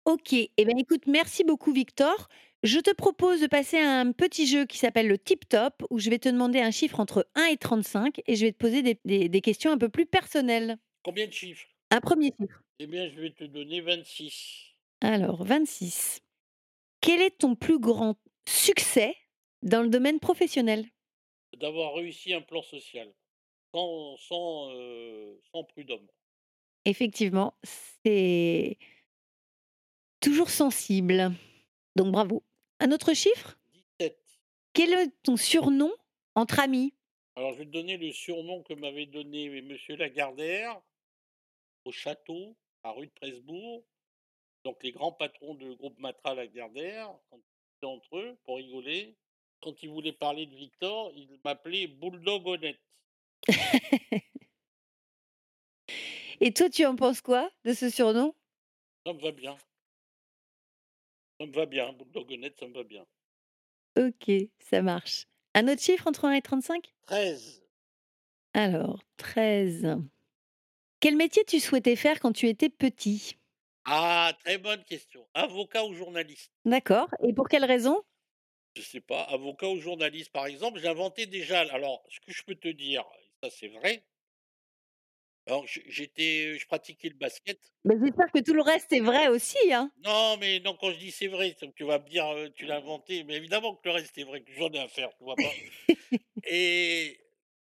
[0.05, 2.29] OK et ben, écoute, merci beaucoup Victor.
[2.63, 5.99] Je te propose de passer à un petit jeu qui s'appelle le Tip Top, où
[5.99, 8.83] je vais te demander un chiffre entre 1 et 35 et je vais te poser
[8.83, 10.79] des des des questions un peu plus personnelles.
[11.05, 11.67] Combien de chiffres?
[11.91, 12.63] Un 1er chiffre.
[12.81, 14.75] Eh bien, je vais te donner 26.
[15.01, 16.21] Alors 26.
[17.01, 18.17] Quel est ton plus grand
[18.49, 19.15] succès
[19.63, 20.87] dans le domaine professionnel?
[21.57, 23.13] D'avoir réussi un plan social,
[23.73, 26.07] sans sans, heu, sans prud'homme.
[26.85, 28.79] Effectivement, c'est
[30.21, 31.33] toujours sensible,
[31.97, 32.45] donc bravo.
[32.81, 33.59] Un autre chiffre?
[33.99, 34.19] 17.
[34.73, 35.93] Quel est ton surnom
[36.35, 36.95] entre amis?
[37.35, 40.81] Alors je vais te donner le surnom que m'avait donné monsieur Lagardère
[41.85, 43.85] au château, à rue de Presbourg.
[44.65, 49.17] Donc les grands patrons de groupe Matra Lagardère, quand ils étaient entre eux pour rigoler,
[49.63, 52.81] quand ils voulaient parler de Victor, ils m'appelaient Bulldog Honnête.
[56.41, 58.35] Et toi, tu en penses quoi de ce surnom?
[59.05, 59.57] Ça me va bien.
[61.41, 63.05] Ça me va bien, Bulldog Honnête, ça me va bien.
[63.99, 64.31] OK,
[64.61, 65.27] ça marche.
[65.55, 66.95] Un autre chiffre entre 1 et 35?
[67.07, 67.65] 13.
[68.55, 69.97] Alors 13.
[71.01, 73.37] Quel métier tu souhaitais faire quand tu étais petit?
[73.85, 75.27] Ah, très bonne question.
[75.35, 76.53] Avocat ou journaliste?
[76.65, 78.03] D'accord et pour quelle raison?
[78.77, 82.43] Je sais pas, avocat ou journaliste, par exemple, j'ai inventé déjà alors ce que je
[82.45, 83.05] peux te dire,
[83.43, 84.05] ça c'est vrai
[85.47, 87.73] alors j j'étais je pratiquais le basket.
[87.85, 89.91] Bah, j'espère que tout le reste est vrai aussi, hein?
[89.97, 92.25] Non, mais non, quand je dis: «C'est vrai», c'est tu vas me dire,
[92.55, 95.11] «Tu l'as inventé», mais évidemment que le reste est vrai, que j'en ai à faire,
[95.17, 95.59] tu vois pas?
[96.45, 97.21] Et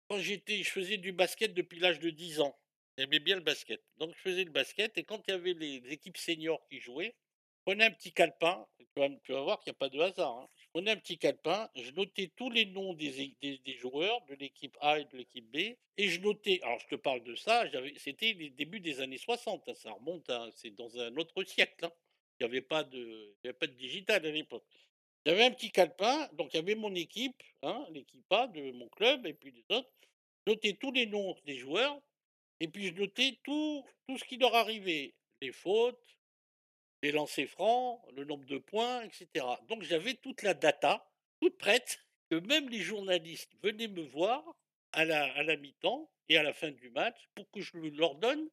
[0.10, 2.60] quand j'étais je faisais du basket depuis l'âge de 10 ans.
[2.98, 3.84] J'aimais bien le basket.
[3.98, 7.15] Donc je faisais le basket et quand il y avait les équipes seniors qui jouaient,
[7.60, 9.99] je prenais un petit calepin, tu vas tu vas voir qu'il y a pas de
[10.02, 10.49] hasard, hein.
[10.76, 14.77] Je prenais un petit calepin, je notais tous les noms des des joueurs de l'équipe
[14.81, 17.64] A et de l'équipe B et je notais alors je te parle de ça,
[17.95, 21.85] c'était les débuts des années 60, hein, ça remonte à c'est dans un autre siècle,
[21.85, 21.91] hein.
[22.38, 24.65] Il y avait pas de avait pas de digital à l'époque.
[25.26, 28.89] J'avais un petit calepin, donc il y avait mon équipe, hein, l'équipe A de mon
[28.89, 29.93] club et puis les autres.
[30.45, 31.97] Je notais tous les noms des joueurs
[32.60, 36.15] et puis je notais tout tout ce qui leur arrivait, les fautes,
[37.03, 39.59] les lancers francs, le nombre de points et cetera.
[39.69, 41.05] Donc j'avais toute la data,
[41.41, 41.99] toute prête,
[42.30, 44.43] que même les journalistes venaient me voir
[44.93, 48.49] à la mi-temps et à la fin du match pour que je leur donne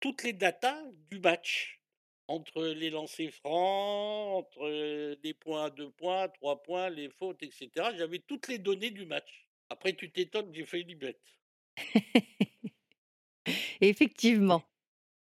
[0.00, 1.80] toutes les datas du match.
[2.28, 7.50] Entre les lancers francs, entre, heu, les points 2 points, 3 points, les fautes et
[7.50, 7.94] cetera.
[7.96, 9.48] J'avais toutes les données du match.
[9.70, 11.18] Après tu t'étonnes j'ai fait Unibet.
[13.80, 14.69] Effectivement.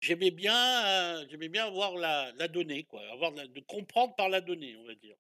[0.03, 4.29] J'aimais bien, j'aimais bien avoir la la donnée quoi, avoir de la de comprendre par
[4.31, 5.17] la donnée, on va dire.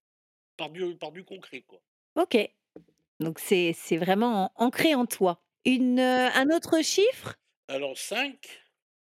[0.56, 1.80] Par du par du concret, quoi.
[2.16, 2.36] OK.
[3.20, 5.42] Donc c'est c'est vraiment an ancré en toi.
[5.66, 6.02] Une, heu,
[6.34, 7.36] un autre chiffre?
[7.68, 8.60] Alors 5.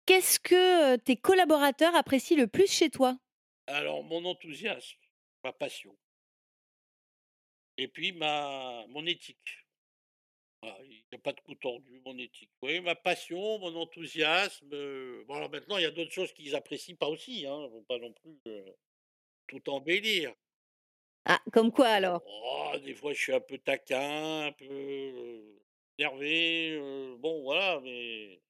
[0.07, 3.19] Qu'est-ce que, heu, tes collaborateurs apprécient le plus chez toi?
[3.67, 4.99] Alors mon enthousiasme,
[5.45, 5.97] ma passion.
[7.79, 9.62] Et puis ma mon éthique.
[10.63, 12.51] Voilà, il y a pas de coup tordu, mon éthique.
[12.63, 16.55] Oui, ma passion, mon enthousiasme, heu, bon alors maintenant il y a d'autres choses qu'ils
[16.55, 18.65] apprécient pas aussi, hein, faut pas non plus, heu,
[19.49, 20.33] tout embellir.
[21.25, 22.23] Ah, comme quoi alors?
[22.27, 25.63] Oh, des fois je suis un peu taquin, un peu, heu,
[25.99, 26.79] énervé,
[27.19, 28.41] bon voilà, mais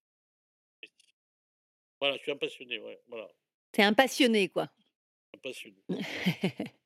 [1.98, 3.28] voilà, je suis un passionné, ouais, voilà.
[3.72, 4.68] Tu es un passionné, quoi.
[5.34, 5.76] Un passionné.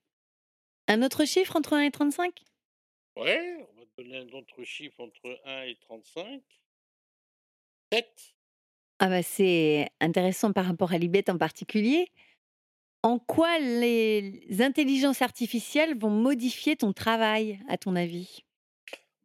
[0.88, 2.44] Un autre chiffre entre 1 et 35?
[3.16, 3.66] Ouais,
[3.98, 6.42] un autre chiffre entre 1 et 35.
[7.92, 8.34] 7.
[8.98, 12.12] Ah bah, c'est intéressant par rapport à l'Ibet en particulier.
[13.02, 18.44] En quoi les intelligences artificielles vont modifier ton travail, à ton avis?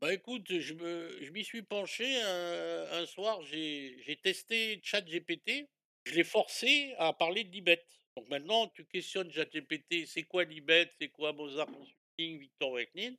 [0.01, 5.69] Bah, écoute, je me je m'y suis penché un un soir, j'ai j'ai testé ChatGPT,
[6.05, 7.85] je l'ai forcé à parler de l'Ibet.
[8.17, 10.91] Donc maintenant, tu questionnes ChatGPT: «C'est quoi l'Ibet?
[10.99, 13.15] C'est quoi Mozart Consulting, Victor Vauquelin?»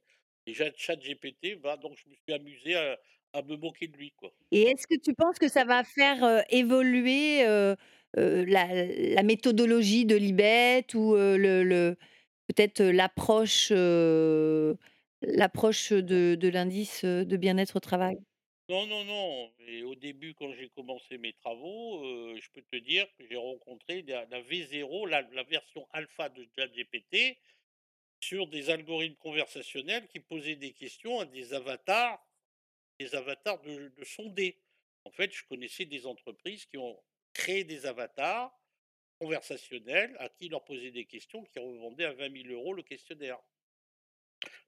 [0.46, 2.98] Et ChatGPT va donc je me suis amusé à
[3.34, 4.32] à me moquer de lui, quoi.
[4.50, 7.74] Et est-ce que tu penses que ça va faire, heu, évoluer, heu
[8.18, 8.66] heu, la
[9.14, 11.96] la méthodologie de l'Ibet ou, heu, le le
[12.48, 13.72] peut-être, l'approche,
[15.22, 18.18] l'approche de de l'indice, de bien-être au travail?
[18.68, 22.02] Non, non, non et au début, quand j'ai commencé mes travaux,
[22.38, 26.46] je peux te dire que j'ai rencontré la la V0, la la version alpha de
[26.56, 27.38] ChatGPT
[28.32, 32.18] sur des algorithmes conversationnels qui posaient des questions à des avatars
[32.98, 34.58] des avatars de de sondés.
[35.04, 36.98] En fait, je connaissais des entreprises qui ont
[37.34, 38.50] créé des avatars
[39.18, 43.38] conversationnels à qui leur posaient des questions, qui revendaient à 20 000 € le questionnaire.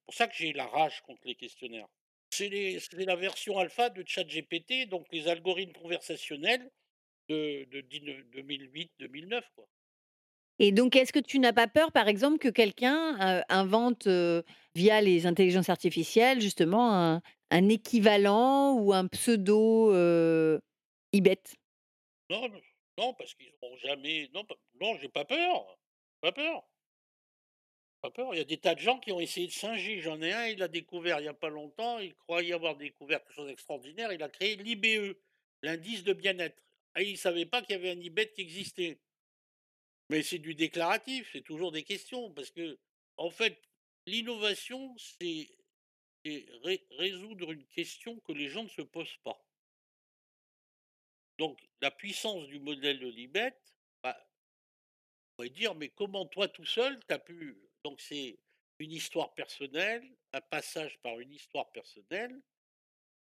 [0.04, 1.88] Pour ça que j'ai la rage contre les questionnaires.
[2.28, 6.70] C'est c'est la version alpha de ChatGPT, donc les algorithmes conversationnels
[7.30, 9.66] de de dix-neuf 2008-2009, quoi.
[10.58, 14.08] Et donc est-ce que tu n'as pas peur, par exemple, que quelqu'un, invente,
[14.74, 17.20] via les intelligences artificielles, justement
[17.50, 19.92] un équivalent ou un pseudo,
[21.12, 21.42] Ibet?
[22.30, 22.48] Non,
[22.98, 25.78] non, parce qu'ils auront jamais non, pas non, j'ai pas peur,
[26.20, 26.62] pas peur.
[28.00, 30.00] Pas peur, il y a des tas de gens qui ont essayé de singer.
[30.00, 33.22] J'en ai un, il a découvert il y a pas longtemps, il croyait avoir découvert
[33.24, 35.16] quelque chose d'extraordinaire, il a créé l'IBE,
[35.62, 36.62] l'indice de bien-être.
[36.94, 39.00] Ah, ils savaient pas qu'il y avait un Nibet qui existait.
[40.08, 42.78] Mais c'est du déclaratif, c'est toujours des questions parce que,
[43.18, 43.60] en fait,
[44.06, 45.50] l'innovation, c'est
[46.24, 49.44] c'est ré résoudre une question que les gens ne se posent pas.
[51.38, 53.54] Donc la puissance du modèle de Libet,
[54.02, 58.38] bah, on pourrait dire: «Mais comment toi tout seul, tu as pu» donc c'est
[58.78, 60.02] une histoire personnelle,
[60.32, 62.40] un passage par une histoire personnelle.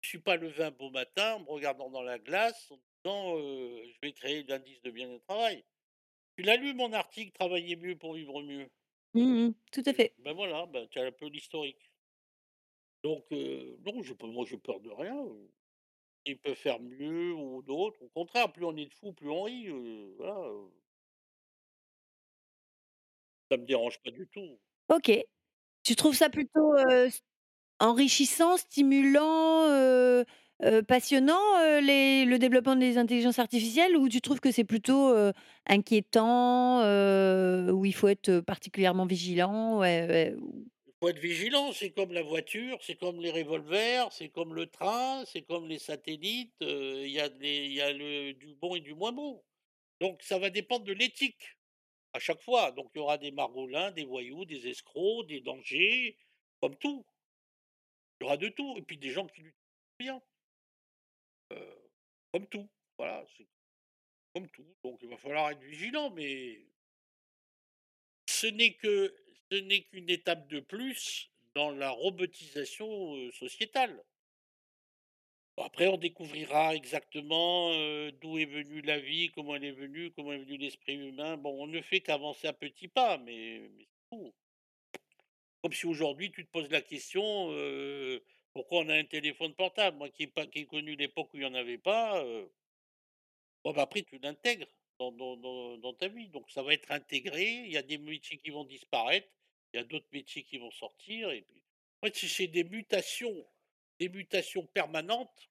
[0.01, 3.37] Je suis pas levé un beau matin en me regardant dans la glace en disant,
[3.39, 5.63] «Je vais créer l'indice de bien-être travail».
[6.37, 8.69] Tu l'as lu mon article «Travailler mieux pour vivre mieux»?
[9.13, 9.53] Mmh mh.
[9.71, 10.13] Tout à fait.
[10.19, 11.89] Ben voilà, ben tu as un peu l'historique.
[13.03, 15.15] Donc heu, non, j'ai pas moi j'ai peur de rien.
[16.25, 19.43] Il peut faire mieux ou d'autres, au contraire, plus on est de fous, plus on
[19.43, 20.71] rit, heu, voilà, heu.
[23.51, 24.59] Ça me dérange pas du tout.
[24.89, 25.11] OK.
[25.83, 27.21] Tu trouves ça plutôt, s
[27.79, 29.67] enrichissant, stimulant,
[30.63, 31.39] heu, passionnant,
[31.81, 33.95] les le développement des intelligences artificielles?
[33.97, 35.33] Ou tu trouves que c'est plutôt, heu,
[35.67, 36.79] inquiétant,
[37.73, 39.83] où il faut être, particulièrement vigilant?
[40.85, 44.67] Il faut être vigilant, c'est comme la voiture, c'est comme les revolvers, c'est comme le
[44.67, 48.93] train, c'est comme les satellites, il y a y a le du bon et du
[48.95, 49.43] moins bon.
[50.01, 51.57] Donc ça va dépendre de l'éthique,
[52.13, 52.71] à chaque fois.
[52.73, 56.17] Donc il y aura des margolins, des voyous, des escrocs, des dangers,
[56.61, 57.05] comme tout.
[58.19, 59.43] Il y aura de tout et puis des gens qui
[59.99, 60.21] bien.
[62.33, 63.25] Comme tout, voilà,
[64.33, 64.75] comme tout.
[64.83, 66.59] Donc il va falloir être vigilant, mais
[68.29, 69.15] ce n'est que
[69.49, 74.03] ce n'est qu'une étape de plus dans la robotisation, sociétale.
[75.57, 77.71] Après on découvrira exactement,
[78.21, 81.37] d'où est venue la vie, comment elle est venue, comment est venu l'esprit humain.
[81.37, 84.33] Bon, on ne fait qu'avancer à petits pas, mais mais c'est tout.
[85.63, 87.49] Comme si aujourd'hui tu te poses la question,
[88.57, 91.37] «Pourquoi on a un téléphone portable?» moi qui ai pas qui ai connu l'époque où
[91.37, 92.49] il y en avait pas, heu
[93.65, 94.67] bon bah après tu l'intègres
[94.99, 97.45] dans dans dans dans ta vie, donc ça va être intégré.
[97.65, 99.27] Il y a des métiers qui vont disparaître,
[99.73, 101.63] il y a d'autres métiers qui vont sortir et puis
[102.01, 103.45] en fait c'est des mutations
[103.99, 105.49] des mutations permanentes.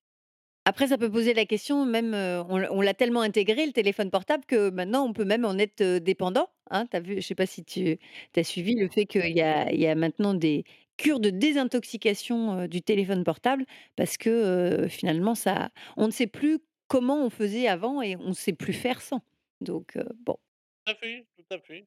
[0.68, 3.72] Après, ça peut poser la question même, heu, on l'a on l'a tellement intégré le
[3.72, 6.86] téléphone portable que maintenant on peut même en être, heu, dépendant, hein.
[6.92, 7.98] As vu je sais pas si tu
[8.36, 10.64] as suivi le fait qu'il y a maintenant des
[10.96, 13.64] cures de désintoxication, du téléphone portable
[13.96, 16.58] parce que, finalement ça on ne sait plus
[16.88, 19.20] comment on faisait avant et on sait plus faire sans.
[19.60, 20.36] Donc bon.
[20.84, 21.86] Tout à fait, tout à fait.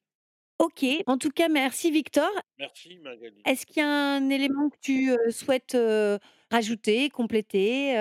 [0.60, 2.30] OK, en tout cas merci Victor.
[2.58, 3.42] Merci Magali.
[3.46, 5.78] Est-ce qu'il y a un élément que tu, souhaites,
[6.52, 7.92] rajouter, compléter?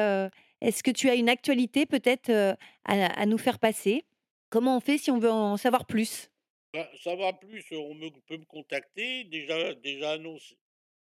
[0.61, 4.05] Est-ce que tu as une actualité peut-être, à à nous faire passer?
[4.51, 6.31] Comment on fait si on veut en savoir plus?
[6.75, 9.25] Bah, savoir plus, on me peut me contacter.
[9.25, 10.55] Déjà déjà annonce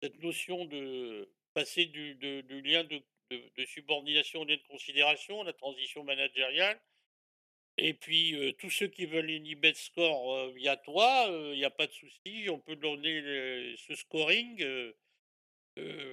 [0.02, 3.02] cette notion de passer du de du lien de
[3.32, 6.80] de de subordination au lien de considération, la transition managériale
[7.78, 11.66] et puis, heu, tous ceux qui veulent une Ibedscore, heu, via toi, heu, il y
[11.66, 14.64] a pas de souci, on peut donner ce scoring,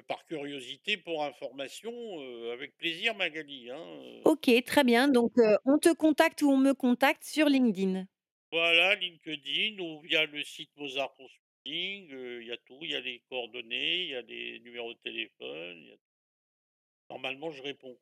[0.09, 1.93] par curiosité, pour information,
[2.53, 4.25] avec plaisir Magali, hein.
[4.25, 5.33] OK, très bien, donc
[5.65, 8.07] on te contacte ou on me contacte sur LinkedIn?
[8.53, 12.94] Voilà, LinkedIn ou via le site Mozart Consulting, heu, il y a tout, il y
[12.94, 15.97] a les coordonnées, il y a les numéros de téléphone, il y a
[17.10, 17.98] normalement je réponds.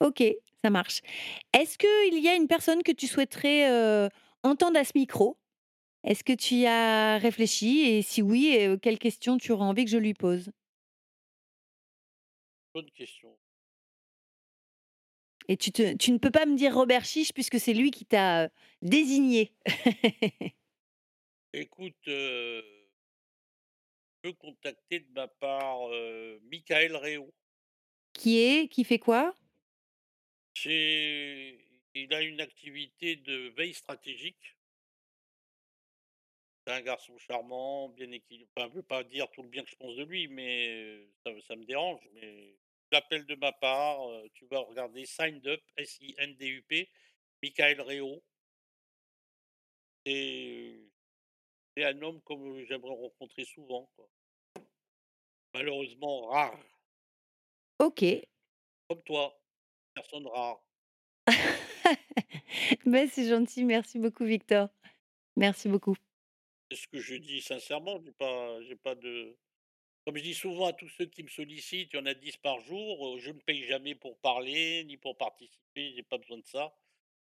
[0.00, 0.22] OK,
[0.62, 1.00] ça marche.
[1.52, 4.08] Est-ce qu'il y a une personne que tu souhaiterais, heu,
[4.42, 5.38] entendre à ce micro?
[6.04, 7.80] Est-ce que tu y as réfléchi?
[7.82, 10.50] Et si oui, heu, quelles questions tu aurais envie que je lui pose?
[12.72, 13.36] Bonne question.
[15.48, 18.04] Et tu te tu ne peux pas me dire Robert Chiche puisque c'est lui qui
[18.04, 18.48] t'a, heu,
[18.82, 19.52] désigné.
[21.52, 22.62] Écoute, heu
[24.22, 27.32] peux contacter de ma part, heu, Michaël Réau.
[28.14, 28.68] Qui est?
[28.68, 29.34] Qui fait quoi?
[30.54, 31.58] C'est
[31.94, 34.56] il a une activité de veille stratégique.
[36.66, 39.70] C'est un garçon charmant, bien équili enfin, je veux pas dire tout le bien que
[39.70, 42.58] je pense de lui, mais heu, ça me ça me dérange, mais
[42.92, 46.90] l'appel de ma part, heu, tu vas regarder Signed Up, S-I-N-D-U-P,
[47.42, 48.22] Michaël Réau.
[50.04, 50.90] Et
[51.78, 54.08] c'est un homme comme j'aimerais rencontrer souvent, quoi.
[55.54, 56.58] Malheureusement rare.
[57.78, 58.04] OK.
[58.88, 59.40] Comme toi,
[59.94, 60.60] personne rare.
[62.86, 64.68] Bah, c'est gentil, merci beaucoup Victor.
[65.36, 65.94] Merci beaucoup.
[66.70, 69.36] C'est ce que je dis sincèrement, j'ai pas j'ai pas de
[70.04, 72.36] comme je dis souvent à tous ceux qui me sollicitent, il y en a 10
[72.38, 76.38] par jour, heu, je ne paye jamais pour parler, ni pour participer, j'ai pas besoin
[76.38, 76.74] de ça.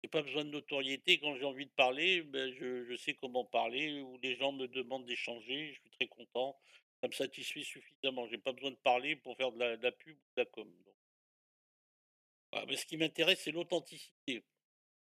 [0.03, 3.45] J'ai pas besoin de notoriété, quand j'ai envie de parler, beh, je je sais comment
[3.45, 6.59] parler ou les gens me demandent d'échanger, je suis très content.
[7.01, 9.91] Ça me satisfait suffisamment, j'ai pas besoin de parler pour faire de la de la
[9.91, 12.67] pub ou de la com, donc.
[12.67, 14.43] Mais ce qui m'intéresse, c'est l'authenticité.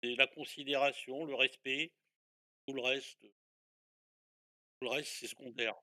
[0.02, 1.92] C'est la considération, le respect,
[2.66, 3.20] tout le reste
[4.82, 5.76] tout le reste, c'est secondaire.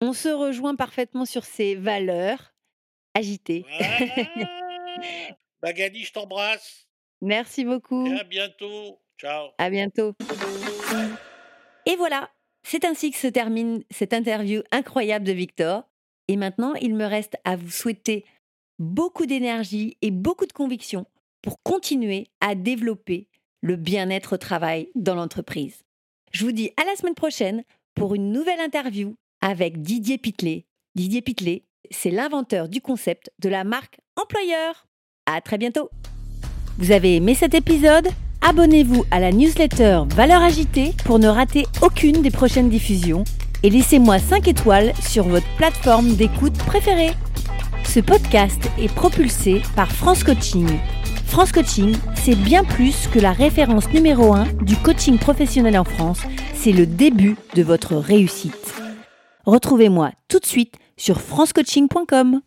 [0.00, 2.54] On se rejoint parfaitement sur ces valeurs
[3.14, 3.64] agitées.
[3.68, 3.98] Voilà!
[5.62, 6.85] Magali, je t'embrasse
[7.20, 8.06] Merci et beaucoup.
[8.18, 8.98] à bientôt.
[9.18, 9.48] Ciao.
[9.58, 10.14] À bientôt.
[11.86, 12.30] Et voilà,
[12.62, 15.88] c'est ainsi que se termine cette interview incroyable de Victor.
[16.28, 18.24] Et maintenant, il me reste à vous souhaiter
[18.78, 21.06] beaucoup d'énergie et beaucoup de conviction
[21.42, 23.28] pour continuer à développer
[23.62, 25.84] le bien-être au travail dans l'entreprise.
[26.32, 27.64] Je vous dis à la semaine prochaine
[27.94, 30.66] pour une nouvelle interview avec Didier Pitlet.
[30.94, 34.86] Didier Pitlet, c'est l'inventeur du concept de la marque employeur.
[35.26, 35.90] À très bientôt.
[36.78, 38.08] Vous avez aimé cet épisode
[38.42, 43.24] Abonnez-vous à la newsletter Valeurs Agitée pour ne rater aucune des prochaines diffusions
[43.62, 47.12] et laissez-moi 5 étoiles sur votre plateforme d'écoute préférée.
[47.84, 50.68] Ce podcast est propulsé par France Coaching.
[51.24, 56.20] France Coaching, c'est bien plus que la référence numéro 1 du coaching professionnel en France,
[56.54, 58.74] c'est le début de votre réussite.
[59.46, 62.42] Retrouvez-moi tout de suite sur francecoaching.com.